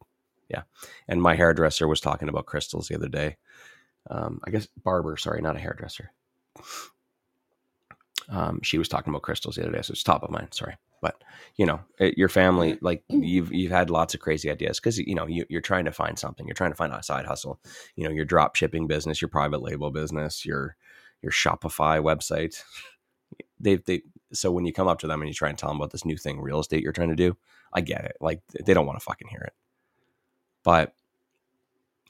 yeah, 0.50 0.64
and 1.08 1.22
my 1.22 1.36
hairdresser 1.36 1.88
was 1.88 2.02
talking 2.02 2.30
about 2.30 2.46
crystals 2.46 2.88
the 2.88 2.96
other 2.96 3.10
day. 3.10 3.38
Um, 4.10 4.42
I 4.46 4.50
guess 4.50 4.68
barber, 4.84 5.16
sorry, 5.18 5.42
not 5.42 5.56
a 5.56 5.60
hairdresser. 5.60 6.12
Um, 8.30 8.60
she 8.62 8.78
was 8.78 8.88
talking 8.88 9.12
about 9.12 9.24
crystals 9.24 9.56
the 9.56 9.64
other 9.64 9.72
day, 9.72 9.82
so 9.82 9.92
it's 9.92 10.04
top 10.04 10.24
of 10.24 10.30
mind. 10.30 10.54
Sorry, 10.54 10.76
but 11.02 11.22
you 11.56 11.66
know, 11.66 11.82
it, 12.00 12.18
your 12.18 12.30
family, 12.30 12.78
like 12.82 13.04
you've 13.10 13.52
you've 13.54 13.72
had 13.72 13.90
lots 13.90 14.14
of 14.14 14.20
crazy 14.20 14.50
ideas 14.50 14.80
because 14.80 14.98
you 14.98 15.16
know 15.16 15.28
you, 15.28 15.46
you're 15.50 15.62
trying 15.62 15.86
to 15.86 15.92
find 15.92 16.18
something. 16.18 16.48
You're 16.48 16.54
trying 16.54 16.72
to 16.72 16.78
find 16.78 16.94
a 16.94 17.04
side 17.04 17.26
hustle. 17.26 17.60
You 17.96 18.06
know, 18.06 18.12
your 18.12 18.26
drop 18.26 18.56
shipping 18.56 18.88
business, 18.88 19.22
your 19.22 19.30
private 19.30 19.62
label 19.62 19.92
business, 19.92 20.46
your 20.46 20.76
your 21.22 21.32
Shopify 21.32 22.02
website. 22.02 22.62
They 23.60 23.76
they 23.76 24.04
so 24.34 24.52
when 24.52 24.66
you 24.66 24.74
come 24.74 24.88
up 24.88 25.00
to 25.00 25.08
them 25.08 25.22
and 25.22 25.28
you 25.28 25.34
try 25.34 25.50
and 25.50 25.58
tell 25.58 25.70
them 25.70 25.78
about 25.78 25.92
this 25.92 26.06
new 26.06 26.18
thing, 26.18 26.40
real 26.40 26.60
estate 26.60 26.84
you're 26.84 26.94
trying 26.94 27.10
to 27.10 27.16
do, 27.16 27.38
I 27.74 27.82
get 27.82 28.06
it. 28.06 28.18
Like 28.22 28.42
they 28.64 28.74
don't 28.74 28.86
want 28.86 29.00
to 29.00 29.04
fucking 29.04 29.28
hear 29.28 29.42
it, 29.42 29.54
but 30.64 30.94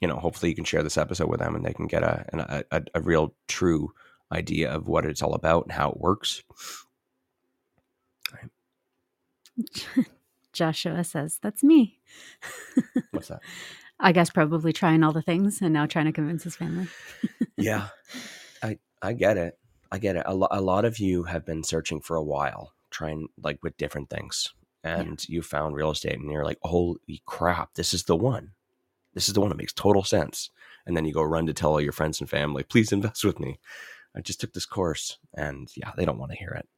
you 0.00 0.08
know, 0.08 0.16
hopefully 0.16 0.50
you 0.50 0.56
can 0.56 0.64
share 0.64 0.82
this 0.82 0.98
episode 0.98 1.28
with 1.28 1.38
them 1.38 1.54
and 1.54 1.64
they 1.64 1.72
can 1.72 1.86
get 1.86 2.02
a 2.02 2.26
an, 2.32 2.64
a, 2.70 2.82
a 2.94 3.00
real 3.00 3.34
true 3.46 3.92
idea 4.32 4.70
of 4.70 4.88
what 4.88 5.04
it's 5.04 5.22
all 5.22 5.34
about 5.34 5.64
and 5.64 5.72
how 5.72 5.90
it 5.90 6.00
works. 6.00 6.42
Joshua 10.52 11.04
says, 11.04 11.38
That's 11.42 11.62
me. 11.62 12.00
What's 13.10 13.28
that? 13.28 13.40
I 13.98 14.12
guess 14.12 14.30
probably 14.30 14.72
trying 14.72 15.04
all 15.04 15.12
the 15.12 15.22
things 15.22 15.62
and 15.62 15.72
now 15.72 15.86
trying 15.86 16.06
to 16.06 16.12
convince 16.12 16.42
his 16.42 16.56
family. 16.56 16.88
yeah, 17.56 17.88
I 18.62 18.78
I 19.00 19.12
get 19.12 19.36
it. 19.36 19.58
I 19.92 19.98
get 19.98 20.16
it. 20.16 20.24
A, 20.26 20.34
lo- 20.34 20.48
a 20.50 20.60
lot 20.60 20.84
of 20.84 20.98
you 20.98 21.24
have 21.24 21.46
been 21.46 21.62
searching 21.62 22.00
for 22.00 22.16
a 22.16 22.22
while, 22.22 22.72
trying 22.90 23.28
like 23.40 23.58
with 23.62 23.76
different 23.76 24.10
things, 24.10 24.52
and 24.82 25.26
you 25.28 25.40
found 25.42 25.76
real 25.76 25.92
estate, 25.92 26.18
and 26.18 26.30
you're 26.30 26.44
like, 26.44 26.58
"Holy 26.62 27.22
crap, 27.26 27.74
this 27.74 27.94
is 27.94 28.04
the 28.04 28.16
one! 28.16 28.52
This 29.14 29.28
is 29.28 29.34
the 29.34 29.40
one 29.40 29.50
that 29.50 29.58
makes 29.58 29.72
total 29.72 30.02
sense." 30.02 30.50
And 30.84 30.96
then 30.96 31.04
you 31.04 31.12
go 31.12 31.22
run 31.22 31.46
to 31.46 31.54
tell 31.54 31.70
all 31.70 31.80
your 31.80 31.92
friends 31.92 32.20
and 32.20 32.28
family, 32.28 32.64
"Please 32.64 32.90
invest 32.90 33.24
with 33.24 33.38
me." 33.38 33.60
I 34.16 34.20
just 34.20 34.40
took 34.40 34.52
this 34.52 34.66
course, 34.66 35.18
and 35.34 35.68
yeah, 35.76 35.92
they 35.96 36.04
don't 36.04 36.18
want 36.18 36.32
to 36.32 36.38
hear 36.38 36.50
it. 36.50 36.68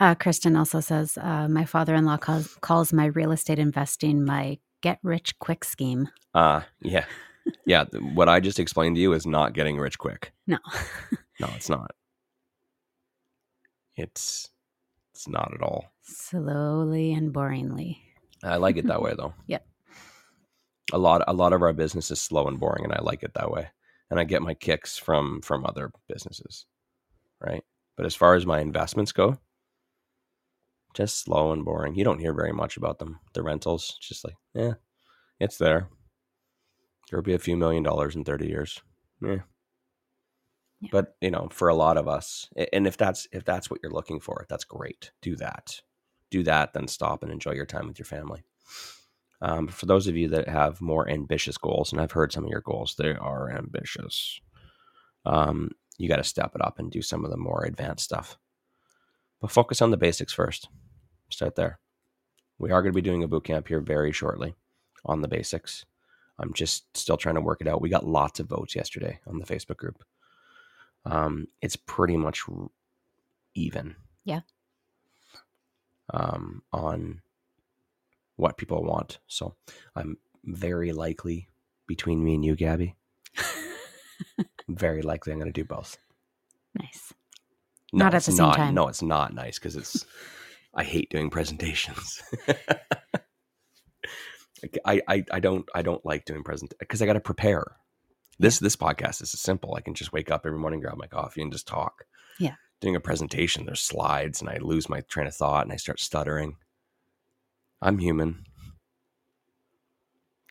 Uh, 0.00 0.16
Kristen 0.16 0.56
also 0.56 0.80
says, 0.80 1.16
uh, 1.16 1.46
My 1.48 1.64
father 1.64 1.94
in 1.94 2.04
law 2.04 2.16
calls, 2.16 2.56
calls 2.60 2.92
my 2.92 3.06
real 3.06 3.30
estate 3.30 3.60
investing 3.60 4.24
my 4.24 4.58
get 4.80 4.98
rich 5.04 5.38
quick 5.38 5.62
scheme. 5.64 6.08
Uh 6.34 6.62
yeah. 6.80 7.04
Yeah, 7.66 7.84
what 8.14 8.28
I 8.28 8.40
just 8.40 8.58
explained 8.58 8.96
to 8.96 9.00
you 9.02 9.12
is 9.12 9.26
not 9.26 9.52
getting 9.52 9.78
rich 9.78 9.98
quick. 9.98 10.32
No. 10.46 10.58
No, 11.40 11.48
it's 11.56 11.68
not. 11.68 11.90
It's 13.96 14.48
it's 15.12 15.26
not 15.28 15.52
at 15.54 15.62
all. 15.62 15.86
Slowly 16.02 17.12
and 17.12 17.32
boringly. 17.32 17.98
I 18.44 18.56
like 18.56 18.76
it 18.76 18.86
that 18.86 19.02
way 19.02 19.14
though. 19.16 19.34
Yep. 19.46 19.66
A 20.92 20.98
lot 20.98 21.22
a 21.26 21.32
lot 21.32 21.52
of 21.52 21.62
our 21.62 21.72
business 21.72 22.10
is 22.10 22.20
slow 22.20 22.46
and 22.48 22.60
boring 22.60 22.84
and 22.84 22.92
I 22.92 23.00
like 23.02 23.22
it 23.22 23.34
that 23.34 23.50
way. 23.50 23.68
And 24.10 24.20
I 24.20 24.24
get 24.24 24.42
my 24.42 24.54
kicks 24.54 24.98
from 24.98 25.40
from 25.42 25.64
other 25.66 25.90
businesses. 26.08 26.66
Right? 27.40 27.64
But 27.96 28.06
as 28.06 28.14
far 28.14 28.34
as 28.34 28.46
my 28.46 28.60
investments 28.60 29.12
go, 29.12 29.38
just 30.94 31.20
slow 31.20 31.52
and 31.52 31.64
boring. 31.64 31.94
You 31.94 32.04
don't 32.04 32.18
hear 32.18 32.34
very 32.34 32.52
much 32.52 32.76
about 32.76 32.98
them. 32.98 33.20
The 33.32 33.42
rentals, 33.42 33.98
just 34.00 34.24
like, 34.24 34.34
yeah, 34.54 34.74
it's 35.40 35.58
there. 35.58 35.88
There'll 37.08 37.22
be 37.22 37.34
a 37.34 37.38
few 37.38 37.56
million 37.56 37.82
dollars 37.82 38.14
in 38.14 38.24
30 38.24 38.46
years. 38.46 38.80
Yeah. 39.20 39.38
Yeah. 40.80 40.88
But, 40.90 41.14
you 41.20 41.30
know, 41.30 41.48
for 41.52 41.68
a 41.68 41.74
lot 41.74 41.96
of 41.96 42.08
us, 42.08 42.48
and 42.72 42.86
if 42.86 42.96
that's 42.96 43.28
if 43.32 43.44
that's 43.44 43.70
what 43.70 43.80
you're 43.82 43.92
looking 43.92 44.18
for, 44.18 44.46
that's 44.48 44.64
great. 44.64 45.12
Do 45.20 45.36
that. 45.36 45.80
Do 46.30 46.42
that, 46.44 46.72
then 46.72 46.88
stop 46.88 47.22
and 47.22 47.30
enjoy 47.30 47.52
your 47.52 47.66
time 47.66 47.86
with 47.86 47.98
your 47.98 48.06
family. 48.06 48.42
Um, 49.42 49.66
for 49.66 49.86
those 49.86 50.06
of 50.06 50.16
you 50.16 50.28
that 50.28 50.48
have 50.48 50.80
more 50.80 51.08
ambitious 51.08 51.58
goals, 51.58 51.92
and 51.92 52.00
I've 52.00 52.12
heard 52.12 52.32
some 52.32 52.44
of 52.44 52.50
your 52.50 52.60
goals, 52.60 52.94
they 52.96 53.10
are 53.10 53.50
ambitious. 53.50 54.40
Um, 55.26 55.72
you 55.98 56.08
got 56.08 56.16
to 56.16 56.24
step 56.24 56.52
it 56.54 56.62
up 56.62 56.78
and 56.78 56.90
do 56.90 57.02
some 57.02 57.24
of 57.24 57.30
the 57.30 57.36
more 57.36 57.64
advanced 57.64 58.04
stuff. 58.04 58.38
But 59.40 59.50
focus 59.50 59.82
on 59.82 59.90
the 59.90 59.96
basics 59.96 60.32
first. 60.32 60.68
Start 61.28 61.56
there. 61.56 61.80
We 62.58 62.70
are 62.70 62.82
going 62.82 62.92
to 62.92 62.96
be 62.96 63.02
doing 63.02 63.24
a 63.24 63.28
boot 63.28 63.44
camp 63.44 63.66
here 63.66 63.80
very 63.80 64.12
shortly 64.12 64.54
on 65.04 65.22
the 65.22 65.28
basics. 65.28 65.84
I'm 66.38 66.52
just 66.52 66.96
still 66.96 67.16
trying 67.16 67.34
to 67.34 67.40
work 67.40 67.60
it 67.60 67.66
out. 67.66 67.82
We 67.82 67.88
got 67.88 68.06
lots 68.06 68.38
of 68.38 68.46
votes 68.46 68.76
yesterday 68.76 69.18
on 69.26 69.38
the 69.38 69.44
Facebook 69.44 69.76
group. 69.76 70.04
Um, 71.04 71.48
it's 71.60 71.76
pretty 71.76 72.16
much 72.16 72.44
even. 73.54 73.96
Yeah. 74.24 74.40
Um, 76.14 76.62
on 76.72 77.22
what 78.36 78.56
people 78.56 78.82
want. 78.84 79.18
So 79.26 79.54
I'm 79.94 80.16
very 80.44 80.92
likely 80.92 81.48
between 81.86 82.22
me 82.24 82.34
and 82.34 82.44
you, 82.44 82.56
Gabby. 82.56 82.96
very 84.68 85.02
likely 85.02 85.32
I'm 85.32 85.38
going 85.38 85.52
to 85.52 85.60
do 85.60 85.64
both. 85.64 85.98
nice. 86.74 87.12
No, 87.92 88.06
Not 88.06 88.14
at 88.14 88.22
the 88.24 88.32
same 88.32 88.46
not, 88.46 88.56
time. 88.56 88.74
No, 88.74 88.88
it's 88.88 89.02
not 89.02 89.34
nice 89.34 89.58
because 89.58 89.76
it's. 89.76 90.06
I 90.74 90.84
hate 90.84 91.10
doing 91.10 91.28
presentations. 91.28 92.22
I, 94.86 95.02
I 95.08 95.24
I 95.30 95.40
don't 95.40 95.68
I 95.74 95.82
don't 95.82 96.04
like 96.06 96.24
doing 96.24 96.42
present 96.44 96.72
because 96.78 97.02
I 97.02 97.06
got 97.06 97.14
to 97.14 97.20
prepare. 97.20 97.76
This 98.38 98.58
this 98.58 98.76
podcast 98.76 99.20
is 99.20 99.32
simple. 99.32 99.74
I 99.74 99.82
can 99.82 99.92
just 99.92 100.12
wake 100.12 100.30
up 100.30 100.46
every 100.46 100.58
morning, 100.58 100.80
grab 100.80 100.96
my 100.96 101.06
coffee, 101.08 101.42
and 101.42 101.52
just 101.52 101.66
talk. 101.68 102.04
Yeah. 102.38 102.54
Doing 102.80 102.96
a 102.96 103.00
presentation, 103.00 103.66
there's 103.66 103.80
slides, 103.82 104.40
and 104.40 104.48
I 104.48 104.56
lose 104.60 104.88
my 104.88 105.02
train 105.02 105.26
of 105.26 105.34
thought, 105.34 105.64
and 105.64 105.72
I 105.72 105.76
start 105.76 106.00
stuttering. 106.00 106.56
I'm 107.82 107.98
human. 107.98 108.46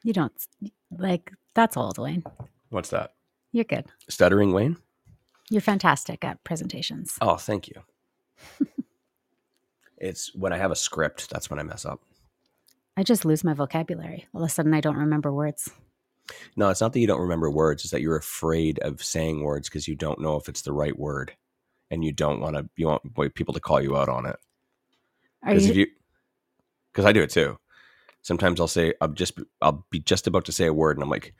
You 0.04 0.12
don't, 0.12 0.34
like, 0.92 1.32
that's 1.56 1.78
old, 1.78 1.98
Wayne. 1.98 2.24
What's 2.70 2.90
that? 2.90 3.14
You're 3.54 3.64
good. 3.64 3.86
Stuttering, 4.10 4.52
Wayne? 4.52 4.76
You're 5.50 5.62
fantastic 5.62 6.26
at 6.26 6.44
presentations. 6.44 7.18
Oh, 7.22 7.38
thank 7.38 7.70
you. 7.70 7.76
it's 9.98 10.36
when 10.36 10.52
I 10.52 10.58
have 10.58 10.72
a 10.72 10.76
script. 10.76 11.30
That's 11.30 11.50
when 11.50 11.60
I 11.60 11.64
mess 11.64 11.86
up. 11.86 12.02
I 12.98 13.04
just 13.04 13.24
lose 13.24 13.44
my 13.44 13.54
vocabulary. 13.54 14.28
All 14.34 14.44
of 14.44 14.48
a 14.48 14.52
sudden, 14.52 14.74
I 14.74 14.82
don't 14.82 14.98
remember 14.98 15.32
words. 15.32 15.70
No, 16.56 16.70
it's 16.70 16.82
not 16.82 16.94
that 16.94 17.00
you 17.00 17.08
don't 17.08 17.22
remember 17.22 17.50
words, 17.50 17.84
it's 17.84 17.92
that 17.92 18.02
you're 18.02 18.18
afraid 18.18 18.80
of 18.80 19.04
saying 19.04 19.44
words 19.44 19.70
because 19.70 19.88
you 19.88 19.96
don't 19.96 20.20
know 20.20 20.36
if 20.36 20.50
it's 20.50 20.62
the 20.62 20.74
right 20.74 20.98
word. 20.98 21.34
And 21.90 22.06
you 22.06 22.14
don't 22.14 22.40
want 22.40 22.56
to 22.56 22.70
you 22.78 22.88
want 22.88 23.36
people 23.36 23.54
to 23.54 23.60
call 23.60 23.82
you 23.82 23.98
out 23.98 24.08
on 24.08 24.26
it. 24.26 24.38
Are 25.44 25.54
you, 25.54 25.70
if 25.70 25.76
you 25.76 25.88
because 26.94 27.06
I 27.06 27.14
do 27.14 27.22
it 27.24 27.32
too. 27.32 27.58
Sometimes 28.24 28.60
I'll 28.62 28.68
say 28.68 28.94
I'll 29.02 29.10
just 29.10 29.40
I'll 29.62 29.86
be 29.92 30.00
just 30.00 30.28
about 30.28 30.46
to 30.46 30.52
say 30.52 30.68
a 30.68 30.74
word 30.74 30.98
and 30.98 31.04
I'm 31.04 31.10
like, 31.10 31.34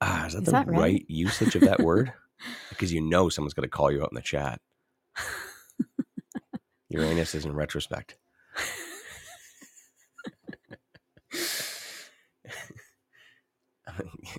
ah, 0.00 0.26
is 0.26 0.34
that 0.34 0.44
Is 0.44 0.46
the 0.46 0.52
that 0.52 0.68
right? 0.68 0.78
right? 0.78 1.04
usage 1.08 1.56
of 1.56 1.64
that 1.64 1.80
word? 1.82 2.12
Because 2.70 2.92
you 2.92 3.00
know 3.00 3.28
someone's 3.30 3.54
gonna 3.54 3.68
call 3.68 3.90
you 3.92 4.02
out 4.02 4.10
in 4.12 4.16
the 4.16 4.22
chat. 4.22 4.60
Uranus 6.90 7.34
is 7.34 7.44
in 7.46 7.54
retrospect. 7.54 8.16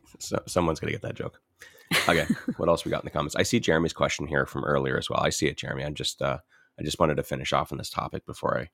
so, 0.19 0.41
someone's 0.47 0.79
gonna 0.79 0.91
get 0.93 1.03
that 1.03 1.15
joke. 1.15 1.41
Okay, 2.07 2.27
what 2.57 2.69
else 2.69 2.85
we 2.85 2.91
got 2.91 3.03
in 3.03 3.07
the 3.07 3.11
comments? 3.11 3.35
I 3.35 3.43
see 3.43 3.59
Jeremy's 3.59 3.93
question 3.93 4.27
here 4.27 4.45
from 4.45 4.65
earlier 4.65 4.97
as 4.97 5.09
well. 5.09 5.21
I 5.21 5.29
see 5.29 5.47
it, 5.47 5.57
Jeremy. 5.57 5.85
I 5.85 5.91
just 5.91 6.21
uh, 6.21 6.39
I 6.79 6.83
just 6.83 6.99
wanted 6.99 7.15
to 7.17 7.23
finish 7.23 7.53
off 7.53 7.71
on 7.71 7.77
this 7.79 7.89
topic 7.91 8.25
before 8.25 8.59
I 8.59 8.69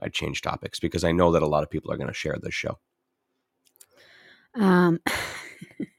I 0.00 0.08
change 0.08 0.42
topics 0.42 0.78
because 0.80 1.04
I 1.04 1.12
know 1.12 1.32
that 1.32 1.42
a 1.42 1.46
lot 1.46 1.62
of 1.62 1.70
people 1.70 1.92
are 1.92 1.96
going 1.96 2.08
to 2.08 2.14
share 2.14 2.36
this 2.40 2.54
show. 2.54 2.78
um, 4.54 5.00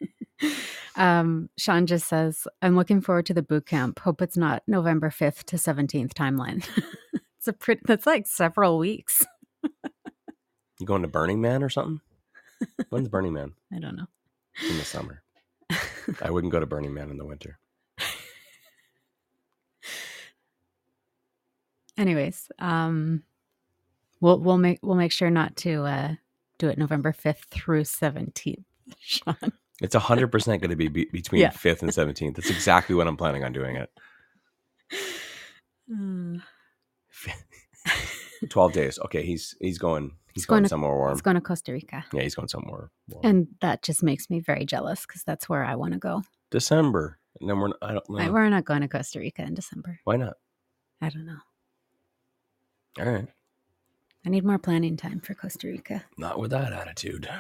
um, 0.96 1.50
Sean 1.58 1.86
just 1.86 2.08
says, 2.08 2.48
I'm 2.62 2.76
looking 2.76 3.02
forward 3.02 3.26
to 3.28 3.34
the 3.34 3.42
boot 3.44 3.66
camp. 3.66 4.00
Hope 4.00 4.22
it's 4.22 4.38
not 4.38 4.64
November 4.68 5.10
5th 5.10 5.44
to 5.46 5.56
17th 5.58 6.14
timeline. 6.14 6.68
it's 7.38 7.48
a 7.48 7.54
pretty, 7.54 7.82
that's 7.86 8.06
like 8.06 8.28
several 8.28 8.78
weeks. 8.78 9.26
You 10.80 10.86
going 10.86 11.02
to 11.02 11.10
Burning 11.10 11.42
Man 11.42 11.62
or 11.62 11.70
something? 11.70 12.00
When's 12.90 13.10
Burning 13.10 13.34
Man? 13.34 13.54
I 13.74 13.80
don't 13.80 13.98
know. 13.98 14.08
In 14.70 14.78
the 14.78 14.86
summer. 14.86 15.24
I 16.22 16.32
wouldn't 16.32 16.52
go 16.52 16.60
to 16.60 16.66
Burning 16.66 16.94
Man 16.94 17.10
in 17.12 17.18
the 17.18 17.26
winter. 17.26 17.60
Anyways, 21.98 22.50
um, 22.60 23.24
we'll 24.22 24.40
we'll 24.40 24.58
make 24.58 24.80
we'll 24.82 24.96
make 24.96 25.12
sure 25.12 25.30
not 25.30 25.56
to 25.58 25.84
uh, 25.84 26.14
do 26.58 26.68
it 26.70 26.78
November 26.78 27.12
fifth 27.14 27.46
through 27.52 27.84
seventeenth. 27.86 28.66
Sean, 29.00 29.36
It's 29.82 29.96
hundred 29.96 30.28
percent 30.32 30.62
going 30.62 30.72
to 30.72 30.76
be, 30.76 30.88
be 30.88 31.06
between 31.06 31.42
Yeah. 31.42 31.50
fifth 31.52 31.82
and 31.84 31.94
seventeenth. 31.94 32.36
That's 32.36 32.50
exactly 32.50 32.96
when 32.96 33.08
I'm 33.08 33.18
planning 33.18 33.44
on 33.44 33.54
doing 33.54 33.76
it. 33.76 33.90
Mm, 35.92 36.42
Twelve 38.50 38.74
days. 38.74 39.00
Okay, 39.06 39.24
he's 39.24 39.56
he's 39.60 39.78
going. 39.78 40.12
He's 40.34 40.44
He's 40.44 40.46
going, 40.46 40.58
going 40.60 40.64
to- 40.66 40.70
somewhere 40.70 40.96
warm. 40.96 41.14
he's 41.14 41.22
going 41.24 41.36
to 41.36 41.42
Costa 41.42 41.74
Rica, 41.74 42.06
yeah, 42.14 42.22
he's 42.22 42.36
going 42.36 42.48
somewhere 42.48 42.92
warm. 43.10 43.26
and 43.26 43.48
that 43.62 43.82
just 43.82 44.04
makes 44.04 44.30
me 44.30 44.40
very 44.40 44.64
jealous 44.64 45.06
because 45.06 45.24
that's 45.24 45.50
where 45.50 45.66
I 45.66 45.76
want 45.76 45.94
to 45.94 46.00
go. 46.00 46.22
December. 46.52 47.18
And 47.42 47.50
then 47.50 47.60
we're. 47.60 47.72
I 47.82 47.94
don't 47.94 48.10
know. 48.10 48.32
We're 48.32 48.48
not 48.50 48.64
going 48.66 48.82
to 48.82 48.88
Costa 48.88 49.20
Rica 49.20 49.42
in 49.42 49.54
December. 49.56 50.00
Why 50.04 50.18
not? 50.18 50.34
I 51.02 51.10
don't 51.10 51.26
know. 51.26 51.38
All 53.00 53.06
right. 53.06 53.28
I 54.26 54.30
need 54.30 54.44
more 54.46 54.60
planning 54.60 54.98
time 54.98 55.22
for 55.22 55.34
Costa 55.34 55.68
Rica. 55.68 56.04
Not 56.18 56.40
with 56.40 56.52
that 56.52 56.74
attitude. 56.74 57.30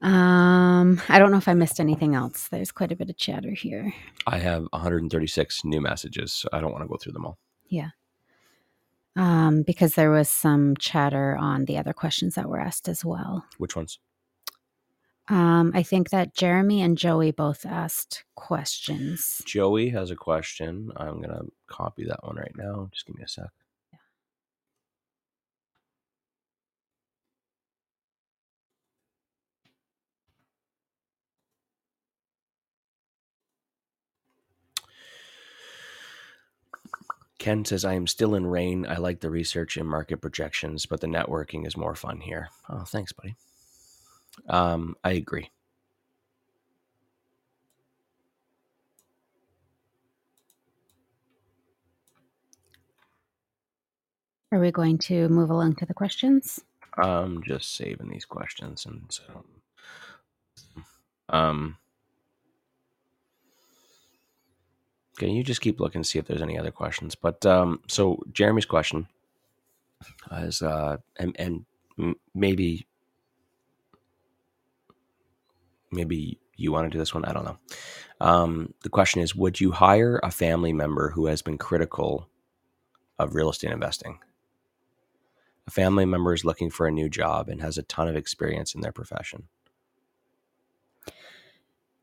Um, 0.00 1.00
I 1.08 1.18
don't 1.18 1.32
know 1.32 1.38
if 1.38 1.48
I 1.48 1.54
missed 1.54 1.80
anything 1.80 2.14
else. 2.14 2.48
There's 2.48 2.70
quite 2.70 2.92
a 2.92 2.96
bit 2.96 3.10
of 3.10 3.16
chatter 3.16 3.50
here. 3.50 3.92
I 4.26 4.38
have 4.38 4.66
136 4.70 5.64
new 5.64 5.80
messages. 5.80 6.32
So 6.32 6.48
I 6.52 6.60
don't 6.60 6.72
want 6.72 6.84
to 6.84 6.88
go 6.88 6.96
through 6.96 7.14
them 7.14 7.26
all. 7.26 7.38
Yeah. 7.68 7.90
Um, 9.16 9.62
because 9.62 9.94
there 9.94 10.10
was 10.10 10.28
some 10.28 10.76
chatter 10.76 11.36
on 11.36 11.64
the 11.64 11.78
other 11.78 11.92
questions 11.92 12.36
that 12.36 12.48
were 12.48 12.60
asked 12.60 12.88
as 12.88 13.04
well. 13.04 13.44
Which 13.58 13.74
ones? 13.74 13.98
Um, 15.30 15.72
I 15.74 15.82
think 15.82 16.10
that 16.10 16.34
Jeremy 16.34 16.80
and 16.80 16.96
Joey 16.96 17.32
both 17.32 17.66
asked 17.66 18.24
questions. 18.34 19.42
Joey 19.44 19.90
has 19.90 20.10
a 20.10 20.16
question. 20.16 20.90
I'm 20.96 21.20
gonna 21.20 21.42
copy 21.66 22.04
that 22.06 22.24
one 22.24 22.36
right 22.36 22.54
now. 22.56 22.88
Just 22.92 23.06
give 23.06 23.16
me 23.16 23.24
a 23.24 23.28
sec. 23.28 23.50
Ken 37.38 37.64
says, 37.64 37.84
I 37.84 37.94
am 37.94 38.06
still 38.06 38.34
in 38.34 38.46
rain. 38.46 38.84
I 38.86 38.96
like 38.96 39.20
the 39.20 39.30
research 39.30 39.76
and 39.76 39.88
market 39.88 40.20
projections, 40.20 40.86
but 40.86 41.00
the 41.00 41.06
networking 41.06 41.66
is 41.66 41.76
more 41.76 41.94
fun 41.94 42.20
here. 42.20 42.48
Oh, 42.68 42.82
thanks, 42.84 43.12
buddy. 43.12 43.36
Um, 44.48 44.96
I 45.04 45.12
agree. 45.12 45.50
Are 54.52 54.60
we 54.60 54.72
going 54.72 54.98
to 54.98 55.28
move 55.28 55.50
along 55.50 55.76
to 55.76 55.86
the 55.86 55.94
questions? 55.94 56.60
I'm 56.96 57.42
just 57.44 57.76
saving 57.76 58.08
these 58.08 58.24
questions 58.24 58.86
and 58.86 59.04
so 59.10 59.44
um 61.28 61.76
Okay, 65.18 65.30
you 65.30 65.44
just 65.44 65.60
keep 65.60 65.80
looking 65.80 66.02
to 66.02 66.08
see 66.08 66.18
if 66.20 66.26
there's 66.26 66.42
any 66.42 66.58
other 66.58 66.72
questions. 66.72 67.14
But 67.14 67.46
um 67.46 67.80
so 67.88 68.22
Jeremy's 68.32 68.66
question 68.66 69.08
is 70.32 70.62
uh 70.62 70.98
and 71.18 71.36
and 71.38 71.66
maybe 72.34 72.87
maybe 75.90 76.38
you 76.56 76.72
want 76.72 76.86
to 76.86 76.90
do 76.90 76.98
this 76.98 77.14
one, 77.14 77.24
I 77.24 77.32
don't 77.32 77.44
know. 77.44 77.58
Um 78.20 78.74
the 78.82 78.88
question 78.90 79.20
is 79.22 79.34
would 79.34 79.60
you 79.60 79.72
hire 79.72 80.20
a 80.22 80.30
family 80.30 80.72
member 80.72 81.10
who 81.10 81.26
has 81.26 81.42
been 81.42 81.58
critical 81.58 82.28
of 83.18 83.34
real 83.34 83.50
estate 83.50 83.70
investing? 83.72 84.18
A 85.66 85.70
family 85.70 86.06
member 86.06 86.32
is 86.32 86.44
looking 86.44 86.70
for 86.70 86.86
a 86.86 86.92
new 86.92 87.08
job 87.10 87.48
and 87.48 87.60
has 87.60 87.76
a 87.78 87.82
ton 87.82 88.08
of 88.08 88.16
experience 88.16 88.74
in 88.74 88.80
their 88.80 88.92
profession. 88.92 89.48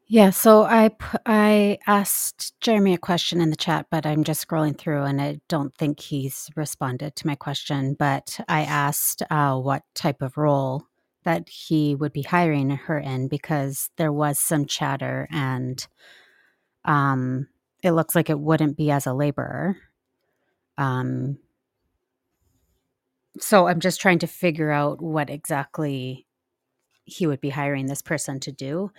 Yeah, 0.07 0.29
so 0.29 0.63
I 0.65 0.91
I 1.25 1.79
asked 1.87 2.59
Jeremy 2.61 2.93
a 2.93 2.97
question 2.99 3.41
in 3.41 3.49
the 3.49 3.55
chat, 3.55 3.87
but 3.89 4.05
I'm 4.05 4.23
just 4.23 4.47
scrolling 4.47 4.77
through 4.77 5.01
and 5.03 5.19
I 5.19 5.39
don't 5.49 5.75
think 5.75 5.99
he's 5.99 6.49
responded 6.55 7.15
to 7.15 7.27
my 7.27 7.33
question. 7.35 7.95
But 7.97 8.39
I 8.47 8.61
asked 8.61 9.23
uh, 9.31 9.57
what 9.57 9.83
type 9.95 10.21
of 10.21 10.37
role 10.37 10.85
that 11.25 11.49
he 11.49 11.95
would 11.95 12.13
be 12.13 12.21
hiring 12.21 12.69
her 12.69 12.97
in 12.97 13.27
because 13.27 13.89
there 13.97 14.13
was 14.13 14.39
some 14.39 14.65
chatter 14.65 15.27
and 15.31 15.85
um, 16.85 17.47
it 17.83 17.91
looks 17.91 18.15
like 18.15 18.29
it 18.29 18.39
wouldn't 18.39 18.77
be 18.77 18.91
as 18.91 19.05
a 19.05 19.13
laborer. 19.13 19.77
Um, 20.77 21.39
so 23.39 23.67
I'm 23.67 23.79
just 23.79 23.99
trying 23.99 24.19
to 24.19 24.27
figure 24.27 24.71
out 24.71 25.01
what 25.01 25.29
exactly 25.29 26.25
he 27.05 27.27
would 27.27 27.41
be 27.41 27.49
hiring 27.49 27.87
this 27.87 28.01
person 28.01 28.39
to 28.41 28.51
do 28.51 28.91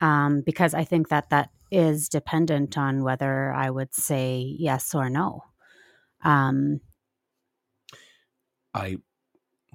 um, 0.00 0.42
because 0.44 0.74
I 0.74 0.84
think 0.84 1.08
that 1.08 1.30
that 1.30 1.50
is 1.70 2.08
dependent 2.08 2.76
on 2.76 3.02
whether 3.02 3.52
I 3.52 3.70
would 3.70 3.94
say 3.94 4.54
yes 4.58 4.94
or 4.94 5.08
no. 5.08 5.44
Um, 6.22 6.80
I 8.74 8.98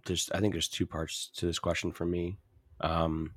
there's 0.06 0.30
I 0.34 0.39
think 0.39 0.54
there's 0.54 0.68
two 0.70 0.86
parts 0.86 1.30
to 1.36 1.45
this 1.45 1.60
question 1.60 1.91
for 1.91 2.06
me. 2.06 2.38
Um, 2.82 3.34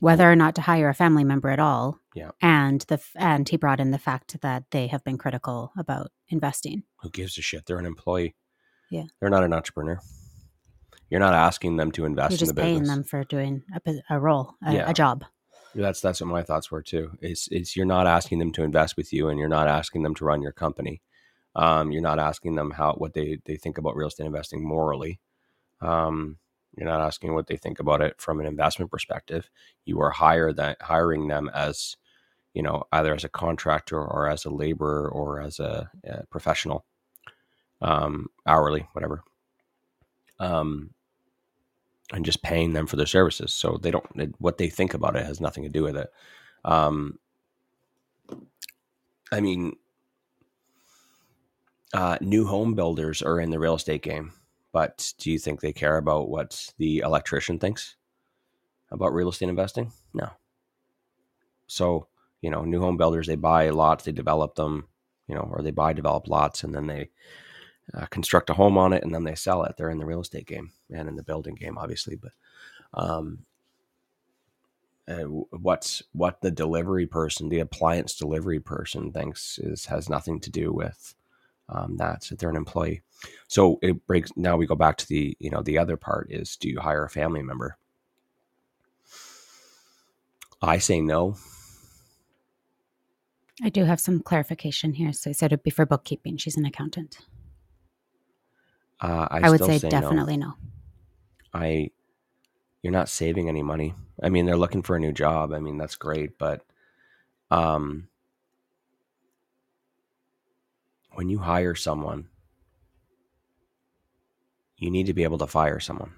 whether 0.00 0.30
or 0.30 0.36
not 0.36 0.54
to 0.56 0.60
hire 0.60 0.88
a 0.88 0.94
family 0.94 1.24
member 1.24 1.48
at 1.50 1.58
all. 1.60 1.98
Yeah. 2.14 2.30
And 2.42 2.80
the 2.88 3.00
and 3.16 3.48
he 3.48 3.56
brought 3.56 3.80
in 3.80 3.90
the 3.90 3.98
fact 3.98 4.40
that 4.42 4.64
they 4.70 4.86
have 4.88 5.04
been 5.04 5.18
critical 5.18 5.72
about 5.78 6.10
investing. 6.28 6.82
who 7.00 7.10
gives 7.10 7.38
a 7.38 7.42
shit? 7.42 7.66
They're 7.66 7.78
an 7.78 7.86
employee. 7.86 8.34
Yeah. 8.90 9.04
They're 9.20 9.30
not 9.30 9.44
an 9.44 9.52
entrepreneur. 9.52 9.98
You're 11.10 11.20
not 11.20 11.34
asking 11.34 11.76
them 11.76 11.92
to 11.92 12.04
invest 12.06 12.32
You're 12.32 12.36
in 12.50 12.54
the 12.54 12.54
just 12.54 12.56
paying 12.64 12.78
business. 12.80 12.96
them 12.96 13.04
for 13.04 13.24
doing 13.24 13.62
a, 13.74 13.94
a 14.10 14.20
role, 14.20 14.54
a, 14.66 14.72
Yeah. 14.74 14.90
a 14.90 14.94
job. 14.94 15.24
That's 15.74 16.00
that's 16.00 16.20
what 16.20 16.28
my 16.28 16.42
thoughts 16.42 16.70
were 16.70 16.82
too. 16.82 17.12
It's 17.20 17.48
it's 17.50 17.76
you're 17.76 17.86
not 17.86 18.06
asking 18.06 18.38
them 18.38 18.52
to 18.52 18.62
invest 18.62 18.96
with 18.96 19.12
you, 19.12 19.28
and 19.28 19.38
you're 19.40 19.48
not 19.48 19.66
asking 19.68 20.02
them 20.02 20.14
to 20.16 20.24
run 20.24 20.40
your 20.42 20.52
company. 20.52 21.02
Um, 21.56 21.90
you're 21.92 22.02
not 22.02 22.18
asking 22.18 22.54
them 22.54 22.70
how 22.72 22.92
what 22.94 23.14
they 23.14 23.38
they 23.44 23.56
think 23.56 23.76
about 23.78 23.96
real 23.96 24.08
estate 24.08 24.26
investing 24.26 24.66
morally. 24.66 25.20
Um, 25.80 26.38
you're 26.76 26.88
not 26.88 27.00
asking 27.02 27.34
what 27.34 27.46
they 27.46 27.56
think 27.56 27.80
about 27.80 28.02
it 28.02 28.20
from 28.20 28.40
an 28.40 28.46
investment 28.46 28.90
perspective. 28.90 29.50
You 29.84 30.00
are 30.00 30.10
hire 30.10 30.52
that 30.54 30.78
hiring 30.82 31.28
them 31.28 31.50
as 31.54 31.96
you 32.54 32.62
know 32.62 32.84
either 32.92 33.14
as 33.14 33.24
a 33.24 33.28
contractor 33.30 34.00
or 34.02 34.28
as 34.28 34.44
a 34.44 34.50
laborer 34.50 35.08
or 35.10 35.40
as 35.40 35.60
a, 35.60 35.90
a 36.04 36.26
professional, 36.28 36.84
um, 37.82 38.28
hourly, 38.46 38.88
whatever. 38.92 39.22
Um, 40.40 40.90
and 42.12 42.24
just 42.24 42.42
paying 42.42 42.72
them 42.74 42.86
for 42.86 42.96
their 42.96 43.06
services. 43.06 43.52
So 43.54 43.78
they 43.82 43.90
don't 43.90 44.06
it- 44.16 44.34
what 44.40 44.58
they 44.58 44.68
think 44.68 44.94
about 44.94 45.16
it 45.16 45.26
has 45.26 45.40
nothing 45.40 45.64
to 45.64 45.70
do 45.70 45.82
with 45.82 45.96
it. 45.96 46.10
Um, 46.64 47.18
I 49.32 49.40
mean, 49.40 49.76
uh, 51.94 52.18
new 52.20 52.46
home 52.46 52.74
builders 52.74 53.22
are 53.22 53.40
in 53.40 53.50
the 53.50 53.58
real 53.60 53.74
estate 53.76 54.02
game 54.02 54.32
but 54.74 55.14
do 55.18 55.30
you 55.30 55.38
think 55.38 55.60
they 55.60 55.72
care 55.72 55.98
about 55.98 56.28
what 56.28 56.72
the 56.78 56.98
electrician 56.98 57.60
thinks 57.60 57.94
about 58.90 59.14
real 59.14 59.28
estate 59.28 59.48
investing? 59.48 59.92
No. 60.12 60.28
So, 61.68 62.08
you 62.40 62.50
know, 62.50 62.64
new 62.64 62.80
home 62.80 62.96
builders, 62.96 63.28
they 63.28 63.36
buy 63.36 63.70
lots, 63.70 64.02
they 64.02 64.10
develop 64.10 64.56
them, 64.56 64.88
you 65.28 65.36
know, 65.36 65.48
or 65.48 65.62
they 65.62 65.70
buy 65.70 65.92
develop 65.92 66.26
lots 66.26 66.64
and 66.64 66.74
then 66.74 66.88
they 66.88 67.10
uh, 67.94 68.06
construct 68.06 68.50
a 68.50 68.54
home 68.54 68.76
on 68.76 68.92
it 68.92 69.04
and 69.04 69.14
then 69.14 69.22
they 69.22 69.36
sell 69.36 69.62
it. 69.62 69.76
They're 69.76 69.90
in 69.90 69.98
the 69.98 70.06
real 70.06 70.22
estate 70.22 70.48
game 70.48 70.72
and 70.90 71.08
in 71.08 71.14
the 71.14 71.22
building 71.22 71.54
game, 71.54 71.78
obviously. 71.78 72.16
But 72.16 72.32
um, 72.94 73.46
uh, 75.06 75.22
what's 75.22 76.02
what 76.10 76.40
the 76.40 76.50
delivery 76.50 77.06
person, 77.06 77.48
the 77.48 77.60
appliance 77.60 78.16
delivery 78.16 78.58
person 78.58 79.12
thinks 79.12 79.56
is 79.60 79.86
has 79.86 80.08
nothing 80.08 80.40
to 80.40 80.50
do 80.50 80.72
with 80.72 81.14
um, 81.68 81.96
that. 81.98 82.28
They're 82.36 82.50
an 82.50 82.56
employee. 82.56 83.02
So 83.48 83.78
it 83.82 84.06
breaks. 84.06 84.32
Now 84.36 84.56
we 84.56 84.66
go 84.66 84.74
back 84.74 84.96
to 84.98 85.06
the 85.06 85.36
you 85.38 85.50
know 85.50 85.62
the 85.62 85.78
other 85.78 85.96
part 85.96 86.28
is 86.30 86.56
do 86.56 86.68
you 86.68 86.80
hire 86.80 87.04
a 87.04 87.10
family 87.10 87.42
member? 87.42 87.76
I 90.62 90.78
say 90.78 91.00
no. 91.00 91.36
I 93.62 93.68
do 93.68 93.84
have 93.84 94.00
some 94.00 94.20
clarification 94.20 94.94
here. 94.94 95.12
So 95.12 95.30
I 95.30 95.32
said 95.32 95.52
it'd 95.52 95.62
be 95.62 95.70
for 95.70 95.86
bookkeeping. 95.86 96.38
She's 96.38 96.56
an 96.56 96.64
accountant. 96.64 97.18
Uh, 99.00 99.28
I, 99.30 99.40
I, 99.44 99.50
would 99.50 99.62
say, 99.62 99.78
say 99.78 99.88
definitely 99.88 100.36
no. 100.36 100.46
no. 100.48 100.54
I 101.52 101.90
you're 102.82 102.92
not 102.92 103.08
saving 103.08 103.48
any 103.48 103.62
money. 103.62 103.94
I 104.22 104.28
mean, 104.28 104.46
they're 104.46 104.56
looking 104.56 104.82
for 104.82 104.96
a 104.96 105.00
new 105.00 105.12
job. 105.12 105.52
I 105.52 105.60
mean, 105.60 105.78
that's 105.78 105.96
great, 105.96 106.38
but 106.38 106.64
um 107.50 108.08
when 111.12 111.28
you 111.28 111.38
hire 111.38 111.74
someone, 111.74 112.28
you 114.78 114.90
need 114.90 115.06
to 115.06 115.14
be 115.14 115.22
able 115.24 115.38
to 115.38 115.46
fire 115.46 115.80
someone 115.80 116.12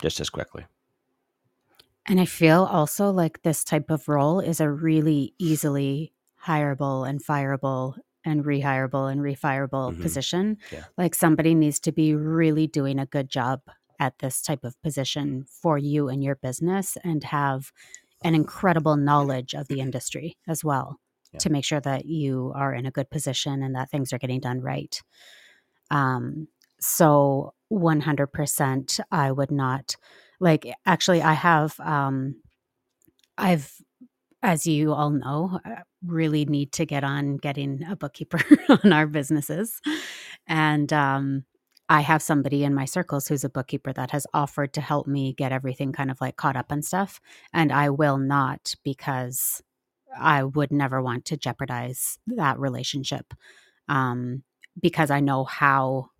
just 0.00 0.20
as 0.20 0.30
quickly. 0.30 0.64
And 2.06 2.20
I 2.20 2.24
feel 2.24 2.64
also 2.64 3.10
like 3.10 3.42
this 3.42 3.62
type 3.62 3.90
of 3.90 4.08
role 4.08 4.40
is 4.40 4.60
a 4.60 4.70
really 4.70 5.34
easily 5.38 6.12
hireable 6.44 7.08
and 7.08 7.22
fireable 7.22 7.96
and 8.24 8.44
rehireable 8.44 9.10
and 9.10 9.20
refireable 9.20 9.94
Mhm. 9.94 10.02
position. 10.02 10.58
Yeah. 10.72 10.84
Like 10.96 11.14
somebody 11.14 11.54
needs 11.54 11.78
to 11.80 11.92
be 11.92 12.14
really 12.14 12.66
doing 12.66 12.98
a 12.98 13.06
good 13.06 13.28
job 13.28 13.62
at 13.98 14.18
this 14.18 14.40
type 14.42 14.64
of 14.64 14.80
position 14.82 15.44
for 15.44 15.76
you 15.78 16.08
and 16.08 16.24
your 16.24 16.34
business 16.36 16.96
and 17.04 17.22
have 17.24 17.72
an 18.24 18.34
incredible 18.34 18.96
knowledge 18.96 19.54
of 19.54 19.68
the 19.68 19.80
industry 19.80 20.36
as 20.48 20.64
well 20.64 20.98
Yeah. 21.32 21.38
to 21.38 21.50
make 21.50 21.64
sure 21.64 21.80
that 21.80 22.06
you 22.06 22.52
are 22.54 22.74
in 22.74 22.86
a 22.86 22.90
good 22.90 23.10
position 23.10 23.62
and 23.62 23.74
that 23.74 23.90
things 23.90 24.12
are 24.12 24.18
getting 24.18 24.40
done 24.40 24.60
right. 24.60 25.02
Um, 25.90 26.48
so 26.80 27.54
100% 27.68 29.00
I 29.10 29.32
would 29.32 29.50
not 29.50 29.96
like 30.40 30.66
actually 30.86 31.22
I 31.22 31.34
have 31.34 31.78
um 31.80 32.36
I've 33.38 33.72
as 34.42 34.66
you 34.66 34.92
all 34.92 35.10
know 35.10 35.60
uh, 35.64 35.76
really 36.06 36.44
need 36.46 36.72
to 36.72 36.86
get 36.86 37.04
on 37.04 37.38
getting 37.38 37.84
a 37.84 37.96
bookkeeper 37.96 38.40
on 38.84 38.92
our 38.92 39.06
businesses. 39.06 39.80
And 40.46 40.92
um 40.92 41.44
I 41.90 42.02
have 42.02 42.22
somebody 42.22 42.64
in 42.64 42.74
my 42.74 42.84
circles 42.86 43.28
who's 43.28 43.44
a 43.44 43.50
bookkeeper 43.50 43.92
that 43.94 44.12
has 44.12 44.26
offered 44.34 44.72
to 44.74 44.80
help 44.82 45.06
me 45.08 45.34
get 45.34 45.52
everything 45.52 45.92
kind 45.92 46.10
of 46.10 46.20
like 46.20 46.36
caught 46.36 46.56
up 46.56 46.70
and 46.72 46.84
stuff. 46.84 47.20
And 47.52 47.72
I 47.72 47.90
will 47.90 48.18
not 48.18 48.74
because 48.84 49.62
I 50.20 50.44
would 50.44 50.72
never 50.72 51.02
want 51.02 51.26
to 51.26 51.36
jeopardize 51.38 52.18
that 52.28 52.58
relationship 52.60 53.34
um 53.88 54.44
because 54.80 55.10
I 55.10 55.20
know 55.20 55.44
how 55.44 56.10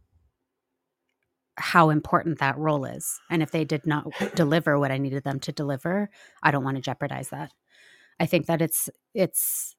how 1.60 1.90
important 1.90 2.38
that 2.38 2.58
role 2.58 2.84
is. 2.84 3.20
And 3.30 3.42
if 3.42 3.50
they 3.50 3.64
did 3.64 3.86
not 3.86 4.06
deliver 4.34 4.78
what 4.78 4.90
I 4.90 4.98
needed 4.98 5.24
them 5.24 5.40
to 5.40 5.52
deliver, 5.52 6.10
I 6.42 6.50
don't 6.50 6.64
want 6.64 6.76
to 6.76 6.82
jeopardize 6.82 7.30
that. 7.30 7.52
I 8.18 8.26
think 8.26 8.46
that 8.46 8.62
it's 8.62 8.90
it's 9.14 9.76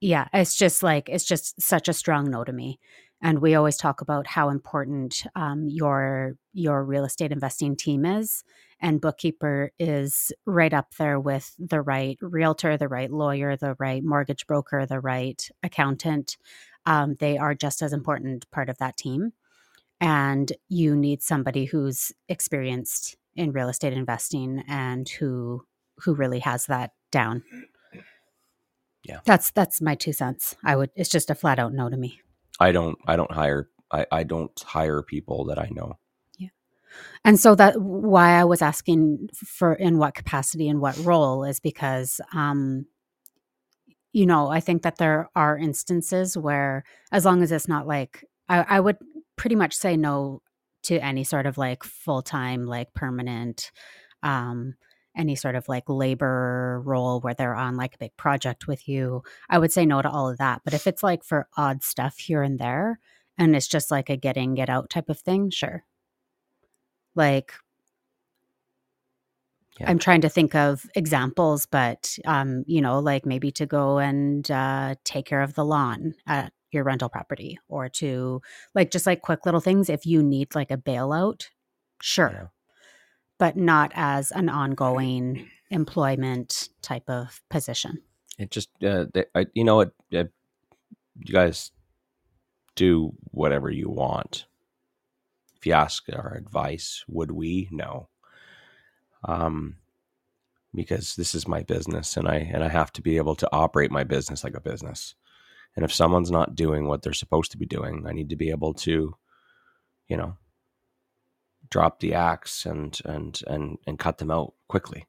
yeah, 0.00 0.28
it's 0.32 0.56
just 0.56 0.82
like 0.82 1.08
it's 1.08 1.24
just 1.24 1.60
such 1.60 1.88
a 1.88 1.92
strong 1.92 2.30
no 2.30 2.44
to 2.44 2.52
me. 2.52 2.78
And 3.22 3.40
we 3.40 3.54
always 3.54 3.76
talk 3.76 4.00
about 4.00 4.26
how 4.26 4.48
important 4.48 5.24
um, 5.36 5.68
your 5.68 6.36
your 6.54 6.84
real 6.84 7.04
estate 7.04 7.32
investing 7.32 7.76
team 7.76 8.06
is, 8.06 8.44
and 8.80 9.00
bookkeeper 9.00 9.72
is 9.78 10.32
right 10.46 10.72
up 10.72 10.94
there 10.96 11.20
with 11.20 11.54
the 11.58 11.82
right 11.82 12.18
realtor, 12.22 12.78
the 12.78 12.88
right 12.88 13.10
lawyer, 13.10 13.56
the 13.56 13.76
right 13.78 14.02
mortgage 14.02 14.46
broker, 14.46 14.86
the 14.86 15.00
right 15.00 15.48
accountant. 15.62 16.38
Um, 16.86 17.16
they 17.20 17.36
are 17.36 17.54
just 17.54 17.82
as 17.82 17.92
important 17.92 18.50
part 18.50 18.70
of 18.70 18.78
that 18.78 18.96
team 18.96 19.32
and 20.00 20.52
you 20.68 20.96
need 20.96 21.22
somebody 21.22 21.66
who's 21.66 22.12
experienced 22.28 23.16
in 23.36 23.52
real 23.52 23.68
estate 23.68 23.92
investing 23.92 24.64
and 24.68 25.08
who 25.08 25.64
who 25.98 26.14
really 26.14 26.38
has 26.40 26.66
that 26.66 26.92
down. 27.10 27.42
Yeah. 29.04 29.20
That's 29.24 29.50
that's 29.50 29.80
my 29.80 29.94
two 29.94 30.12
cents. 30.12 30.56
I 30.64 30.76
would 30.76 30.90
it's 30.94 31.10
just 31.10 31.30
a 31.30 31.34
flat 31.34 31.58
out 31.58 31.72
no 31.72 31.88
to 31.88 31.96
me. 31.96 32.20
I 32.58 32.72
don't 32.72 32.98
I 33.06 33.16
don't 33.16 33.32
hire 33.32 33.68
I, 33.92 34.06
I 34.10 34.22
don't 34.24 34.58
hire 34.60 35.02
people 35.02 35.44
that 35.46 35.58
I 35.58 35.68
know. 35.70 35.98
Yeah. 36.38 36.48
And 37.24 37.38
so 37.38 37.54
that 37.54 37.80
why 37.80 38.32
I 38.38 38.44
was 38.44 38.62
asking 38.62 39.28
for 39.34 39.74
in 39.74 39.98
what 39.98 40.14
capacity 40.14 40.68
and 40.68 40.80
what 40.80 40.98
role 40.98 41.44
is 41.44 41.60
because 41.60 42.20
um 42.32 42.86
you 44.12 44.26
know, 44.26 44.48
I 44.48 44.58
think 44.58 44.82
that 44.82 44.96
there 44.96 45.28
are 45.36 45.56
instances 45.56 46.36
where 46.36 46.82
as 47.12 47.24
long 47.24 47.44
as 47.44 47.52
it's 47.52 47.68
not 47.68 47.86
like 47.86 48.24
I, 48.50 48.66
I 48.76 48.80
would 48.80 48.98
pretty 49.36 49.56
much 49.56 49.74
say 49.74 49.96
no 49.96 50.42
to 50.82 50.98
any 51.02 51.24
sort 51.24 51.46
of 51.46 51.56
like 51.56 51.84
full-time 51.84 52.66
like 52.66 52.92
permanent 52.94 53.70
um 54.22 54.74
any 55.16 55.34
sort 55.34 55.54
of 55.56 55.68
like 55.68 55.84
labor 55.88 56.82
role 56.84 57.20
where 57.20 57.34
they're 57.34 57.54
on 57.54 57.76
like 57.76 57.94
a 57.94 57.98
big 57.98 58.16
project 58.16 58.66
with 58.66 58.88
you 58.88 59.22
i 59.48 59.58
would 59.58 59.72
say 59.72 59.86
no 59.86 60.02
to 60.02 60.10
all 60.10 60.28
of 60.28 60.38
that 60.38 60.62
but 60.64 60.74
if 60.74 60.86
it's 60.86 61.02
like 61.02 61.24
for 61.24 61.48
odd 61.56 61.82
stuff 61.82 62.18
here 62.18 62.42
and 62.42 62.58
there 62.58 62.98
and 63.38 63.56
it's 63.56 63.68
just 63.68 63.90
like 63.90 64.10
a 64.10 64.16
get 64.16 64.36
in 64.36 64.54
get 64.54 64.70
out 64.70 64.90
type 64.90 65.08
of 65.08 65.18
thing 65.18 65.50
sure 65.50 65.84
like 67.14 67.52
Yeah. 69.78 69.90
i'm 69.90 69.98
trying 69.98 70.20
to 70.22 70.28
think 70.28 70.54
of 70.54 70.84
examples 70.94 71.66
but 71.66 72.18
um 72.26 72.64
you 72.66 72.80
know 72.80 72.98
like 72.98 73.24
maybe 73.24 73.50
to 73.52 73.66
go 73.66 73.98
and 73.98 74.50
uh 74.50 74.94
take 75.04 75.26
care 75.26 75.42
of 75.42 75.54
the 75.54 75.64
lawn 75.64 76.14
at 76.26 76.52
your 76.72 76.84
rental 76.84 77.08
property 77.08 77.58
or 77.68 77.88
to 77.88 78.40
like 78.74 78.90
just 78.90 79.06
like 79.06 79.22
quick 79.22 79.46
little 79.46 79.60
things 79.60 79.88
if 79.90 80.06
you 80.06 80.22
need 80.22 80.54
like 80.54 80.70
a 80.70 80.76
bailout 80.76 81.46
sure 82.02 82.30
Yeah. 82.34 82.46
but 83.38 83.56
not 83.56 83.92
as 83.94 84.32
an 84.32 84.48
ongoing 84.48 85.48
employment 85.70 86.68
type 86.82 87.08
of 87.08 87.40
position 87.50 88.02
It 88.38 88.50
just 88.50 88.70
uh, 88.84 89.06
they, 89.14 89.24
I, 89.34 89.46
you 89.54 89.64
know 89.64 89.76
what 89.76 89.92
uh, 90.14 90.24
you 91.24 91.34
guys 91.34 91.72
do 92.76 93.12
whatever 93.32 93.70
you 93.70 93.90
want. 93.90 94.46
If 95.56 95.66
you 95.66 95.74
ask 95.74 96.04
our 96.12 96.34
advice, 96.34 97.04
would 97.08 97.30
we? 97.32 97.68
No. 97.70 98.08
Um, 99.24 99.76
because 100.74 101.16
this 101.16 101.34
is 101.34 101.48
my 101.48 101.62
business, 101.62 102.16
and 102.16 102.28
I 102.28 102.36
and 102.54 102.64
I 102.64 102.68
have 102.68 102.92
to 102.94 103.02
be 103.02 103.16
able 103.18 103.34
to 103.36 103.48
operate 103.52 103.90
my 103.90 104.04
business 104.04 104.44
like 104.44 104.54
a 104.56 104.60
business. 104.60 105.14
And 105.76 105.84
if 105.84 105.92
someone's 105.92 106.30
not 106.30 106.54
doing 106.54 106.86
what 106.86 107.02
they're 107.02 107.12
supposed 107.12 107.52
to 107.52 107.58
be 107.58 107.66
doing, 107.66 108.04
I 108.06 108.12
need 108.12 108.30
to 108.30 108.36
be 108.36 108.50
able 108.50 108.74
to, 108.74 109.14
you 110.08 110.16
know, 110.16 110.36
drop 111.70 112.00
the 112.00 112.14
axe 112.14 112.66
and 112.66 112.98
and 113.04 113.40
and 113.46 113.78
and 113.86 113.98
cut 113.98 114.18
them 114.18 114.30
out 114.30 114.54
quickly. 114.68 115.06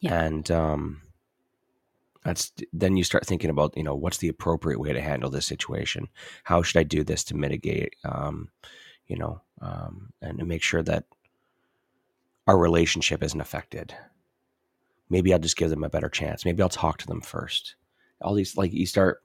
Yeah. 0.00 0.20
And 0.20 0.50
um, 0.50 1.02
that's 2.24 2.52
then 2.72 2.96
you 2.96 3.04
start 3.04 3.26
thinking 3.26 3.50
about 3.50 3.76
you 3.76 3.82
know 3.82 3.94
what's 3.94 4.18
the 4.18 4.28
appropriate 4.28 4.78
way 4.78 4.92
to 4.92 5.00
handle 5.00 5.30
this 5.30 5.46
situation 5.46 6.08
how 6.44 6.62
should 6.62 6.78
i 6.78 6.82
do 6.82 7.02
this 7.04 7.24
to 7.24 7.36
mitigate 7.36 7.96
um, 8.04 8.48
you 9.06 9.16
know 9.16 9.40
um, 9.60 10.12
and 10.20 10.38
to 10.38 10.44
make 10.44 10.62
sure 10.62 10.82
that 10.82 11.04
our 12.46 12.58
relationship 12.58 13.22
isn't 13.22 13.40
affected 13.40 13.94
maybe 15.08 15.32
i'll 15.32 15.38
just 15.38 15.56
give 15.56 15.70
them 15.70 15.84
a 15.84 15.90
better 15.90 16.08
chance 16.08 16.44
maybe 16.44 16.62
i'll 16.62 16.68
talk 16.68 16.98
to 16.98 17.06
them 17.06 17.20
first 17.20 17.74
all 18.22 18.34
these 18.34 18.56
like 18.56 18.72
you 18.72 18.86
start 18.86 19.22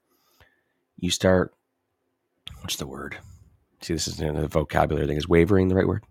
you 0.97 1.09
start 1.11 1.53
what's 2.61 2.77
the 2.77 2.87
word 2.87 3.17
see 3.81 3.93
this 3.93 4.07
is 4.07 4.17
the 4.17 4.47
vocabulary 4.47 5.07
thing 5.07 5.17
is 5.17 5.27
wavering 5.29 5.67
the 5.67 5.75
right 5.75 5.87
word 5.87 6.03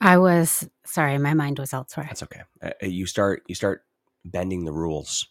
i 0.00 0.16
was 0.18 0.68
sorry 0.84 1.18
my 1.18 1.34
mind 1.34 1.58
was 1.58 1.72
elsewhere 1.72 2.06
That's 2.08 2.22
okay. 2.22 2.42
Uh, 2.62 2.70
uh, 2.82 2.86
you 2.86 3.06
start 3.06 3.42
you 3.46 3.54
start 3.54 3.84
bending 4.24 4.64
the 4.64 4.72
rules. 4.72 5.28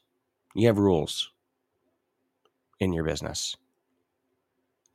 You 0.56 0.68
have 0.68 0.78
rules 0.78 1.32
in 2.80 2.94
your 2.94 3.04
business. 3.04 3.56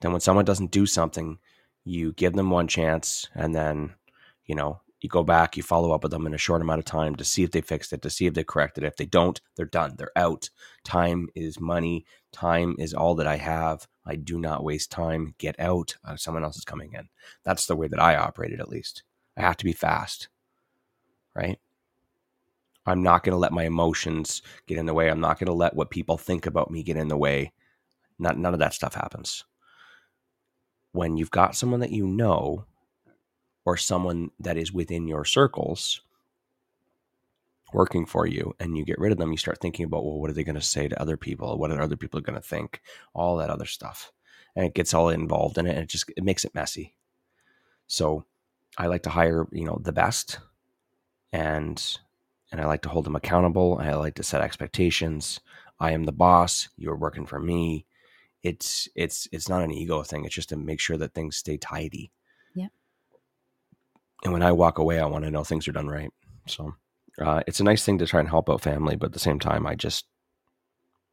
Then 0.01 0.13
when 0.13 0.21
someone 0.21 0.45
doesn't 0.45 0.71
do 0.71 0.85
something, 0.87 1.39
you 1.85 2.13
give 2.13 2.35
them 2.35 2.51
one 2.51 2.69
chance 2.69 3.29
and 3.35 3.55
then, 3.55 3.95
you 4.45 4.55
know, 4.55 4.81
You 5.01 5.09
go 5.09 5.23
back, 5.23 5.57
you 5.57 5.63
follow 5.63 5.93
up 5.93 6.03
with 6.03 6.13
them 6.13 6.27
in 6.27 6.35
a 6.35 6.39
short 6.39 6.63
amount 6.63 6.79
of 6.79 6.85
time 6.85 7.17
to 7.17 7.25
see 7.25 7.43
if 7.43 7.51
they 7.51 7.61
fixed 7.61 7.93
it, 7.93 8.03
to 8.03 8.11
see 8.11 8.27
if 8.27 8.35
they 8.35 8.45
corrected 8.45 8.83
it. 8.83 8.89
If 8.89 8.97
they 8.97 9.05
don't, 9.07 9.41
they're 9.55 9.67
done. 9.67 9.95
They're 9.97 10.17
out. 10.17 10.49
Time 10.85 11.29
is 11.35 11.61
money. 11.61 12.07
Time 12.33 12.75
is 12.79 12.95
all 12.95 13.15
that 13.17 13.27
I 13.27 13.37
have. 13.37 13.87
I 14.07 14.17
do 14.17 14.39
not 14.39 14.65
waste 14.65 14.91
time. 14.91 15.35
Get 15.39 15.59
out. 15.61 15.97
Uh, 16.05 16.17
someone 16.17 16.45
else 16.45 16.57
is 16.57 16.65
coming 16.65 16.95
in. 16.95 17.09
That's 17.45 17.67
the 17.67 17.77
way 17.77 17.89
that 17.89 18.01
I 18.01 18.17
operated, 18.17 18.61
at 18.61 18.69
least. 18.71 19.03
I 19.37 19.43
have 19.43 19.57
to 19.59 19.65
be 19.65 19.73
fast, 19.73 20.29
right? 21.35 21.59
I'm 22.87 23.03
not 23.03 23.25
going 23.25 23.33
to 23.33 23.39
let 23.39 23.53
my 23.53 23.65
emotions 23.65 24.43
get 24.67 24.79
in 24.79 24.87
the 24.87 24.95
way. 24.95 25.11
I'm 25.11 25.21
not 25.21 25.39
going 25.39 25.49
to 25.49 25.53
let 25.53 25.75
what 25.75 25.91
people 25.91 26.17
think 26.17 26.47
about 26.47 26.71
me 26.71 26.83
get 26.83 26.97
in 26.97 27.09
the 27.09 27.17
way. 27.17 27.53
Not, 28.19 28.39
none 28.39 28.55
of 28.55 28.61
that 28.61 28.75
stuff 28.75 28.95
happens. 28.95 29.45
When 30.93 31.17
you've 31.17 31.31
got 31.31 31.57
someone 31.57 31.81
that 31.81 31.91
you 31.91 32.07
know 32.07 32.65
or 33.67 33.77
someone 33.77 34.31
that 34.39 34.57
is 34.57 34.73
within 34.73 35.09
your 35.09 35.25
circles 35.25 36.01
working 37.73 38.07
for 38.07 38.27
you 38.27 38.55
and 38.61 38.77
you 38.77 38.85
get 38.85 38.99
rid 38.99 39.11
of 39.13 39.19
them, 39.19 39.33
you 39.33 39.37
start 39.37 39.61
thinking 39.61 39.85
about, 39.85 40.05
well, 40.05 40.19
what 40.21 40.31
are 40.31 40.33
they 40.33 40.45
going 40.45 40.55
to 40.55 40.63
say 40.63 40.87
to 40.89 41.01
other 41.01 41.17
people? 41.17 41.59
What 41.59 41.73
are 41.73 41.83
other 41.83 41.97
people 41.97 42.21
going 42.21 42.41
to 42.41 42.49
think? 42.49 42.81
All 43.13 43.37
that 43.37 43.51
other 43.51 43.67
stuff. 43.67 44.13
And 44.55 44.65
it 44.65 44.75
gets 44.75 44.95
all 44.95 45.11
involved 45.11 45.59
in 45.59 45.67
it 45.67 45.71
and 45.71 45.81
it 45.81 45.89
just 45.89 46.11
it 46.17 46.25
makes 46.25 46.45
it 46.45 46.55
messy. 46.55 46.95
So 47.89 48.25
I 48.79 48.87
like 48.87 49.03
to 49.03 49.11
hire, 49.11 49.47
you 49.53 49.67
know, 49.67 49.81
the 49.83 49.93
best 49.93 50.39
and 51.33 51.99
and 52.53 52.61
I 52.61 52.67
like 52.67 52.83
to 52.83 52.89
hold 52.89 53.05
them 53.05 53.17
accountable. 53.17 53.79
I 53.81 53.93
like 53.95 54.15
to 54.15 54.23
set 54.23 54.41
expectations. 54.41 55.41
I 55.81 55.91
am 55.91 56.05
the 56.05 56.13
boss. 56.13 56.69
You're 56.79 56.97
working 56.97 57.27
for 57.27 57.41
me. 57.41 57.85
It's 58.45 58.89
it's 58.95 59.29
it's 59.33 59.49
not 59.49 59.63
an 59.63 59.73
ego 59.73 60.05
thing. 60.05 60.25
It's 60.25 60.35
just 60.35 60.51
to 60.51 60.57
make 60.57 60.79
sure 60.79 60.97
that 60.99 61.15
things 61.15 61.37
stay 61.37 61.57
tidy. 61.57 62.13
And 64.27 64.33
when 64.33 64.43
I 64.43 64.51
walk 64.51 64.79
away, 64.79 64.99
I 64.99 65.07
want 65.07 65.25
to 65.25 65.31
know 65.31 65.45
things 65.45 65.69
are 65.69 65.73
done 65.73 65.87
right. 65.87 66.11
So 66.49 66.75
uh, 67.23 67.45
it's 67.47 67.61
a 67.61 67.65
nice 67.65 67.85
thing 67.85 67.99
to 67.99 68.07
try 68.07 68.19
and 68.19 68.29
help 68.29 68.51
out 68.51 68.61
family, 68.61 68.97
but 68.97 69.07
at 69.07 69.13
the 69.13 69.21
same 69.21 69.39
time, 69.39 69.69
I 69.69 69.77
just 69.77 70.05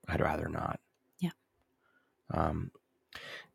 I'd 0.07 0.19
rather 0.19 0.49
not. 0.49 0.79
Yeah. 1.19 1.29
Um, 2.33 2.71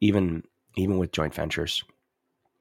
even 0.00 0.44
even 0.76 0.96
with 0.98 1.10
joint 1.10 1.34
ventures, 1.34 1.82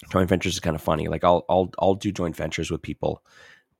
joint 0.09 0.27
ventures 0.27 0.55
is 0.55 0.59
kind 0.59 0.75
of 0.75 0.81
funny. 0.81 1.07
Like 1.07 1.23
I'll 1.23 1.45
I'll 1.47 1.69
I'll 1.77 1.93
do 1.93 2.11
joint 2.11 2.35
ventures 2.35 2.71
with 2.71 2.81
people, 2.81 3.23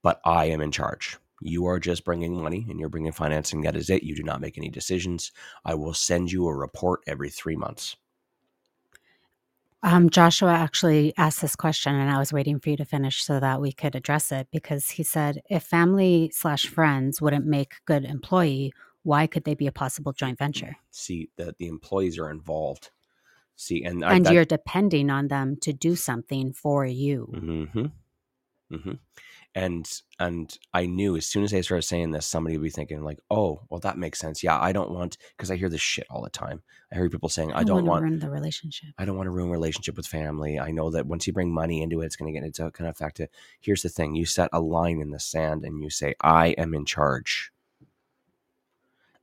but 0.03 0.22
I 0.24 0.45
am 0.45 0.61
in 0.61 0.72
charge. 0.72 1.18
You 1.41 1.65
are 1.65 1.80
just 1.80 2.05
bringing 2.05 2.39
money 2.39 2.68
and 2.70 2.80
you're 2.80 2.88
bringing 2.88 3.13
financing. 3.13 3.61
That 3.61 3.76
is 3.76 3.89
it. 3.89 4.03
You 4.03 4.15
do 4.15 4.22
not 4.22 4.41
make 4.41 4.59
any 4.59 4.70
decisions. 4.70 5.32
I 5.65 5.74
will 5.74 5.95
send 5.95 6.32
you 6.32 6.45
a 6.45 6.55
report 6.55 7.01
every 7.07 7.32
three 7.32 7.55
months. 7.55 7.95
Um, 9.84 10.09
Joshua 10.09 10.53
actually 10.53 11.13
asked 11.17 11.41
this 11.41 11.55
question, 11.55 11.93
and 11.93 12.09
I 12.09 12.17
was 12.17 12.34
waiting 12.34 12.59
for 12.59 12.69
you 12.69 12.78
to 12.78 12.86
finish 12.86 13.23
so 13.23 13.39
that 13.39 13.61
we 13.61 13.71
could 13.71 13.95
address 13.95 14.32
it 14.32 14.47
because 14.51 14.89
he 14.89 15.03
said, 15.03 15.41
if 15.49 15.63
family 15.63 16.32
slash 16.34 16.65
friends 16.65 17.21
wouldn't 17.21 17.45
make 17.45 17.75
good 17.86 18.03
employee, 18.03 18.73
why 19.03 19.28
could 19.28 19.43
they 19.43 19.53
be 19.53 19.67
a 19.67 19.71
possible 19.71 20.13
joint 20.13 20.39
venture? 20.39 20.75
See 20.91 21.30
that 21.38 21.57
the 21.57 21.67
employees 21.67 22.17
are 22.17 22.30
involved. 22.30 22.89
See, 23.55 23.84
and 23.84 24.03
and 24.03 24.25
that, 24.25 24.34
you're 24.34 24.45
depending 24.45 25.09
on 25.09 25.30
them 25.30 25.57
to 25.61 25.73
do 25.73 25.95
something 25.95 26.53
for 26.53 26.86
you. 26.86 27.32
Mm-hmm. 27.34 27.86
Mm-hmm. 28.72 28.93
And 29.55 30.01
and 30.20 30.57
I 30.74 30.86
knew 30.86 31.15
as 31.15 31.26
soon 31.26 31.43
as 31.43 31.53
I 31.53 31.61
started 31.61 31.84
saying 31.84 32.11
this, 32.11 32.26
somebody 32.26 32.57
would 32.57 32.63
be 32.63 32.70
thinking 32.70 33.01
like, 33.03 33.20
"Oh, 33.32 33.61
well, 33.70 33.80
that 33.80 33.97
makes 33.97 34.20
sense." 34.20 34.43
Yeah, 34.43 34.59
I 34.59 34.72
don't 34.72 34.91
want 34.91 35.18
because 35.36 35.49
I 35.49 35.55
hear 35.55 35.70
this 35.70 35.82
shit 35.82 36.05
all 36.09 36.22
the 36.22 36.30
time. 36.30 36.61
I 36.91 36.95
hear 36.95 37.09
people 37.09 37.30
saying, 37.30 37.53
"I 37.53 37.63
don't 37.63 37.78
wanna 37.78 37.89
want 37.89 38.03
ruin 38.03 38.20
the 38.20 38.30
relationship. 38.30 38.89
I 38.97 39.05
don't 39.05 39.15
want 39.15 39.28
to 39.28 39.32
ruin 39.32 39.49
relationship 39.49 39.95
with 39.95 40.05
family. 40.05 40.59
I 40.59 40.72
know 40.72 40.91
that 40.91 41.07
once 41.07 41.26
you 41.26 41.34
bring 41.34 41.51
money 41.53 41.82
into 41.82 42.01
it, 42.01 42.05
it's 42.05 42.18
going 42.18 42.32
to 42.32 42.38
get 42.38 42.45
into 42.45 42.70
kind 42.72 42.89
of 42.89 42.95
affect 42.95 43.20
it. 43.20 43.32
Here's 43.59 43.84
the 43.84 43.89
thing: 43.89 44.15
you 44.15 44.26
set 44.26 44.49
a 44.53 44.59
line 44.59 44.99
in 45.01 45.11
the 45.11 45.20
sand 45.20 45.63
and 45.63 45.82
you 45.82 45.89
say, 45.89 46.13
"I 46.22 46.49
am 46.49 46.74
in 46.74 46.86
charge." 46.86 47.51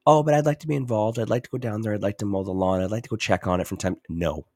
Oh, 0.07 0.22
but 0.22 0.34
I'd 0.34 0.47
like 0.47 0.61
to 0.61 0.66
be 0.66 0.74
involved. 0.74 1.18
I'd 1.18 1.30
like 1.30 1.45
to 1.45 1.51
go 1.51 1.59
down 1.59 1.82
there. 1.82 1.95
I'd 1.95 2.03
like 2.03 2.18
to 2.18 2.26
mow 2.26 2.42
the 2.42 2.53
lawn. 2.53 2.82
I'd 2.82 2.90
like 2.90 3.05
to 3.05 3.09
go 3.09 3.16
check 3.16 3.47
on 3.47 3.61
it 3.61 3.66
from 3.66 3.78
time. 3.78 3.97
No, 4.09 4.47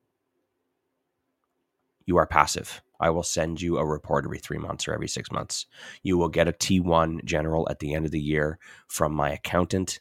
you 2.07 2.16
are 2.16 2.26
passive. 2.26 2.82
I 3.01 3.11
will 3.11 3.22
send 3.22 3.61
you 3.61 3.78
a 3.78 3.86
report 3.86 4.24
every 4.24 4.38
three 4.38 4.59
months 4.59 4.88
or 4.88 4.94
every 4.94 5.09
six 5.09 5.30
months. 5.30 5.66
You 6.03 6.18
will 6.18 6.28
get 6.28 6.49
a 6.49 6.53
T1 6.53 7.24
general 7.24 7.68
at 7.70 7.78
the 7.78 7.94
end 7.94 8.05
of 8.05 8.11
the 8.11 8.20
year 8.20 8.59
from 8.86 9.12
my 9.12 9.30
accountant 9.30 10.01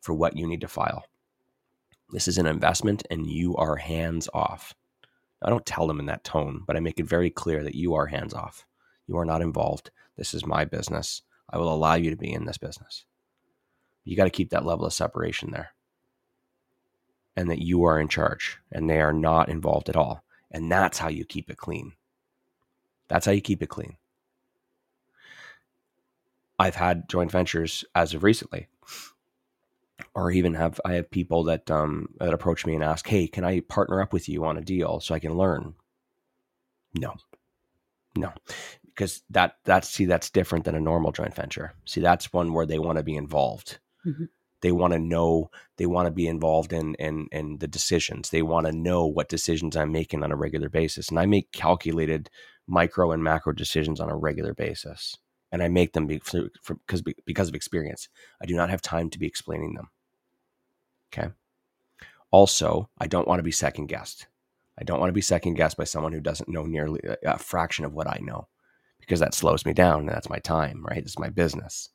for 0.00 0.14
what 0.14 0.36
you 0.36 0.46
need 0.46 0.60
to 0.60 0.68
file. 0.68 1.04
This 2.10 2.28
is 2.28 2.38
an 2.38 2.46
investment 2.46 3.02
and 3.10 3.26
you 3.26 3.56
are 3.56 3.76
hands 3.76 4.28
off. 4.34 4.74
I 5.42 5.50
don't 5.50 5.66
tell 5.66 5.86
them 5.86 6.00
in 6.00 6.06
that 6.06 6.24
tone, 6.24 6.62
but 6.66 6.76
I 6.76 6.80
make 6.80 7.00
it 7.00 7.08
very 7.08 7.30
clear 7.30 7.62
that 7.62 7.74
you 7.74 7.94
are 7.94 8.06
hands 8.06 8.34
off. 8.34 8.66
You 9.06 9.18
are 9.18 9.24
not 9.24 9.42
involved. 9.42 9.90
This 10.16 10.32
is 10.32 10.46
my 10.46 10.64
business. 10.64 11.22
I 11.50 11.58
will 11.58 11.72
allow 11.72 11.94
you 11.94 12.10
to 12.10 12.16
be 12.16 12.32
in 12.32 12.44
this 12.46 12.58
business. 12.58 13.04
You 14.04 14.16
got 14.16 14.24
to 14.24 14.30
keep 14.30 14.50
that 14.50 14.64
level 14.64 14.84
of 14.84 14.92
separation 14.92 15.50
there. 15.50 15.70
And 17.36 17.50
that 17.50 17.62
you 17.62 17.84
are 17.84 17.98
in 17.98 18.08
charge 18.08 18.58
and 18.70 18.88
they 18.88 19.00
are 19.00 19.12
not 19.12 19.48
involved 19.48 19.88
at 19.88 19.96
all. 19.96 20.22
And 20.50 20.70
that's 20.70 20.98
how 20.98 21.08
you 21.08 21.24
keep 21.24 21.50
it 21.50 21.56
clean. 21.56 21.92
That's 23.08 23.26
how 23.26 23.32
you 23.32 23.40
keep 23.40 23.62
it 23.62 23.68
clean. 23.68 23.96
I've 26.58 26.74
had 26.74 27.08
joint 27.08 27.30
ventures 27.30 27.84
as 27.94 28.12
of 28.14 28.22
recently, 28.24 28.66
or 30.14 30.30
even 30.30 30.54
have 30.54 30.80
I 30.84 30.94
have 30.94 31.10
people 31.10 31.44
that 31.44 31.70
um, 31.70 32.08
that 32.18 32.34
approach 32.34 32.66
me 32.66 32.74
and 32.74 32.82
ask, 32.84 33.06
"Hey, 33.06 33.28
can 33.28 33.44
I 33.44 33.60
partner 33.60 34.00
up 34.00 34.12
with 34.12 34.28
you 34.28 34.44
on 34.44 34.56
a 34.56 34.60
deal 34.60 35.00
so 35.00 35.14
I 35.14 35.18
can 35.20 35.34
learn?" 35.36 35.74
No, 36.94 37.14
no, 38.16 38.32
because 38.86 39.22
that 39.30 39.56
that's 39.64 39.88
see 39.88 40.04
that's 40.06 40.30
different 40.30 40.64
than 40.64 40.74
a 40.74 40.80
normal 40.80 41.12
joint 41.12 41.34
venture. 41.34 41.74
See, 41.84 42.00
that's 42.00 42.32
one 42.32 42.52
where 42.52 42.66
they 42.66 42.78
want 42.78 42.98
to 42.98 43.04
be 43.04 43.16
involved. 43.16 43.78
Mhm. 44.06 44.28
They 44.62 44.72
want 44.72 44.92
to 44.94 44.98
know. 44.98 45.50
They 45.76 45.86
want 45.86 46.06
to 46.06 46.12
be 46.12 46.28
involved 46.28 46.72
in 46.72 46.94
in 46.96 47.28
in 47.32 47.58
the 47.58 47.68
decisions. 47.68 48.30
They 48.30 48.42
want 48.42 48.66
to 48.66 48.72
know 48.72 49.06
what 49.06 49.28
decisions 49.28 49.76
I'm 49.76 49.92
making 49.92 50.22
on 50.24 50.32
a 50.32 50.36
regular 50.36 50.68
basis, 50.68 51.08
and 51.08 51.18
I 51.18 51.26
make 51.26 51.52
calculated 51.52 52.30
micro 52.66 53.12
and 53.12 53.22
macro 53.22 53.52
decisions 53.52 54.00
on 54.00 54.10
a 54.10 54.16
regular 54.16 54.54
basis 54.54 55.16
and 55.54 55.62
I 55.62 55.68
make 55.68 55.92
them 55.92 56.08
because 56.08 57.02
because 57.24 57.48
of 57.48 57.54
experience. 57.54 58.08
I 58.42 58.46
do 58.46 58.56
not 58.56 58.70
have 58.70 58.82
time 58.82 59.08
to 59.10 59.20
be 59.20 59.26
explaining 59.28 59.74
them. 59.74 59.88
Okay. 61.12 61.28
Also, 62.32 62.90
I 62.98 63.06
don't 63.06 63.28
want 63.28 63.38
to 63.38 63.44
be 63.44 63.52
second 63.52 63.86
guessed. 63.86 64.26
I 64.76 64.82
don't 64.82 64.98
want 64.98 65.10
to 65.10 65.14
be 65.14 65.20
second 65.20 65.54
guessed 65.54 65.76
by 65.76 65.84
someone 65.84 66.12
who 66.12 66.20
doesn't 66.20 66.48
know 66.48 66.64
nearly 66.64 67.00
uh, 67.08 67.14
a 67.22 67.38
fraction 67.38 67.84
of 67.84 67.92
what 67.92 68.08
I 68.08 68.18
know 68.20 68.48
because 68.98 69.20
that 69.20 69.32
slows 69.32 69.64
me 69.64 69.72
down 69.72 70.00
and 70.00 70.08
that's 70.08 70.28
my 70.28 70.40
time, 70.40 70.84
right? 70.84 70.98
It's 70.98 71.20
my 71.20 71.28
business. 71.28 71.88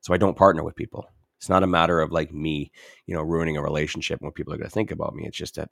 So 0.00 0.14
I 0.14 0.16
don't 0.16 0.36
partner 0.36 0.64
with 0.64 0.74
people. 0.74 1.06
It's 1.36 1.50
not 1.50 1.62
a 1.62 1.66
matter 1.66 2.00
of 2.00 2.12
like 2.12 2.32
me, 2.32 2.72
you 3.04 3.14
know, 3.14 3.20
ruining 3.20 3.58
a 3.58 3.62
relationship 3.62 4.20
and 4.20 4.26
what 4.26 4.34
people 4.34 4.54
are 4.54 4.56
going 4.56 4.70
to 4.70 4.74
think 4.74 4.90
about 4.90 5.14
me. 5.14 5.26
It's 5.26 5.36
just 5.36 5.56
that 5.56 5.68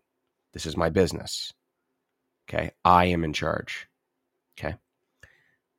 this 0.52 0.66
is 0.66 0.76
my 0.76 0.90
business. 0.90 1.54
Okay. 2.46 2.72
I 2.84 3.06
am 3.06 3.24
in 3.24 3.32
charge. 3.32 3.88
Okay. 4.60 4.76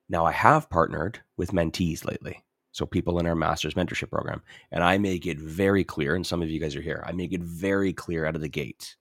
Now, 0.09 0.25
I 0.25 0.32
have 0.32 0.69
partnered 0.69 1.19
with 1.38 1.51
mentees 1.51 2.05
lately. 2.05 2.43
So, 2.73 2.86
people 2.86 3.19
in 3.19 3.27
our 3.27 3.36
master's 3.36 3.75
mentorship 3.75 4.09
program. 4.09 4.41
And 4.71 4.84
I 4.84 4.97
make 4.97 5.25
it 5.25 5.39
very 5.39 5.84
clear, 5.84 6.15
and 6.15 6.25
some 6.25 6.41
of 6.41 6.49
you 6.49 6.59
guys 6.59 6.75
are 6.75 6.82
here, 6.82 7.03
I 7.05 7.11
make 7.11 7.34
it 7.34 7.41
very 7.41 7.93
clear 7.93 8.25
out 8.25 8.36
of 8.36 8.41
the 8.41 8.49
gate. 8.49 8.95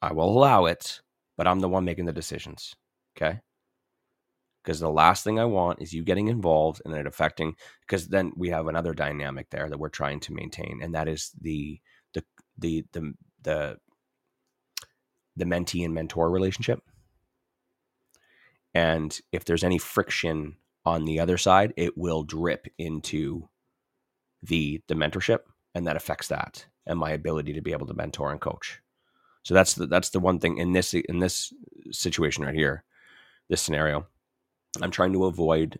I 0.00 0.12
will 0.12 0.28
allow 0.28 0.66
it, 0.66 1.00
but 1.36 1.46
I'm 1.46 1.60
the 1.60 1.68
one 1.68 1.84
making 1.84 2.04
the 2.06 2.12
decisions. 2.12 2.74
Okay. 3.16 3.40
Because 4.62 4.80
the 4.80 4.90
last 4.90 5.22
thing 5.22 5.38
I 5.38 5.44
want 5.44 5.80
is 5.80 5.92
you 5.92 6.02
getting 6.02 6.28
involved 6.28 6.82
and 6.84 6.94
it 6.94 7.06
affecting, 7.06 7.54
because 7.80 8.08
then 8.08 8.32
we 8.36 8.48
have 8.50 8.66
another 8.66 8.94
dynamic 8.94 9.48
there 9.50 9.68
that 9.68 9.78
we're 9.78 9.88
trying 9.88 10.20
to 10.20 10.34
maintain, 10.34 10.80
and 10.82 10.94
that 10.94 11.08
is 11.08 11.30
the, 11.40 11.80
the, 12.14 12.24
the, 12.58 12.84
the, 12.92 13.12
the, 13.42 13.76
the 15.36 15.44
mentee 15.44 15.84
and 15.84 15.94
mentor 15.94 16.30
relationship. 16.30 16.80
And 18.76 19.18
if 19.32 19.46
there's 19.46 19.64
any 19.64 19.78
friction 19.78 20.56
on 20.84 21.06
the 21.06 21.18
other 21.18 21.38
side, 21.38 21.72
it 21.78 21.96
will 21.96 22.24
drip 22.24 22.66
into 22.76 23.48
the 24.42 24.82
the 24.86 24.94
mentorship, 24.94 25.38
and 25.74 25.86
that 25.86 25.96
affects 25.96 26.28
that 26.28 26.66
and 26.86 26.98
my 26.98 27.10
ability 27.12 27.54
to 27.54 27.62
be 27.62 27.72
able 27.72 27.86
to 27.86 27.94
mentor 27.94 28.30
and 28.30 28.38
coach. 28.38 28.82
So 29.44 29.54
that's 29.54 29.72
the 29.72 29.86
that's 29.86 30.10
the 30.10 30.20
one 30.20 30.40
thing 30.40 30.58
in 30.58 30.74
this 30.74 30.92
in 30.92 31.20
this 31.20 31.54
situation 31.90 32.44
right 32.44 32.54
here, 32.54 32.84
this 33.48 33.62
scenario. 33.62 34.08
I'm 34.82 34.90
trying 34.90 35.14
to 35.14 35.24
avoid 35.24 35.78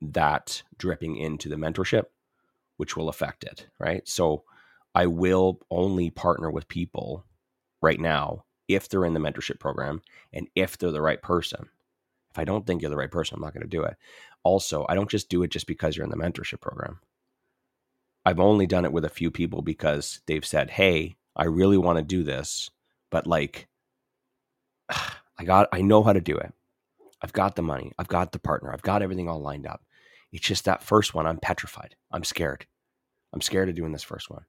that 0.00 0.62
dripping 0.78 1.16
into 1.16 1.48
the 1.48 1.56
mentorship, 1.56 2.04
which 2.76 2.96
will 2.96 3.08
affect 3.08 3.42
it, 3.42 3.66
right? 3.80 4.06
So 4.06 4.44
I 4.94 5.06
will 5.06 5.58
only 5.68 6.10
partner 6.10 6.52
with 6.52 6.68
people 6.68 7.24
right 7.82 7.98
now 7.98 8.44
if 8.68 8.88
they're 8.88 9.04
in 9.04 9.14
the 9.14 9.20
mentorship 9.20 9.58
program 9.58 10.00
and 10.32 10.46
if 10.54 10.78
they're 10.78 10.92
the 10.92 11.02
right 11.02 11.20
person. 11.20 11.70
If 12.36 12.40
I 12.40 12.44
don't 12.44 12.66
think 12.66 12.82
you're 12.82 12.90
the 12.90 12.98
right 12.98 13.10
person, 13.10 13.34
I'm 13.34 13.40
not 13.40 13.54
going 13.54 13.62
to 13.62 13.66
do 13.66 13.82
it. 13.82 13.96
Also, 14.42 14.84
I 14.90 14.94
don't 14.94 15.08
just 15.08 15.30
do 15.30 15.42
it 15.42 15.50
just 15.50 15.66
because 15.66 15.96
you're 15.96 16.04
in 16.04 16.10
the 16.10 16.18
mentorship 16.18 16.60
program. 16.60 17.00
I've 18.26 18.40
only 18.40 18.66
done 18.66 18.84
it 18.84 18.92
with 18.92 19.06
a 19.06 19.08
few 19.08 19.30
people 19.30 19.62
because 19.62 20.20
they've 20.26 20.44
said, 20.44 20.68
"Hey, 20.68 21.16
I 21.34 21.44
really 21.44 21.78
want 21.78 21.96
to 21.96 22.04
do 22.04 22.22
this, 22.22 22.70
but 23.10 23.26
like 23.26 23.68
I 24.90 25.44
got 25.44 25.70
I 25.72 25.80
know 25.80 26.02
how 26.02 26.12
to 26.12 26.20
do 26.20 26.36
it. 26.36 26.52
I've 27.22 27.32
got 27.32 27.56
the 27.56 27.62
money. 27.62 27.92
I've 27.98 28.08
got 28.08 28.32
the 28.32 28.38
partner. 28.38 28.70
I've 28.70 28.82
got 28.82 29.00
everything 29.00 29.30
all 29.30 29.40
lined 29.40 29.66
up. 29.66 29.82
It's 30.30 30.46
just 30.46 30.66
that 30.66 30.82
first 30.82 31.14
one, 31.14 31.26
I'm 31.26 31.38
petrified. 31.38 31.96
I'm 32.12 32.24
scared. 32.24 32.66
I'm 33.32 33.40
scared 33.40 33.70
of 33.70 33.76
doing 33.76 33.92
this 33.92 34.02
first 34.02 34.28
one. 34.28 34.44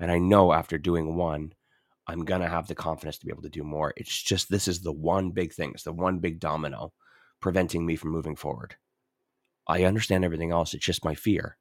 And 0.00 0.10
I 0.10 0.18
know 0.18 0.52
after 0.52 0.76
doing 0.76 1.14
one, 1.14 1.52
I'm 2.08 2.24
going 2.24 2.40
to 2.40 2.48
have 2.48 2.66
the 2.66 2.74
confidence 2.74 3.18
to 3.18 3.26
be 3.26 3.30
able 3.30 3.42
to 3.42 3.48
do 3.48 3.62
more. 3.62 3.92
It's 3.96 4.20
just 4.20 4.50
this 4.50 4.66
is 4.66 4.80
the 4.80 4.92
one 4.92 5.30
big 5.30 5.52
thing. 5.52 5.70
It's 5.74 5.84
the 5.84 5.92
one 5.92 6.18
big 6.18 6.40
domino 6.40 6.92
preventing 7.40 7.86
me 7.86 7.96
from 7.96 8.10
moving 8.10 8.36
forward. 8.36 8.76
I 9.66 9.84
understand 9.84 10.24
everything 10.24 10.50
else. 10.50 10.74
It's 10.74 10.84
just 10.84 11.04
my 11.04 11.14
fear. 11.14 11.58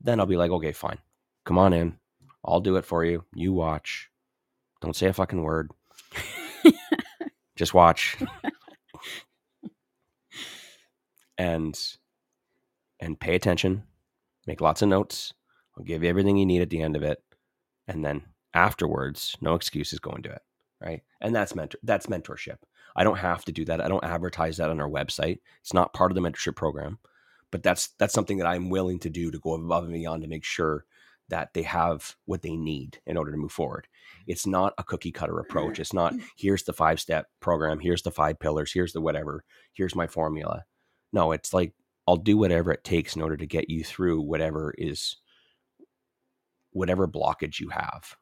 Then 0.00 0.20
I'll 0.20 0.26
be 0.26 0.36
like, 0.36 0.50
okay, 0.50 0.72
fine. 0.72 0.98
Come 1.44 1.58
on 1.58 1.72
in. 1.72 1.98
I'll 2.44 2.60
do 2.60 2.76
it 2.76 2.84
for 2.84 3.04
you. 3.04 3.24
You 3.34 3.52
watch. 3.52 4.10
Don't 4.80 4.96
say 4.96 5.08
a 5.08 5.12
fucking 5.12 5.42
word. 5.42 5.70
just 7.56 7.74
watch. 7.74 8.16
and 11.36 11.78
and 13.00 13.20
pay 13.20 13.34
attention. 13.34 13.82
Make 14.46 14.60
lots 14.60 14.82
of 14.82 14.88
notes. 14.88 15.34
I'll 15.76 15.84
give 15.84 16.02
you 16.02 16.08
everything 16.08 16.36
you 16.36 16.46
need 16.46 16.62
at 16.62 16.70
the 16.70 16.82
end 16.82 16.96
of 16.96 17.02
it. 17.02 17.22
And 17.88 18.04
then 18.04 18.22
afterwards, 18.54 19.36
no 19.40 19.54
excuses, 19.54 19.98
go 19.98 20.10
and 20.10 20.22
do 20.22 20.30
it. 20.30 20.42
Right. 20.80 21.02
And 21.20 21.34
that's 21.34 21.54
mentor 21.54 21.78
that's 21.82 22.06
mentorship. 22.06 22.58
I 22.96 23.04
don't 23.04 23.18
have 23.18 23.44
to 23.46 23.52
do 23.52 23.64
that. 23.66 23.80
I 23.80 23.88
don't 23.88 24.04
advertise 24.04 24.56
that 24.56 24.70
on 24.70 24.80
our 24.80 24.88
website. 24.88 25.38
It's 25.60 25.74
not 25.74 25.92
part 25.92 26.10
of 26.10 26.14
the 26.14 26.20
mentorship 26.20 26.56
program. 26.56 26.98
But 27.50 27.62
that's 27.62 27.88
that's 27.98 28.14
something 28.14 28.38
that 28.38 28.46
I'm 28.46 28.70
willing 28.70 29.00
to 29.00 29.10
do 29.10 29.30
to 29.30 29.38
go 29.38 29.54
above 29.54 29.84
and 29.84 29.92
beyond 29.92 30.22
to 30.22 30.28
make 30.28 30.44
sure 30.44 30.84
that 31.30 31.54
they 31.54 31.62
have 31.62 32.16
what 32.26 32.42
they 32.42 32.56
need 32.56 33.00
in 33.06 33.16
order 33.16 33.30
to 33.30 33.36
move 33.36 33.52
forward. 33.52 33.88
It's 34.26 34.46
not 34.46 34.74
a 34.78 34.84
cookie 34.84 35.12
cutter 35.12 35.38
approach. 35.38 35.78
It's 35.78 35.92
not 35.92 36.14
here's 36.36 36.64
the 36.64 36.72
five 36.72 37.00
step 37.00 37.26
program, 37.40 37.80
here's 37.80 38.02
the 38.02 38.10
five 38.10 38.38
pillars, 38.38 38.72
here's 38.72 38.92
the 38.92 39.00
whatever, 39.00 39.44
here's 39.72 39.94
my 39.94 40.06
formula. 40.06 40.64
No, 41.12 41.32
it's 41.32 41.52
like 41.52 41.72
I'll 42.06 42.16
do 42.16 42.36
whatever 42.36 42.72
it 42.72 42.84
takes 42.84 43.16
in 43.16 43.22
order 43.22 43.36
to 43.36 43.46
get 43.46 43.70
you 43.70 43.84
through 43.84 44.20
whatever 44.22 44.74
is 44.76 45.16
whatever 46.72 47.08
blockage 47.08 47.58
you 47.60 47.68
have, 47.70 48.16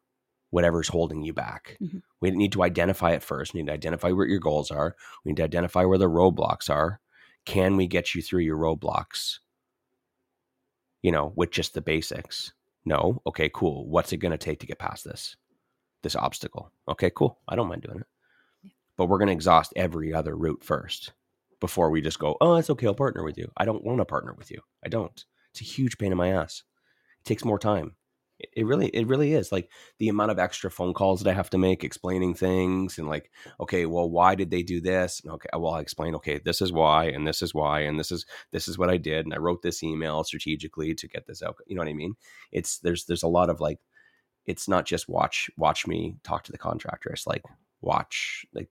whatever's 0.51 0.89
holding 0.89 1.23
you 1.23 1.33
back. 1.33 1.77
Mhm. 1.81 2.03
We 2.21 2.31
need 2.31 2.53
to 2.53 2.63
identify 2.63 3.13
it 3.13 3.23
first. 3.23 3.53
We 3.55 3.61
need 3.61 3.67
to 3.69 3.73
identify 3.75 4.11
what 4.11 4.29
your 4.29 4.39
goals 4.39 4.71
are. 4.71 4.97
We 5.25 5.31
need 5.31 5.37
to 5.37 5.45
identify 5.45 5.85
where 5.85 5.99
the 5.99 6.09
roadblocks 6.09 6.71
are. 6.71 7.01
Can 7.45 7.77
we 7.77 7.87
get 7.87 8.15
you 8.15 8.23
through 8.23 8.41
your 8.43 8.57
roadblocks? 8.57 9.39
You 11.03 11.13
know, 11.13 11.33
with 11.37 11.51
just 11.51 11.75
the 11.75 11.81
basics. 11.81 12.53
No. 12.85 13.23
Okay, 13.27 13.51
cool. 13.53 13.87
What's 13.89 14.13
it 14.13 14.17
going 14.19 14.33
to 14.33 14.39
take 14.39 14.61
to 14.61 14.67
get 14.67 14.79
past 14.79 15.05
this? 15.05 15.37
This 16.03 16.17
obstacle. 16.17 16.73
Okay, 16.89 17.11
cool. 17.15 17.39
I 17.47 17.55
don't 17.57 17.69
mind 17.69 17.83
doing 17.83 18.01
it. 18.01 18.07
But 18.97 19.07
we're 19.07 19.19
going 19.19 19.29
to 19.29 19.33
exhaust 19.33 19.73
every 19.77 20.13
other 20.13 20.37
route 20.37 20.65
first 20.65 21.13
before 21.61 21.91
we 21.91 22.01
just 22.01 22.19
go, 22.19 22.37
oh, 22.41 22.57
it's 22.57 22.71
okay. 22.71 22.87
I'll 22.87 22.95
partner 22.95 23.23
with 23.23 23.37
you. 23.37 23.51
I 23.57 23.65
don't 23.65 23.85
want 23.85 23.99
to 23.99 24.05
partner 24.05 24.33
with 24.33 24.51
you. 24.51 24.61
I 24.85 24.89
don't. 24.89 25.25
It's 25.51 25.61
a 25.61 25.65
huge 25.65 25.99
pain 25.99 26.13
in 26.13 26.19
my 26.19 26.29
ass. 26.29 26.63
It 27.21 27.25
takes 27.25 27.45
more 27.45 27.59
time. 27.59 27.97
It, 28.39 28.65
really, 28.67 28.87
it 28.89 29.07
really 29.09 29.33
is. 29.35 29.51
Like 29.51 29.69
the 29.99 30.09
amount 30.09 30.31
of 30.31 30.39
extra 30.39 30.71
phone 30.71 30.95
calls 30.95 31.21
that 31.23 31.31
I 31.31 31.35
have 31.35 31.51
to 31.51 31.59
make 31.59 31.83
explaining 31.83 32.35
things 32.35 32.99
and 32.99 33.09
like, 33.09 33.31
okay, 33.61 33.85
well, 33.87 34.09
why 34.09 34.35
did 34.37 34.51
they 34.51 34.63
do 34.63 34.81
this? 34.81 35.21
And 35.25 35.33
okay, 35.33 35.49
well, 35.57 35.75
I 35.75 35.81
explain, 35.81 36.15
okay, 36.17 36.39
this 36.45 36.63
is 36.63 36.73
why, 36.73 37.07
and 37.07 37.27
this 37.27 37.43
is 37.43 37.53
why, 37.53 37.81
and 37.81 37.99
this 37.99 38.13
is 38.13 38.27
this 38.53 38.69
is 38.69 38.79
what 38.79 38.91
I 38.91 38.97
did, 38.97 39.27
and 39.27 39.35
I 39.35 39.39
wrote 39.39 39.63
this 39.63 39.83
email 39.83 40.23
strategically 40.25 40.95
to 40.95 41.09
get 41.09 41.27
this 41.27 41.43
out. 41.43 41.57
You 41.67 41.75
know 41.75 41.81
what 41.83 41.89
I 41.89 41.95
mean? 41.95 42.15
It's 42.53 42.79
there's 42.79 43.07
there's 43.07 43.25
a 43.25 43.29
lot 43.29 43.51
of 43.51 43.61
like, 43.61 43.81
it's 44.47 44.69
not 44.69 44.87
just 44.87 45.09
watch 45.09 45.51
watch 45.57 45.87
me 45.87 46.17
talk 46.23 46.45
to 46.45 46.53
the 46.53 46.59
contractor. 46.59 47.11
It's 47.11 47.27
like 47.27 47.43
watch 47.81 48.47
like 48.55 48.69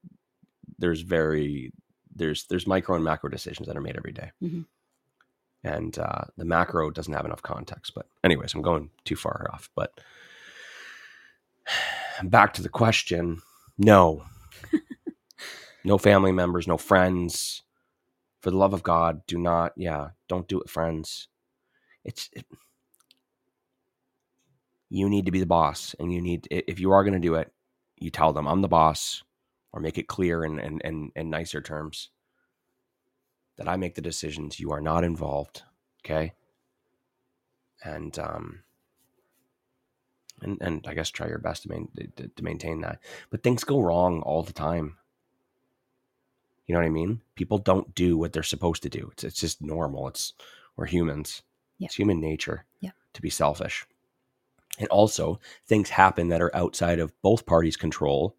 there's 0.80 1.02
very 1.02 1.74
there's 2.16 2.46
there's 2.48 2.68
micro 2.68 2.96
and 2.96 3.04
macro 3.06 3.30
decisions 3.30 3.68
that 3.68 3.78
are 3.78 3.82
made 3.82 3.98
every 3.98 4.14
day. 4.14 4.32
Mhm. 4.44 4.66
And 5.64 5.98
uh, 5.98 6.22
the 6.38 6.46
macro 6.46 6.90
doesn't 6.92 7.14
have 7.14 7.26
enough 7.26 7.42
context. 7.42 7.94
But 7.96 8.08
anyways, 8.24 8.54
I'm 8.54 8.62
going 8.62 8.90
too 9.06 9.16
far 9.16 9.50
off. 9.54 9.70
But 9.76 10.00
back 12.24 12.54
to 12.54 12.62
the 12.62 12.70
question: 12.70 13.42
No, 13.78 14.24
no 15.84 15.98
family 15.98 16.32
members, 16.32 16.68
no 16.68 16.78
friends. 16.78 17.64
For 18.42 18.52
the 18.52 18.58
love 18.58 18.74
of 18.74 18.84
God, 18.84 19.26
do 19.26 19.38
not. 19.38 19.74
Yeah, 19.76 20.10
don't 20.28 20.48
do 20.48 20.62
it, 20.62 20.70
friends. 20.70 21.28
It's. 22.04 22.30
It, 22.34 22.46
you 24.90 25.10
need 25.10 25.26
to 25.26 25.32
be 25.32 25.42
the 25.42 25.46
boss, 25.46 25.96
and 26.00 26.14
you 26.14 26.22
need 26.22 26.48
if 26.50 26.80
you 26.80 26.92
are 26.92 27.04
going 27.04 27.14
to 27.14 27.20
do 27.20 27.36
it, 27.36 27.52
you 27.98 28.10
tell 28.10 28.32
them 28.32 28.48
I'm 28.48 28.62
the 28.62 28.70
boss, 28.70 29.22
or 29.74 29.82
make 29.82 29.98
it 29.98 30.08
clear 30.08 30.46
in 30.46 30.60
in, 30.60 30.80
in, 30.82 31.12
in 31.16 31.30
nicer 31.30 31.62
terms 31.62 32.10
that 33.58 33.68
I 33.68 33.76
make 33.78 33.96
the 33.96 34.02
decisions. 34.02 34.60
You 34.60 34.72
are 34.72 34.82
not 34.82 35.04
involved. 35.04 35.64
Okay. 36.06 36.34
And 37.84 38.18
um 38.20 38.64
and 40.42 40.58
and 40.62 40.86
I 40.88 40.94
guess 40.94 41.10
try 41.10 41.28
your 41.28 41.40
best 41.40 41.64
to, 41.64 41.70
main, 41.70 41.90
to, 42.18 42.28
to 42.28 42.44
maintain 42.44 42.82
that. 42.82 43.00
But 43.30 43.44
things 43.44 43.64
go 43.64 43.82
wrong 43.82 44.22
all 44.22 44.44
the 44.44 44.54
time. 44.54 44.98
You 46.66 46.74
know 46.74 46.80
what 46.82 46.88
I 46.88 46.92
mean? 46.92 47.22
People 47.36 47.58
don't 47.58 47.96
do 47.96 48.18
what 48.18 48.34
they're 48.34 48.44
supposed 48.44 48.84
to 48.84 48.90
do. 48.90 49.10
It's 49.14 49.24
it's 49.24 49.40
just 49.40 49.62
normal. 49.62 50.08
It's 50.08 50.34
we're 50.76 50.86
humans. 50.86 51.42
Yeah. 51.80 51.86
It's 51.86 51.96
human 51.96 52.20
nature 52.20 52.66
Yeah. 52.82 52.92
to 53.14 53.22
be 53.22 53.30
selfish. 53.30 53.86
And 54.80 54.88
also, 54.90 55.40
things 55.66 55.90
happen 55.90 56.28
that 56.28 56.42
are 56.42 56.56
outside 56.56 57.00
of 57.00 57.20
both 57.24 57.48
parties' 57.48 57.78
control, 57.78 58.36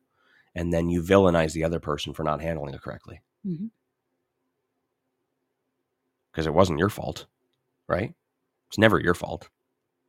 and 0.55 0.73
then 0.73 0.89
you 0.89 1.03
villainize 1.03 1.53
the 1.53 1.65
other 1.65 1.81
person 1.81 2.13
for 2.13 2.23
not 2.23 2.41
handling 2.41 2.75
it 2.75 2.81
correctly 2.83 3.21
Mhm. 3.47 3.71
Because 6.33 6.47
it 6.47 6.55
wasn't 6.55 6.79
your 6.79 6.89
fault, 6.89 7.27
right? 7.89 8.15
It's 8.69 8.79
never 8.79 9.01
your 9.01 9.15
fault. 9.15 9.49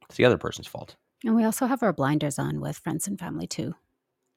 It's 0.07 0.17
the 0.17 0.25
other 0.25 0.37
person's 0.37 0.67
fault. 0.67 0.95
And 1.23 1.35
we 1.35 1.43
also 1.43 1.65
have 1.65 1.83
our 1.83 1.93
blinders 1.93 2.39
on 2.39 2.61
with 2.61 2.77
friends 2.77 3.07
and 3.07 3.19
family 3.19 3.47
too. 3.47 3.75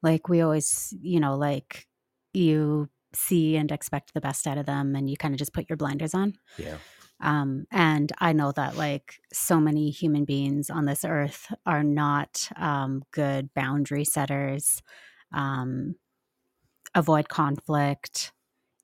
Like 0.03 0.28
we 0.28 0.41
always, 0.41 0.95
you 1.01 1.20
know, 1.20 1.37
like 1.37 1.87
you 2.33 2.89
see 3.14 3.57
and 3.57 3.70
expect 3.70 4.14
the 4.14 4.20
best 4.20 4.47
out 4.47 4.59
of 4.59 4.66
them 4.66 4.97
and 4.97 5.09
you 5.09 5.16
kind 5.16 5.35
of 5.35 5.39
just 5.39 5.53
put 5.53 5.68
your 5.68 5.76
blinders 5.76 6.14
on. 6.14 6.35
Yeah. 6.59 6.76
Um, 7.20 7.66
and 7.70 8.11
I 8.18 8.33
know 8.33 8.51
that 8.53 8.76
like 8.76 9.20
so 9.33 9.61
many 9.61 9.91
human 9.91 10.24
beings 10.24 10.70
on 10.70 10.87
this 10.87 11.05
earth 11.05 11.53
are 11.64 11.85
not 11.85 12.49
um, 12.57 13.05
good 13.12 13.55
boundary 13.55 14.05
setters, 14.05 14.83
um, 15.33 15.95
avoid 16.95 17.28
conflict. 17.28 18.33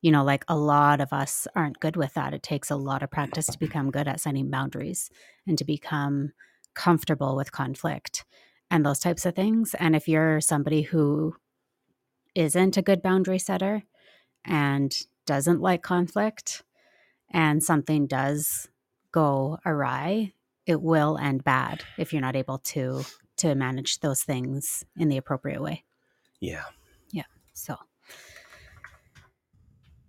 You 0.01 0.11
know, 0.11 0.23
like 0.23 0.45
a 0.47 0.55
lot 0.55 1.01
of 1.01 1.11
us 1.11 1.47
aren't 1.55 1.79
good 1.79 1.97
with 1.97 2.13
that. 2.13 2.33
It 2.33 2.43
takes 2.43 2.71
a 2.71 2.75
lot 2.75 3.03
of 3.03 3.11
practice 3.11 3.47
to 3.47 3.59
become 3.59 3.91
good 3.91 4.07
at 4.07 4.21
setting 4.21 4.49
boundaries 4.49 5.09
and 5.45 5.57
to 5.57 5.65
become 5.65 6.31
comfortable 6.73 7.35
with 7.35 7.51
conflict 7.51 8.25
and 8.71 8.85
those 8.85 8.99
types 8.99 9.25
of 9.25 9.35
things. 9.35 9.75
And 9.75 9.95
if 9.95 10.07
you're 10.07 10.39
somebody 10.39 10.83
who 10.83 11.35
isn't 12.35 12.77
a 12.77 12.81
good 12.81 13.01
boundary 13.01 13.39
setter 13.39 13.83
and 14.45 14.95
doesn't 15.25 15.59
like 15.61 15.81
conflict, 15.81 16.63
and 17.31 17.63
something 17.63 18.07
does 18.07 18.67
go 19.11 19.59
awry, 19.65 20.33
it 20.65 20.81
will 20.81 21.17
end 21.17 21.43
bad 21.43 21.83
if 21.97 22.13
you're 22.13 22.21
not 22.21 22.35
able 22.35 22.59
to 22.59 23.03
to 23.37 23.55
manage 23.55 23.99
those 23.99 24.21
things 24.23 24.83
in 24.97 25.07
the 25.07 25.17
appropriate 25.17 25.61
way. 25.61 25.85
Yeah. 26.41 26.65
Yeah. 27.11 27.23
So 27.53 27.77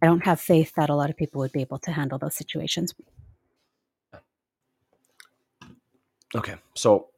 I 0.02 0.06
don't 0.06 0.24
have 0.24 0.40
faith 0.40 0.72
that 0.76 0.90
a 0.90 0.94
lot 0.94 1.10
of 1.10 1.16
people 1.16 1.40
would 1.40 1.52
be 1.52 1.60
able 1.60 1.78
to 1.80 1.92
handle 1.92 2.18
those 2.18 2.36
situations. 2.36 2.94
Okay. 6.34 6.54
So, 6.74 7.08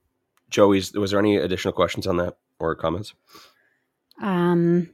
Joey's, 0.51 0.93
was 0.93 1.11
there 1.11 1.20
any 1.20 1.37
additional 1.37 1.72
questions 1.72 2.07
on 2.07 2.16
that 2.16 2.37
or 2.59 2.74
comments? 2.74 3.14
Um 4.20 4.91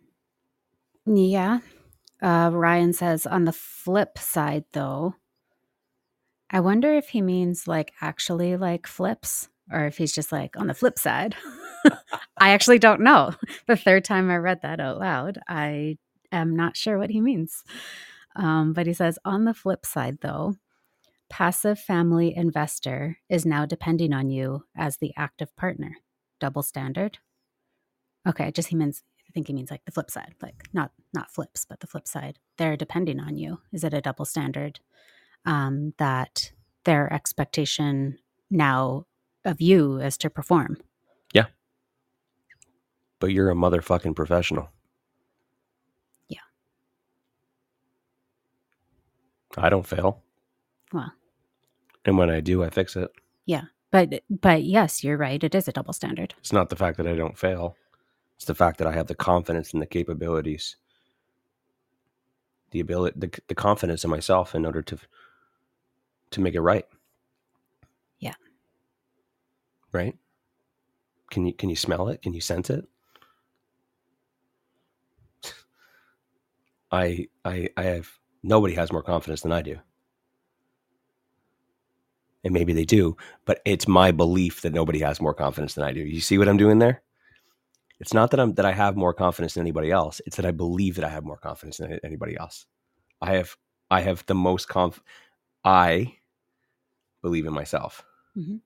yeah. 1.07 1.61
Uh 2.23 2.51
Ryan 2.53 2.93
says 2.93 3.27
on 3.27 3.45
the 3.45 3.53
flip 3.53 4.19
side 4.19 4.65
though, 4.73 5.15
I 6.51 6.61
wonder 6.61 6.95
if 6.95 7.11
he 7.11 7.23
means 7.23 7.69
like 7.69 7.93
actually 8.01 8.57
like 8.57 8.87
flips 8.87 9.49
or 9.71 9.87
if 9.87 9.99
he's 9.99 10.15
just 10.15 10.33
like 10.33 10.57
on 10.57 10.67
the 10.67 10.75
flip 10.75 10.99
side. 10.99 11.35
I 12.39 12.51
actually 12.51 12.79
don't 12.79 13.01
know. 13.03 13.33
The 13.67 13.77
third 13.77 14.05
time 14.05 14.31
I 14.31 14.37
read 14.37 14.63
that 14.63 14.81
out 14.81 14.99
loud, 14.99 15.39
I 15.49 15.99
am 16.33 16.57
not 16.57 16.77
sure 16.77 16.99
what 16.99 17.11
he 17.11 17.21
means. 17.21 17.65
Um, 18.37 18.73
but 18.73 18.87
he 18.87 18.93
says, 18.93 19.19
on 19.25 19.45
the 19.45 19.55
flip 19.55 19.85
side, 19.85 20.19
though, 20.21 20.55
passive 21.29 21.79
family 21.79 22.35
investor 22.35 23.19
is 23.29 23.45
now 23.45 23.67
depending 23.67 24.13
on 24.13 24.31
you 24.31 24.65
as 24.77 24.99
the 24.99 25.13
active 25.17 25.55
partner. 25.57 25.97
Double 26.41 26.63
standard. 26.63 27.19
Okay, 28.27 28.51
just 28.51 28.69
he 28.69 28.77
means. 28.77 29.03
I 29.29 29.31
think 29.33 29.47
he 29.49 29.53
means 29.53 29.71
like 29.71 29.85
the 29.85 29.93
flip 29.93 30.11
side, 30.11 30.35
like 30.41 30.55
not 30.73 30.93
not 31.13 31.31
flips, 31.31 31.67
but 31.69 31.81
the 31.81 31.87
flip 31.87 32.09
side. 32.09 32.39
They're 32.57 32.77
depending 32.79 33.21
on 33.21 33.37
you. 33.37 33.61
Is 33.73 33.85
it 33.85 33.93
a 33.93 34.01
double 34.01 34.25
standard 34.25 34.81
um, 35.45 35.93
that 35.99 36.53
their 36.85 37.13
expectation 37.13 38.19
now 38.51 39.05
of 39.45 39.61
you 39.61 39.99
is 39.99 40.17
to 40.19 40.31
perform? 40.31 40.79
Yeah, 41.35 41.47
but 43.21 43.33
you're 43.33 43.51
a 43.51 43.55
motherfucking 43.55 44.17
professional. 44.17 44.71
I 49.59 49.69
don't 49.69 49.87
fail. 49.87 50.23
Well. 50.93 51.13
And 52.05 52.17
when 52.17 52.31
I 52.31 52.41
do, 52.41 52.63
I 52.65 52.71
fix 52.71 52.97
it. 52.97 53.11
Yeah. 53.47 53.65
But 53.91 54.23
but 54.29 54.65
yes, 54.65 55.03
you're 55.03 55.17
right. 55.17 55.43
It 55.43 55.55
is 55.55 55.69
a 55.69 55.73
double 55.73 55.93
standard. 55.93 56.35
It's 56.39 56.53
not 56.53 56.69
the 56.69 56.77
fact 56.77 56.97
that 56.99 57.07
I 57.07 57.15
don't 57.15 57.39
fail. 57.39 57.77
It's 58.37 58.45
the 58.45 58.55
fact 58.55 58.79
that 58.79 58.87
I 58.87 58.93
have 58.93 59.07
the 59.07 59.15
confidence 59.15 59.73
and 59.73 59.83
the 59.83 59.87
capabilities, 59.87 60.77
the 62.71 62.81
ability, 62.81 63.19
the, 63.19 63.41
the 63.49 63.55
confidence 63.55 64.05
in 64.05 64.11
myself 64.11 64.55
in 64.55 64.65
order 64.67 64.83
to 64.83 64.99
to 66.31 66.41
make 66.41 66.55
it 66.55 66.61
right. 66.61 66.85
Yeah. 68.21 68.35
Right? 69.93 70.17
Can 71.31 71.47
you 71.47 71.55
can 71.55 71.71
you 71.71 71.77
smell 71.77 72.09
it? 72.09 72.23
Can 72.23 72.35
you 72.35 72.41
sense 72.41 72.71
it? 72.71 72.87
I 76.93 77.29
I 77.45 77.69
I 77.77 77.83
have 77.85 78.18
nobody 78.43 78.75
has 78.75 78.93
more 78.93 79.03
confidence 79.03 79.43
than 79.43 79.53
I 79.53 79.63
do. 79.63 79.79
And 82.45 82.55
maybe 82.55 82.73
they 82.73 82.85
do, 82.85 83.17
but 83.45 83.61
it's 83.65 83.89
my 83.89 84.13
belief 84.13 84.63
that 84.63 84.73
nobody 84.73 85.01
has 85.01 85.21
more 85.21 85.35
confidence 85.35 85.75
than 85.75 85.85
I 85.85 85.93
do. 85.93 86.01
You 86.01 86.21
see 86.21 86.39
what 86.39 86.49
I'm 86.49 86.57
doing 86.57 86.79
there? 86.79 87.03
It's 88.01 88.15
not 88.15 88.31
that 88.31 88.39
I'm 88.41 88.55
that 88.55 88.65
I 88.65 88.73
have 88.73 88.97
more 88.97 89.13
confidence 89.13 89.55
than 89.55 89.63
anybody 89.63 89.91
else. 89.91 90.21
It's 90.25 90.37
that 90.37 90.47
I 90.47 90.53
believe 90.53 90.95
that 90.97 91.05
I 91.05 91.09
have 91.09 91.25
more 91.25 91.37
confidence 91.37 91.79
than 91.79 91.99
anybody 92.05 92.37
else. 92.39 92.67
I 93.21 93.35
have 93.35 93.57
I 93.91 94.01
have 94.03 94.25
the 94.27 94.37
most 94.37 94.69
conf 94.69 95.03
I 95.65 96.15
believe 97.23 97.47
in 97.47 97.53
myself. 97.53 98.05
Mhm. 98.37 98.61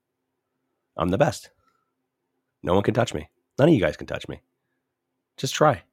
I'm 0.95 1.09
the 1.09 1.17
best. 1.17 1.49
No 2.61 2.75
one 2.75 2.83
can 2.83 2.93
touch 2.93 3.13
me. 3.13 3.29
None 3.57 3.69
of 3.69 3.73
you 3.73 3.81
guys 3.81 3.97
can 3.97 4.07
touch 4.07 4.27
me. 4.27 4.41
Just 5.37 5.55
try. 5.55 5.83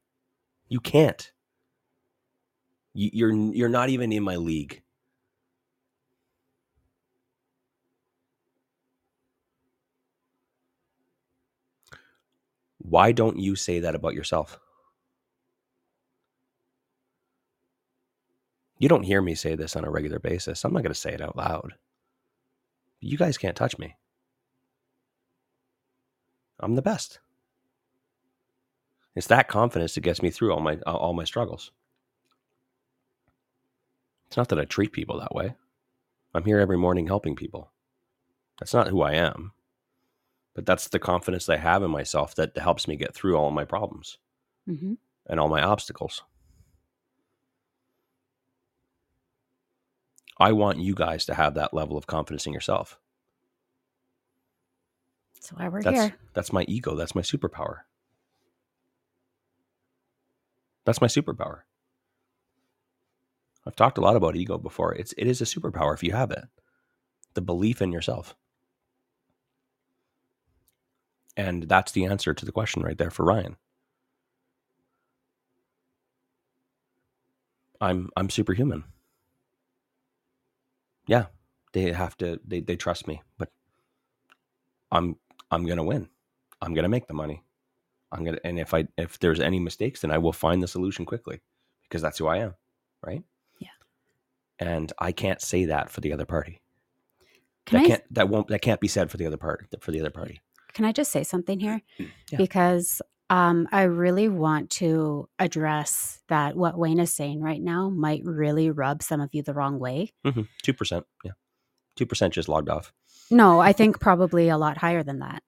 You 0.69 0.81
can't. 0.81 1.33
You, 3.01 3.11
you're 3.15 3.33
you're 3.55 3.71
not 3.71 3.89
even 3.89 4.13
in 4.13 4.23
my 4.25 4.37
league. 4.37 4.83
Why 12.79 13.13
don't 13.13 13.39
you 13.39 13.57
say 13.57 13.81
that 13.81 13.95
about 13.95 14.15
yourself? 14.15 14.61
You 18.79 18.89
don't 18.89 19.05
hear 19.05 19.23
me 19.23 19.35
say 19.35 19.55
this 19.57 19.77
on 19.77 19.85
a 19.87 19.91
regular 19.91 20.19
basis. 20.19 20.65
I'm 20.65 20.73
not 20.75 20.83
going 20.83 20.95
to 20.95 21.01
say 21.01 21.13
it 21.15 21.23
out 21.23 21.37
loud. 21.37 21.75
You 23.01 23.19
guys 23.19 23.39
can't 23.39 23.57
touch 23.57 23.79
me. 23.79 23.97
I'm 26.61 26.75
the 26.77 26.83
best. 26.83 27.21
It's 29.17 29.29
that 29.29 29.49
confidence 29.49 29.95
that 29.95 30.03
gets 30.03 30.23
me 30.23 30.31
through 30.31 30.53
all 30.53 30.61
my 30.61 30.77
all 30.87 31.15
my 31.15 31.25
struggles. 31.25 31.73
It's 34.31 34.37
not 34.37 34.49
that 34.51 34.61
I 34.61 34.65
treat 34.65 34.93
people 34.93 35.19
that 35.19 35.35
way. 35.35 35.57
I'm 36.35 36.45
here 36.45 36.61
every 36.61 36.79
morning 36.79 37.09
helping 37.09 37.35
people. 37.35 37.73
That's 38.61 38.73
not 38.73 38.87
who 38.87 39.03
I 39.03 39.15
am. 39.15 39.51
But 40.55 40.67
that's 40.67 40.87
the 40.87 41.01
confidence 41.01 41.49
I 41.49 41.57
have 41.57 41.83
in 41.83 41.91
myself 41.91 42.37
that 42.37 42.57
helps 42.57 42.87
me 42.87 42.95
get 42.95 43.13
through 43.13 43.37
all 43.37 43.49
of 43.49 43.55
my 43.55 43.65
problems 43.65 44.19
hmm 44.67 44.95
and 45.27 45.41
all 45.41 45.49
my 45.49 45.63
obstacles. 45.63 46.23
I 50.39 50.53
want 50.53 50.79
you 50.79 50.95
guys 50.95 51.25
to 51.27 51.35
have 51.35 51.55
that 51.55 51.75
level 51.75 51.97
of 51.99 52.07
confidence 52.07 52.47
in 52.47 52.53
yourself. 52.53 52.99
That's 55.35 55.53
why 55.53 55.69
we're 55.69 55.83
That's 55.83 56.01
here. 56.01 56.17
that's 56.35 56.53
my 56.53 56.65
ego. 56.69 56.95
That's 56.95 57.15
my 57.17 57.23
superpower. 57.23 57.79
That's 60.85 61.01
my 61.01 61.09
superpower. 61.09 61.63
I've 63.71 63.77
talked 63.77 63.99
a 63.99 64.01
lot 64.01 64.17
about 64.17 64.35
ego 64.35 64.59
before. 64.59 64.93
It's 64.97 65.13
it 65.17 65.29
is 65.29 65.41
a 65.41 65.45
superpower 65.45 65.95
if 65.95 66.03
you 66.03 66.11
have 66.11 66.33
it. 66.33 66.45
The 67.35 67.41
belief 67.41 67.81
in 67.81 67.93
yourself. 67.93 68.35
And 71.37 71.63
that's 71.65 71.93
the 71.93 72.05
answer 72.07 72.35
to 72.35 72.45
the 72.45 72.51
question 72.53 72.83
right 72.83 72.99
there 72.99 73.13
for 73.13 73.25
Ryan. 73.25 73.57
I'm 77.81 78.11
I'm 78.17 78.29
superhuman. 78.29 78.83
Yeah, 81.07 81.27
they 81.73 81.93
have 81.93 82.17
to 82.19 82.41
they 82.45 82.61
they 82.61 82.77
trust 82.77 83.07
me, 83.07 83.23
but 83.39 83.51
I'm 84.91 85.17
I'm 85.51 85.65
to 85.79 85.85
win. 85.85 86.09
I'm 86.61 86.75
to 86.75 86.89
make 86.89 87.07
the 87.07 87.15
money. 87.15 87.45
I'm 88.13 88.25
to 88.27 88.47
and 88.47 88.59
if 88.59 88.75
I 88.75 88.89
if 88.99 89.19
there's 89.21 89.41
any 89.41 89.61
mistakes 89.61 90.01
then 90.01 90.11
I 90.11 90.19
will 90.19 90.33
find 90.33 90.63
the 90.63 90.69
solution 90.69 91.07
quickly 91.07 91.41
because 91.85 92.03
that's 92.03 92.19
who 92.19 92.27
I 92.27 92.39
am, 92.39 92.55
right? 93.07 93.23
And 94.61 94.93
I 94.99 95.11
can't 95.13 95.41
say 95.41 95.65
that 95.65 95.91
for 95.91 96.01
the 96.01 96.13
other 96.13 96.27
party. 96.27 96.61
Can 97.67 97.79
that 97.79 97.85
I 97.85 97.89
can't 97.89 98.15
that 98.15 98.29
won't 98.29 98.49
that 98.49 98.61
can't 98.63 98.81
be 98.81 98.89
said 98.89 99.11
for 99.11 99.17
the 99.17 99.27
other 99.27 99.37
part 99.37 99.67
for 99.81 99.91
the 99.91 100.01
other 100.01 100.11
party. 100.11 100.41
can 100.73 100.85
I 100.85 100.93
just 100.93 101.11
say 101.11 101.25
something 101.25 101.59
here? 101.59 101.83
Yeah. 101.99 102.39
Because 102.39 103.03
um, 103.31 103.69
I 103.71 103.83
really 103.83 104.29
want 104.29 104.71
to 104.71 105.29
address 105.39 106.21
that 106.29 106.57
what 106.57 106.77
Wayne 106.77 106.99
is 106.99 107.13
saying 107.13 107.41
right 107.41 107.63
now 107.63 107.89
might 107.89 108.23
really 108.25 108.71
rub 108.71 109.03
some 109.03 109.21
of 109.21 109.33
you 109.33 109.43
the 109.43 109.55
wrong 109.55 109.79
way. 109.79 110.13
Mhm. 110.25 110.49
2%, 110.65 111.05
yeah. 111.25 111.33
2% 111.97 112.31
just 112.31 112.49
logged 112.49 112.69
off. 112.69 112.93
No, 113.31 113.61
I 113.61 113.73
think 113.73 114.01
probably 114.01 114.49
a 114.49 114.59
lot 114.59 114.79
higher 114.79 115.05
than 115.05 115.21
that. 115.21 115.45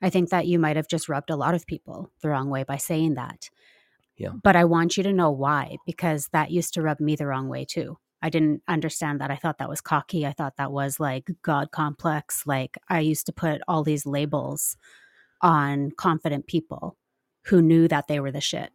I 0.00 0.10
think 0.10 0.30
that 0.30 0.46
you 0.46 0.60
might 0.60 0.76
have 0.76 0.86
just 0.86 1.08
rubbed 1.08 1.30
a 1.30 1.36
lot 1.36 1.54
of 1.54 1.66
people 1.66 2.12
the 2.20 2.28
wrong 2.28 2.50
way 2.50 2.62
by 2.62 2.76
saying 2.76 3.14
that. 3.14 3.50
Yeah. 4.16 4.30
But 4.40 4.54
I 4.54 4.64
want 4.64 4.96
you 4.96 5.02
to 5.02 5.12
know 5.12 5.32
why, 5.32 5.78
because 5.86 6.28
that 6.28 6.52
used 6.52 6.74
to 6.74 6.82
rub 6.82 7.00
me 7.00 7.16
the 7.16 7.26
wrong 7.26 7.48
way 7.48 7.64
too. 7.64 7.98
I 8.24 8.30
didn't 8.30 8.62
understand 8.66 9.20
that. 9.20 9.30
I 9.30 9.36
thought 9.36 9.58
that 9.58 9.68
was 9.68 9.82
cocky. 9.82 10.26
I 10.26 10.32
thought 10.32 10.56
that 10.56 10.72
was 10.72 10.98
like 10.98 11.30
God 11.42 11.70
complex. 11.72 12.46
Like 12.46 12.78
I 12.88 13.00
used 13.00 13.26
to 13.26 13.34
put 13.34 13.60
all 13.68 13.84
these 13.84 14.06
labels 14.06 14.78
on 15.42 15.90
confident 15.90 16.46
people 16.46 16.96
who 17.48 17.60
knew 17.60 17.86
that 17.86 18.08
they 18.08 18.20
were 18.20 18.32
the 18.32 18.40
shit. 18.40 18.70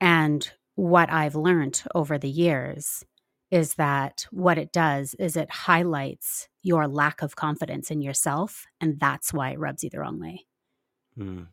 And 0.00 0.50
what 0.74 1.08
I've 1.08 1.36
learned 1.36 1.84
over 1.94 2.18
the 2.18 2.28
years 2.28 3.04
is 3.52 3.74
that 3.74 4.26
what 4.32 4.58
it 4.58 4.72
does 4.72 5.14
is 5.14 5.36
it 5.36 5.48
highlights 5.48 6.48
your 6.64 6.88
lack 6.88 7.22
of 7.22 7.36
confidence 7.36 7.92
in 7.92 8.02
yourself. 8.02 8.66
And 8.80 8.98
that's 8.98 9.32
why 9.32 9.50
it 9.50 9.60
rubs 9.60 9.84
you 9.84 9.90
the 9.90 10.00
wrong 10.00 10.18
way. 10.18 10.46
Mm. 11.16 11.46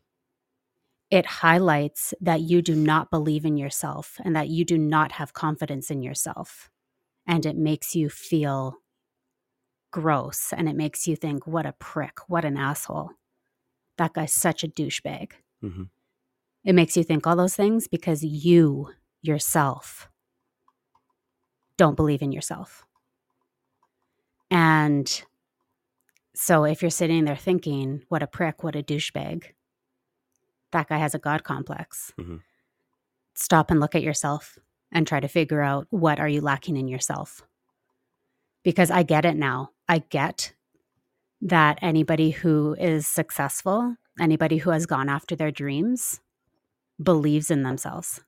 It 1.14 1.26
highlights 1.26 2.12
that 2.20 2.40
you 2.40 2.60
do 2.60 2.74
not 2.74 3.08
believe 3.08 3.44
in 3.44 3.56
yourself 3.56 4.18
and 4.24 4.34
that 4.34 4.48
you 4.48 4.64
do 4.64 4.76
not 4.76 5.12
have 5.12 5.32
confidence 5.32 5.88
in 5.88 6.02
yourself. 6.02 6.70
And 7.24 7.46
it 7.46 7.56
makes 7.56 7.94
you 7.94 8.10
feel 8.10 8.78
gross 9.92 10.52
and 10.52 10.68
it 10.68 10.74
makes 10.74 11.06
you 11.06 11.14
think, 11.14 11.46
what 11.46 11.66
a 11.66 11.72
prick, 11.74 12.28
what 12.28 12.44
an 12.44 12.56
asshole. 12.56 13.12
That 13.96 14.14
guy's 14.14 14.32
such 14.32 14.64
a 14.64 14.68
douchebag. 14.68 15.34
Mhm. 15.62 15.88
It 16.64 16.74
makes 16.74 16.96
you 16.96 17.04
think 17.04 17.28
all 17.28 17.36
those 17.36 17.54
things 17.54 17.86
because 17.86 18.24
you 18.24 18.92
yourself 19.22 20.08
don't 21.76 21.94
believe 21.94 22.22
in 22.22 22.32
yourself. 22.32 22.84
And 24.50 25.24
so 26.34 26.64
if 26.64 26.82
you're 26.82 26.90
sitting 26.90 27.24
there 27.24 27.36
thinking, 27.36 28.02
what 28.08 28.24
a 28.24 28.26
prick, 28.26 28.64
what 28.64 28.74
a 28.74 28.82
douchebag, 28.82 29.54
that 30.74 30.88
guy 30.88 30.98
has 30.98 31.14
a 31.14 31.18
God 31.18 31.42
complex. 31.44 32.12
Mhm. 32.18 32.42
Stop 33.34 33.70
and 33.70 33.80
look 33.80 33.94
at 33.94 34.02
yourself 34.02 34.58
and 34.92 35.06
try 35.06 35.18
to 35.18 35.28
figure 35.28 35.62
out 35.62 35.86
what 35.90 36.20
are 36.20 36.28
you 36.28 36.40
lacking 36.40 36.76
in 36.76 36.86
yourself. 36.86 37.42
Because 38.62 38.90
I 38.90 39.02
get 39.02 39.24
it 39.24 39.36
now. 39.36 39.70
I 39.88 39.98
get 39.98 40.54
that 41.40 41.78
anybody 41.82 42.30
who 42.30 42.74
is 42.78 43.06
successful, 43.06 43.96
anybody 44.20 44.58
who 44.58 44.70
has 44.70 44.86
gone 44.86 45.08
after 45.08 45.34
their 45.34 45.50
dreams, 45.50 46.20
believes 47.02 47.50
in 47.50 47.62
themselves. 47.62 48.22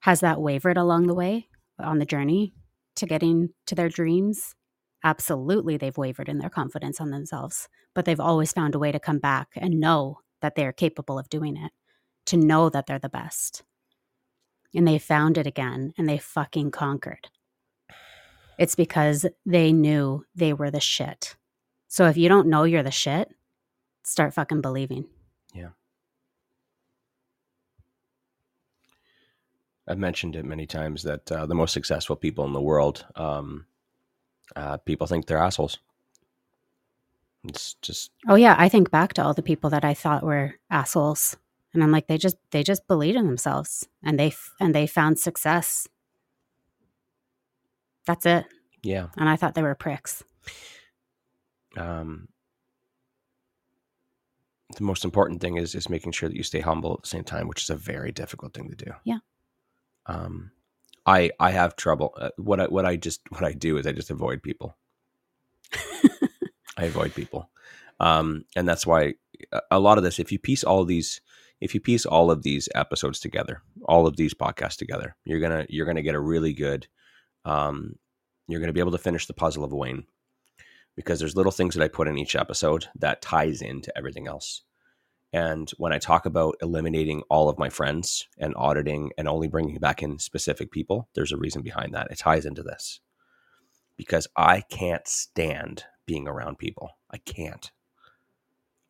Has 0.00 0.20
that 0.20 0.40
wavered 0.40 0.76
along 0.76 1.06
the 1.06 1.14
way 1.14 1.48
on 1.78 1.98
the 1.98 2.06
journey 2.06 2.54
to 2.96 3.06
getting 3.06 3.50
to 3.66 3.74
their 3.74 3.88
dreams? 3.88 4.54
Absolutely, 5.04 5.76
they've 5.76 5.96
wavered 5.96 6.28
in 6.28 6.38
their 6.38 6.50
confidence 6.50 7.00
on 7.00 7.10
themselves, 7.10 7.68
but 7.94 8.04
they've 8.04 8.20
always 8.20 8.52
found 8.52 8.74
a 8.74 8.78
way 8.78 8.90
to 8.92 8.98
come 9.00 9.18
back 9.18 9.48
and 9.54 9.78
know 9.80 10.18
that 10.40 10.54
they 10.54 10.66
are 10.66 10.72
capable 10.72 11.18
of 11.18 11.28
doing 11.28 11.56
it, 11.56 11.72
to 12.26 12.36
know 12.36 12.68
that 12.68 12.86
they're 12.86 12.98
the 12.98 13.08
best. 13.08 13.62
And 14.74 14.86
they 14.86 14.98
found 14.98 15.38
it 15.38 15.46
again 15.46 15.94
and 15.96 16.08
they 16.08 16.18
fucking 16.18 16.70
conquered. 16.70 17.28
It's 18.58 18.74
because 18.74 19.24
they 19.46 19.72
knew 19.72 20.24
they 20.34 20.52
were 20.52 20.70
the 20.70 20.80
shit. 20.80 21.36
So 21.86 22.06
if 22.06 22.16
you 22.16 22.28
don't 22.28 22.48
know 22.48 22.64
you're 22.64 22.82
the 22.82 22.90
shit, 22.90 23.30
start 24.02 24.34
fucking 24.34 24.60
believing. 24.60 25.06
Yeah. 25.54 25.70
I've 29.86 29.98
mentioned 29.98 30.36
it 30.36 30.44
many 30.44 30.66
times 30.66 31.02
that 31.04 31.32
uh, 31.32 31.46
the 31.46 31.54
most 31.54 31.72
successful 31.72 32.16
people 32.16 32.44
in 32.44 32.52
the 32.52 32.60
world, 32.60 33.06
um, 33.16 33.64
uh, 34.54 34.76
people 34.78 35.06
think 35.06 35.26
they're 35.26 35.38
assholes. 35.38 35.78
It's 37.44 37.74
just 37.82 38.10
Oh 38.28 38.34
yeah, 38.36 38.56
I 38.58 38.68
think 38.68 38.90
back 38.90 39.14
to 39.14 39.24
all 39.24 39.34
the 39.34 39.42
people 39.42 39.70
that 39.70 39.84
I 39.84 39.94
thought 39.94 40.24
were 40.24 40.54
assholes, 40.70 41.36
and 41.74 41.82
I'm 41.82 41.92
like, 41.92 42.06
they 42.08 42.18
just 42.18 42.36
they 42.50 42.62
just 42.62 42.86
believed 42.88 43.16
in 43.18 43.26
themselves, 43.26 43.88
and 44.02 44.18
they 44.18 44.28
f- 44.28 44.52
and 44.60 44.74
they 44.74 44.86
found 44.86 45.18
success 45.18 45.86
That's 48.06 48.26
it. 48.26 48.46
Yeah. 48.82 49.08
And 49.18 49.28
I 49.28 49.36
thought 49.36 49.54
they 49.54 49.62
were 49.62 49.74
pricks. 49.74 50.24
Um, 51.76 52.28
the 54.76 54.82
most 54.84 55.04
important 55.04 55.40
thing 55.40 55.56
is 55.58 55.74
is 55.74 55.88
making 55.90 56.12
sure 56.12 56.28
that 56.28 56.36
you 56.36 56.42
stay 56.42 56.60
humble 56.60 56.94
at 56.94 57.02
the 57.02 57.08
same 57.08 57.24
time, 57.24 57.48
which 57.48 57.62
is 57.62 57.70
a 57.70 57.76
very 57.76 58.12
difficult 58.12 58.54
thing 58.54 58.70
to 58.70 58.76
do. 58.76 58.92
Yeah. 59.04 59.18
Um, 60.06 60.52
I 61.06 61.30
I 61.40 61.50
have 61.50 61.76
trouble. 61.76 62.14
Uh, 62.18 62.30
what 62.38 62.60
I 62.60 62.66
what 62.66 62.86
I 62.86 62.96
just 62.96 63.20
what 63.30 63.44
I 63.44 63.52
do 63.52 63.76
is 63.78 63.86
I 63.86 63.92
just 63.92 64.10
avoid 64.10 64.42
people. 64.42 64.76
I 66.78 66.84
avoid 66.84 67.14
people, 67.14 67.50
um, 68.00 68.44
and 68.56 68.66
that's 68.66 68.86
why 68.86 69.14
a- 69.52 69.60
a 69.72 69.80
lot 69.80 69.98
of 69.98 70.04
this. 70.04 70.18
If 70.18 70.32
you 70.32 70.38
piece 70.38 70.64
all 70.64 70.84
these, 70.84 71.20
if 71.60 71.74
you 71.74 71.80
piece 71.80 72.06
all 72.06 72.30
of 72.30 72.42
these 72.42 72.68
episodes 72.74 73.20
together, 73.20 73.62
all 73.84 74.06
of 74.06 74.16
these 74.16 74.32
podcasts 74.32 74.76
together, 74.76 75.16
you're 75.24 75.40
gonna 75.40 75.66
you're 75.68 75.86
gonna 75.86 76.02
get 76.02 76.14
a 76.14 76.20
really 76.20 76.52
good. 76.54 76.86
Um, 77.44 77.96
you're 78.46 78.60
gonna 78.60 78.72
be 78.72 78.80
able 78.80 78.92
to 78.92 78.98
finish 78.98 79.26
the 79.26 79.34
puzzle 79.34 79.64
of 79.64 79.72
Wayne 79.72 80.06
because 80.96 81.18
there's 81.18 81.36
little 81.36 81.52
things 81.52 81.74
that 81.74 81.84
I 81.84 81.88
put 81.88 82.08
in 82.08 82.18
each 82.18 82.34
episode 82.36 82.86
that 82.96 83.22
ties 83.22 83.60
into 83.62 83.96
everything 83.96 84.26
else. 84.26 84.62
And 85.32 85.70
when 85.76 85.92
I 85.92 85.98
talk 85.98 86.24
about 86.26 86.56
eliminating 86.62 87.22
all 87.28 87.48
of 87.50 87.58
my 87.58 87.68
friends 87.68 88.26
and 88.38 88.54
auditing 88.56 89.12
and 89.18 89.28
only 89.28 89.46
bringing 89.46 89.76
back 89.78 90.02
in 90.02 90.18
specific 90.18 90.70
people, 90.70 91.08
there's 91.14 91.32
a 91.32 91.36
reason 91.36 91.60
behind 91.62 91.92
that. 91.94 92.10
It 92.10 92.18
ties 92.18 92.46
into 92.46 92.62
this 92.62 93.00
because 93.96 94.26
I 94.36 94.62
can't 94.62 95.06
stand 95.06 95.84
being 96.08 96.26
around 96.26 96.58
people. 96.58 96.96
I 97.10 97.18
can't. 97.18 97.70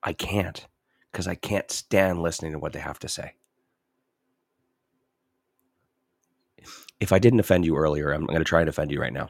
I 0.04 0.12
can't 0.12 0.68
because 1.10 1.26
I 1.26 1.34
can't 1.34 1.68
stand 1.68 2.22
listening 2.22 2.52
to 2.52 2.60
what 2.60 2.72
they 2.72 2.78
have 2.78 3.00
to 3.00 3.08
say. 3.08 3.34
If 7.00 7.12
I 7.12 7.18
didn't 7.18 7.40
offend 7.40 7.64
you 7.64 7.76
earlier, 7.76 8.12
I'm 8.12 8.24
going 8.24 8.38
to 8.38 8.44
try 8.44 8.60
and 8.60 8.68
offend 8.68 8.92
you 8.92 9.00
right 9.00 9.12
now. 9.12 9.28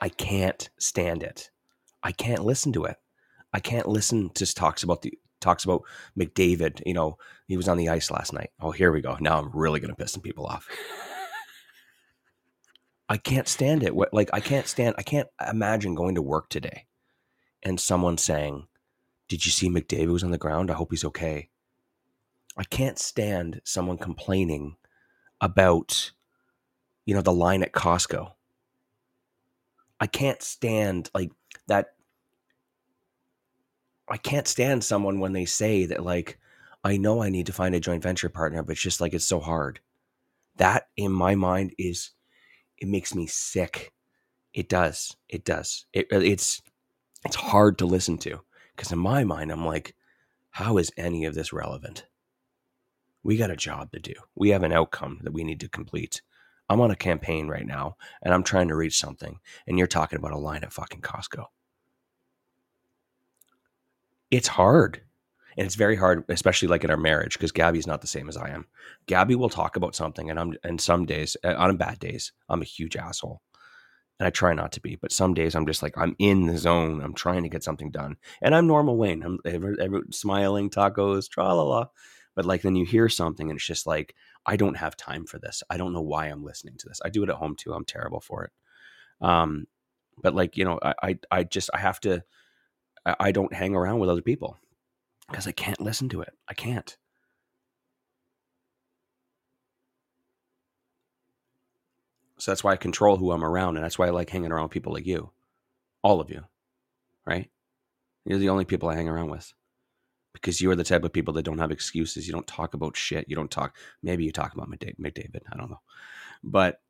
I 0.00 0.08
can't 0.08 0.70
stand 0.78 1.24
it. 1.24 1.50
I 2.02 2.12
can't 2.12 2.44
listen 2.44 2.72
to 2.74 2.84
it. 2.84 2.96
I 3.52 3.58
can't 3.58 3.88
listen 3.88 4.30
to 4.34 4.54
talks 4.54 4.84
about 4.84 5.02
the 5.02 5.18
talks 5.40 5.64
about 5.64 5.82
McDavid. 6.16 6.80
You 6.86 6.94
know, 6.94 7.18
he 7.48 7.56
was 7.56 7.66
on 7.66 7.76
the 7.76 7.88
ice 7.88 8.10
last 8.12 8.32
night. 8.32 8.50
Oh, 8.60 8.70
here 8.70 8.92
we 8.92 9.00
go. 9.00 9.16
Now 9.20 9.40
I'm 9.40 9.50
really 9.52 9.80
going 9.80 9.90
to 9.90 9.96
piss 9.96 10.12
some 10.12 10.22
people 10.22 10.46
off. 10.46 10.68
I 13.08 13.16
can't 13.18 13.48
stand 13.48 13.82
it. 13.82 13.94
What 13.94 14.12
like 14.12 14.30
I 14.32 14.40
can't 14.40 14.66
stand. 14.66 14.94
I 14.98 15.02
can't 15.02 15.28
imagine 15.48 15.94
going 15.94 16.16
to 16.16 16.22
work 16.22 16.48
today 16.48 16.86
and 17.62 17.80
someone 17.80 18.18
saying, 18.18 18.66
"Did 19.28 19.46
you 19.46 19.52
see 19.52 19.68
McDavid 19.68 20.12
was 20.12 20.24
on 20.24 20.32
the 20.32 20.38
ground? 20.38 20.70
I 20.70 20.74
hope 20.74 20.90
he's 20.90 21.04
okay." 21.04 21.50
I 22.56 22.64
can't 22.64 22.98
stand 22.98 23.60
someone 23.64 23.98
complaining 23.98 24.76
about, 25.40 26.12
you 27.04 27.14
know, 27.14 27.20
the 27.20 27.32
line 27.32 27.62
at 27.62 27.72
Costco. 27.72 28.32
I 30.00 30.06
can't 30.06 30.42
stand 30.42 31.10
like 31.14 31.30
that. 31.66 31.94
I 34.08 34.16
can't 34.16 34.48
stand 34.48 34.84
someone 34.84 35.20
when 35.20 35.32
they 35.32 35.44
say 35.44 35.84
that, 35.86 36.04
like, 36.04 36.38
I 36.84 36.96
know 36.96 37.22
I 37.22 37.28
need 37.28 37.46
to 37.46 37.52
find 37.52 37.74
a 37.74 37.80
joint 37.80 38.02
venture 38.02 38.28
partner, 38.28 38.62
but 38.62 38.72
it's 38.72 38.80
just 38.80 39.00
like 39.00 39.12
it's 39.14 39.24
so 39.24 39.40
hard. 39.40 39.80
That 40.56 40.88
in 40.96 41.12
my 41.12 41.34
mind 41.34 41.74
is, 41.78 42.10
it 42.78 42.88
makes 42.88 43.14
me 43.14 43.26
sick. 43.26 43.92
It 44.54 44.68
does. 44.68 45.16
It 45.28 45.44
does. 45.44 45.86
It, 45.92 46.06
it's, 46.10 46.62
it's 47.24 47.36
hard 47.36 47.78
to 47.78 47.86
listen 47.86 48.18
to 48.18 48.40
because 48.74 48.92
in 48.92 48.98
my 48.98 49.24
mind, 49.24 49.50
I'm 49.50 49.66
like, 49.66 49.94
how 50.50 50.78
is 50.78 50.92
any 50.96 51.24
of 51.24 51.34
this 51.34 51.52
relevant? 51.52 52.06
We 53.22 53.36
got 53.36 53.50
a 53.50 53.56
job 53.56 53.92
to 53.92 53.98
do. 53.98 54.14
We 54.34 54.50
have 54.50 54.62
an 54.62 54.72
outcome 54.72 55.20
that 55.22 55.32
we 55.32 55.44
need 55.44 55.60
to 55.60 55.68
complete. 55.68 56.22
I'm 56.68 56.80
on 56.80 56.90
a 56.90 56.96
campaign 56.96 57.48
right 57.48 57.66
now 57.66 57.96
and 58.22 58.32
I'm 58.32 58.42
trying 58.42 58.68
to 58.68 58.76
reach 58.76 58.98
something, 58.98 59.38
and 59.66 59.78
you're 59.78 59.86
talking 59.86 60.18
about 60.18 60.32
a 60.32 60.38
line 60.38 60.64
at 60.64 60.72
fucking 60.72 61.00
Costco. 61.00 61.44
It's 64.30 64.48
hard. 64.48 65.02
And 65.56 65.64
it's 65.64 65.74
very 65.74 65.96
hard, 65.96 66.24
especially 66.28 66.68
like 66.68 66.84
in 66.84 66.90
our 66.90 66.98
marriage, 66.98 67.32
because 67.34 67.52
Gabby's 67.52 67.86
not 67.86 68.02
the 68.02 68.06
same 68.06 68.28
as 68.28 68.36
I 68.36 68.50
am. 68.50 68.66
Gabby 69.06 69.34
will 69.34 69.48
talk 69.48 69.76
about 69.76 69.94
something, 69.94 70.28
and 70.28 70.38
I'm 70.38 70.54
and 70.62 70.80
some 70.80 71.06
days, 71.06 71.36
uh, 71.44 71.54
on 71.56 71.76
bad 71.78 71.98
days, 71.98 72.32
I'm 72.48 72.60
a 72.60 72.66
huge 72.66 72.94
asshole, 72.94 73.40
and 74.18 74.26
I 74.26 74.30
try 74.30 74.52
not 74.52 74.72
to 74.72 74.80
be. 74.80 74.96
But 74.96 75.12
some 75.12 75.32
days, 75.32 75.54
I'm 75.54 75.66
just 75.66 75.82
like 75.82 75.96
I'm 75.96 76.14
in 76.18 76.46
the 76.46 76.58
zone. 76.58 77.00
I'm 77.00 77.14
trying 77.14 77.42
to 77.44 77.48
get 77.48 77.64
something 77.64 77.90
done, 77.90 78.16
and 78.42 78.54
I'm 78.54 78.66
normal 78.66 78.98
Wayne. 78.98 79.22
I'm 79.22 79.38
ever, 79.46 79.74
ever 79.80 80.02
smiling, 80.10 80.68
tacos, 80.68 81.28
tra 81.30 81.54
la 81.54 81.62
la. 81.62 81.86
But 82.34 82.44
like 82.44 82.60
then 82.60 82.76
you 82.76 82.84
hear 82.84 83.08
something, 83.08 83.48
and 83.48 83.56
it's 83.56 83.66
just 83.66 83.86
like 83.86 84.14
I 84.44 84.56
don't 84.56 84.76
have 84.76 84.94
time 84.94 85.24
for 85.24 85.38
this. 85.38 85.62
I 85.70 85.78
don't 85.78 85.94
know 85.94 86.02
why 86.02 86.26
I'm 86.26 86.44
listening 86.44 86.76
to 86.78 86.88
this. 86.88 87.00
I 87.02 87.08
do 87.08 87.22
it 87.22 87.30
at 87.30 87.36
home 87.36 87.56
too. 87.56 87.72
I'm 87.72 87.86
terrible 87.86 88.20
for 88.20 88.44
it. 88.44 88.52
Um, 89.22 89.68
but 90.22 90.34
like 90.34 90.58
you 90.58 90.66
know, 90.66 90.78
I 90.82 90.94
I, 91.02 91.18
I 91.30 91.44
just 91.44 91.70
I 91.72 91.78
have 91.78 91.98
to. 92.00 92.22
I, 93.06 93.16
I 93.20 93.32
don't 93.32 93.54
hang 93.54 93.74
around 93.74 94.00
with 94.00 94.10
other 94.10 94.20
people 94.20 94.58
because 95.28 95.46
I 95.46 95.52
can't 95.52 95.80
listen 95.80 96.08
to 96.10 96.20
it. 96.22 96.32
I 96.48 96.54
can't. 96.54 96.96
So 102.38 102.50
that's 102.50 102.62
why 102.62 102.72
I 102.72 102.76
control 102.76 103.16
who 103.16 103.32
I'm 103.32 103.44
around, 103.44 103.76
and 103.76 103.84
that's 103.84 103.98
why 103.98 104.06
I 104.06 104.10
like 104.10 104.30
hanging 104.30 104.52
around 104.52 104.68
people 104.68 104.92
like 104.92 105.06
you, 105.06 105.30
all 106.02 106.20
of 106.20 106.30
you, 106.30 106.44
right? 107.26 107.50
You're 108.26 108.38
the 108.38 108.50
only 108.50 108.64
people 108.66 108.88
I 108.88 108.94
hang 108.94 109.08
around 109.08 109.30
with 109.30 109.52
because 110.34 110.60
you 110.60 110.70
are 110.70 110.76
the 110.76 110.84
type 110.84 111.04
of 111.04 111.12
people 111.14 111.32
that 111.34 111.44
don't 111.44 111.58
have 111.58 111.70
excuses. 111.70 112.26
You 112.26 112.34
don't 112.34 112.46
talk 112.46 112.74
about 112.74 112.96
shit. 112.96 113.24
You 113.28 113.36
don't 113.36 113.50
talk. 113.50 113.76
Maybe 114.02 114.24
you 114.24 114.32
talk 114.32 114.52
about. 114.52 114.68
McDavid 114.68 115.40
I 115.50 115.56
don't 115.56 115.70
know, 115.70 115.80
but 116.44 116.80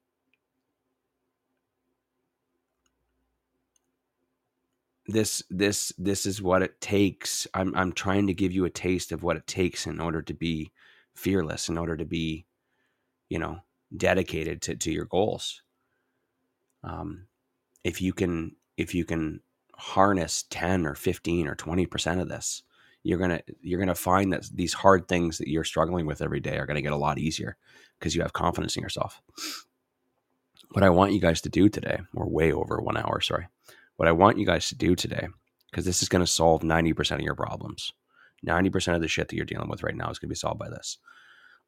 this 5.09 5.43
this 5.51 5.93
this 5.99 6.27
is 6.27 6.43
what 6.43 6.63
it 6.63 6.81
takes. 6.81 7.47
I'm 7.55 7.75
I'm 7.77 7.93
trying 7.93 8.27
to 8.27 8.35
give 8.35 8.53
you 8.53 8.65
a 8.65 8.71
taste 8.71 9.13
of 9.13 9.23
what 9.23 9.37
it 9.37 9.47
takes 9.47 9.87
in 9.87 10.01
order 10.01 10.23
to 10.23 10.35
be 10.35 10.73
fearless, 11.15 11.69
in 11.69 11.79
order 11.79 11.97
to 11.97 12.05
be, 12.05 12.47
you 13.29 13.39
know, 13.39 13.61
dedicated 13.97 14.63
to, 14.63 14.77
to 14.77 14.93
your 14.93 15.05
goals. 15.05 15.63
Um, 16.83 17.27
if 17.85 18.03
you 18.03 18.13
can 18.13 18.57
if 18.77 18.95
you 18.95 19.05
can 19.05 19.41
harness 19.79 20.45
10 20.51 20.87
or 20.87 20.95
15 20.95 21.47
or 21.47 21.55
20% 21.55 22.21
of 22.21 22.29
this, 22.29 22.63
you're 23.03 23.19
going 23.19 23.31
to 23.31 23.43
you're 23.61 23.79
going 23.79 23.89
to 23.89 23.95
find 23.95 24.33
that 24.33 24.49
these 24.53 24.75
hard 24.75 25.07
things 25.07 25.39
that 25.39 25.49
you're 25.49 25.65
struggling 25.65 26.07
with 26.07 26.21
every 26.21 26.41
day 26.41 26.59
are 26.59 26.67
going 26.67 26.77
to 26.77 26.83
get 26.83 26.93
a 26.93 26.97
lot 26.97 27.19
easier 27.19 27.57
because 27.99 28.15
you 28.15 28.23
have 28.23 28.33
confidence 28.33 28.77
in 28.77 28.83
yourself. 28.83 29.23
What 30.73 30.83
I 30.83 30.91
want 30.91 31.13
you 31.13 31.21
guys 31.21 31.41
to 31.43 31.49
do 31.49 31.69
today, 31.69 32.01
we're 32.13 32.27
way 32.27 32.53
over 32.53 32.81
1 32.81 32.97
hour, 32.97 33.21
sorry. 33.21 33.47
What 33.97 34.09
I 34.09 34.13
want 34.13 34.39
you 34.39 34.47
guys 34.47 34.69
to 34.69 34.75
do 34.75 34.95
today 34.95 35.29
because 35.71 35.85
this 35.85 36.03
is 36.03 36.09
going 36.09 36.25
to 36.25 36.31
solve 36.31 36.63
90% 36.63 37.17
of 37.17 37.21
your 37.21 37.35
problems. 37.35 37.93
90% 38.47 38.95
of 38.95 39.01
the 39.01 39.09
shit 39.09 39.29
that 39.29 39.37
you're 39.37 39.45
dealing 39.45 39.69
with 39.69 39.83
right 39.83 39.97
now 39.97 40.11
is 40.11 40.19
going 40.19 40.29
to 40.29 40.33
be 40.33 40.37
solved 40.37 40.59
by 40.59 40.69
this. 40.69 40.99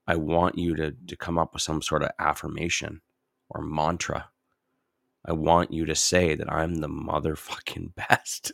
I 0.06 0.16
want 0.16 0.56
you 0.56 0.74
to, 0.76 0.92
to 1.08 1.16
come 1.16 1.38
up 1.38 1.52
with 1.52 1.62
some 1.62 1.82
sort 1.82 2.02
of 2.02 2.10
affirmation 2.18 3.02
or 3.50 3.60
mantra. 3.60 4.30
I 5.26 5.32
want 5.32 5.72
you 5.72 5.84
to 5.86 5.94
say 5.94 6.34
that 6.34 6.50
I'm 6.50 6.76
the 6.76 6.88
motherfucking 6.88 7.94
best. 8.08 8.52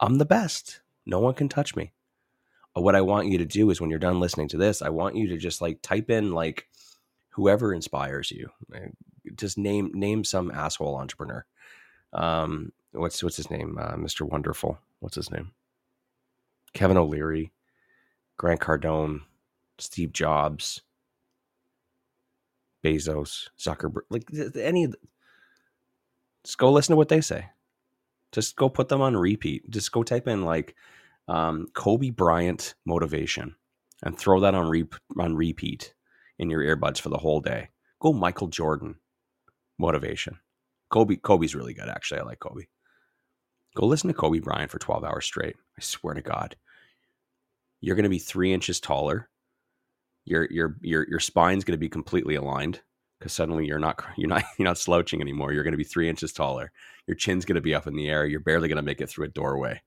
I'm 0.00 0.18
the 0.18 0.24
best. 0.24 0.80
No 1.06 1.20
one 1.20 1.34
can 1.34 1.48
touch 1.48 1.76
me. 1.76 1.92
Uh, 2.76 2.80
what 2.80 2.96
I 2.96 3.00
want 3.00 3.28
you 3.28 3.38
to 3.38 3.44
do 3.44 3.70
is 3.70 3.80
when 3.80 3.90
you're 3.90 3.98
done 3.98 4.20
listening 4.20 4.48
to 4.48 4.56
this, 4.56 4.82
I 4.82 4.88
want 4.88 5.16
you 5.16 5.28
to 5.28 5.36
just 5.36 5.60
like 5.60 5.82
type 5.82 6.10
in 6.10 6.32
like 6.32 6.68
whoever 7.30 7.72
inspires 7.72 8.30
you. 8.30 8.48
Just 9.36 9.58
name 9.58 9.90
name 9.94 10.24
some 10.24 10.50
asshole 10.50 10.96
entrepreneur. 10.96 11.44
Um, 12.12 12.72
what's 12.92 13.22
what's 13.22 13.36
his 13.36 13.50
name? 13.50 13.78
Uh, 13.80 13.94
Mr. 13.96 14.22
Wonderful. 14.22 14.78
What's 15.00 15.16
his 15.16 15.30
name? 15.30 15.52
Kevin 16.74 16.96
O'Leary, 16.96 17.52
Grant 18.36 18.60
Cardone, 18.60 19.20
Steve 19.78 20.12
Jobs, 20.12 20.82
Bezos, 22.84 23.48
Zuckerberg, 23.58 24.02
like 24.10 24.28
any 24.56 24.88
just 26.44 26.58
go 26.58 26.72
listen 26.72 26.92
to 26.92 26.96
what 26.96 27.08
they 27.08 27.20
say. 27.20 27.46
Just 28.32 28.56
go 28.56 28.68
put 28.68 28.88
them 28.88 29.00
on 29.00 29.16
repeat. 29.16 29.68
Just 29.70 29.92
go 29.92 30.02
type 30.02 30.28
in 30.28 30.44
like 30.44 30.74
um, 31.28 31.66
Kobe 31.74 32.10
Bryant 32.10 32.74
motivation 32.86 33.54
and 34.02 34.18
throw 34.18 34.40
that 34.40 34.54
on 34.54 34.68
re- 34.68 34.88
on 35.18 35.34
repeat 35.34 35.94
in 36.38 36.50
your 36.50 36.62
earbuds 36.62 37.00
for 37.00 37.08
the 37.08 37.18
whole 37.18 37.40
day. 37.40 37.68
Go 38.00 38.12
Michael 38.12 38.48
Jordan 38.48 38.96
motivation. 39.78 40.38
Kobe 40.90 41.16
Kobe's 41.16 41.54
really 41.54 41.74
good 41.74 41.88
actually. 41.88 42.20
I 42.20 42.24
like 42.24 42.40
Kobe. 42.40 42.64
Go 43.76 43.86
listen 43.86 44.08
to 44.08 44.14
Kobe 44.14 44.40
Bryant 44.40 44.70
for 44.70 44.78
12 44.78 45.04
hours 45.04 45.24
straight. 45.24 45.56
I 45.78 45.80
swear 45.80 46.14
to 46.14 46.22
God. 46.22 46.56
You're 47.80 47.96
going 47.96 48.04
to 48.04 48.08
be 48.08 48.18
3 48.18 48.52
inches 48.52 48.80
taller 48.80 49.28
your 50.28 50.46
your 50.50 50.76
your 50.82 51.06
your 51.08 51.20
spine's 51.20 51.64
going 51.64 51.72
to 51.72 51.78
be 51.78 51.88
completely 51.88 52.34
aligned 52.34 52.80
because 53.18 53.32
suddenly 53.32 53.66
you're 53.66 53.78
not 53.78 54.04
you're 54.16 54.28
not 54.28 54.44
you're 54.58 54.68
not 54.68 54.78
slouching 54.78 55.20
anymore. 55.20 55.52
You're 55.52 55.64
going 55.64 55.72
to 55.72 55.78
be 55.78 55.84
three 55.84 56.08
inches 56.08 56.32
taller. 56.32 56.70
Your 57.06 57.16
chin's 57.16 57.44
going 57.44 57.56
to 57.56 57.62
be 57.62 57.74
up 57.74 57.86
in 57.86 57.96
the 57.96 58.08
air. 58.08 58.26
You're 58.26 58.40
barely 58.40 58.68
going 58.68 58.76
to 58.76 58.82
make 58.82 59.00
it 59.00 59.08
through 59.08 59.26
a 59.26 59.30
doorway. 59.30 59.80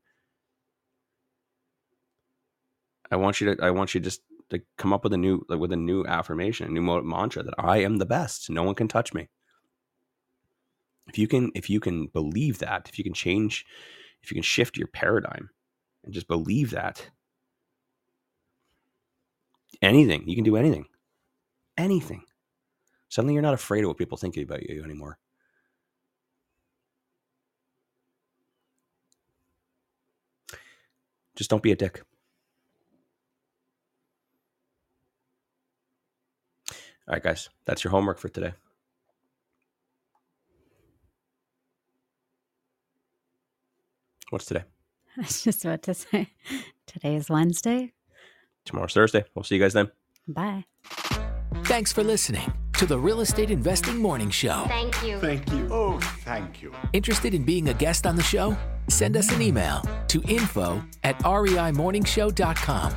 I 3.11 3.17
want 3.17 3.39
you 3.39 3.55
to 3.55 3.63
I 3.63 3.71
want 3.71 3.93
you 3.93 4.01
just 4.01 4.21
to 4.49 4.61
come 4.77 4.91
up 4.91 5.03
with 5.03 5.13
a 5.13 5.17
new 5.17 5.45
like 5.47 5.59
with 5.59 5.71
a 5.71 5.77
new 5.77 6.05
affirmation, 6.05 6.67
a 6.67 6.71
new 6.71 7.01
mantra 7.03 7.43
that 7.43 7.53
I 7.57 7.77
am 7.79 7.97
the 7.97 8.05
best. 8.05 8.49
No 8.49 8.63
one 8.63 8.75
can 8.75 8.87
touch 8.87 9.13
me. 9.13 9.29
If 11.07 11.17
you 11.17 11.27
can 11.27 11.51
if 11.55 11.69
you 11.69 11.79
can 11.79 12.07
believe 12.07 12.59
that, 12.59 12.89
if 12.89 12.97
you 12.97 13.03
can 13.03 13.13
change, 13.13 13.65
if 14.23 14.31
you 14.31 14.35
can 14.35 14.43
shift 14.43 14.77
your 14.77 14.87
paradigm 14.87 15.49
and 16.03 16.13
just 16.13 16.27
believe 16.27 16.71
that 16.71 17.09
anything, 19.81 20.27
you 20.27 20.35
can 20.35 20.43
do 20.43 20.55
anything. 20.57 20.85
Anything. 21.77 22.23
Suddenly 23.09 23.33
you're 23.33 23.43
not 23.43 23.53
afraid 23.53 23.83
of 23.83 23.87
what 23.87 23.97
people 23.97 24.17
think 24.17 24.37
about 24.37 24.67
you 24.69 24.83
anymore. 24.83 25.17
Just 31.35 31.49
don't 31.49 31.63
be 31.63 31.71
a 31.71 31.75
dick. 31.75 32.03
All 37.07 37.15
right, 37.15 37.23
guys, 37.23 37.49
that's 37.65 37.83
your 37.83 37.91
homework 37.91 38.19
for 38.19 38.29
today. 38.29 38.53
What's 44.31 44.45
today? 44.45 44.63
I 45.17 45.21
was 45.21 45.43
just 45.43 45.65
about 45.65 45.83
to 45.83 45.93
say, 45.93 46.29
today 46.87 47.15
is 47.17 47.29
Wednesday. 47.29 47.91
Tomorrow's 48.65 48.93
Thursday. 48.93 49.25
We'll 49.35 49.43
see 49.43 49.55
you 49.55 49.61
guys 49.61 49.73
then. 49.73 49.91
Bye. 50.25 50.63
Thanks 51.65 51.91
for 51.91 52.01
listening 52.01 52.51
to 52.77 52.85
the 52.85 52.97
Real 52.97 53.19
Estate 53.19 53.51
Investing 53.51 53.97
Morning 53.97 54.29
Show. 54.29 54.63
Thank 54.67 55.03
you. 55.03 55.19
Thank 55.19 55.51
you. 55.51 55.67
Oh, 55.69 55.99
thank 56.23 56.61
you. 56.61 56.73
Interested 56.93 57.33
in 57.33 57.43
being 57.43 57.67
a 57.69 57.73
guest 57.73 58.07
on 58.07 58.15
the 58.15 58.23
show? 58.23 58.55
Send 58.87 59.17
us 59.17 59.29
an 59.33 59.41
email 59.41 59.83
to 60.07 60.21
info 60.29 60.81
at 61.03 61.19
reimorningshow.com. 61.19 62.93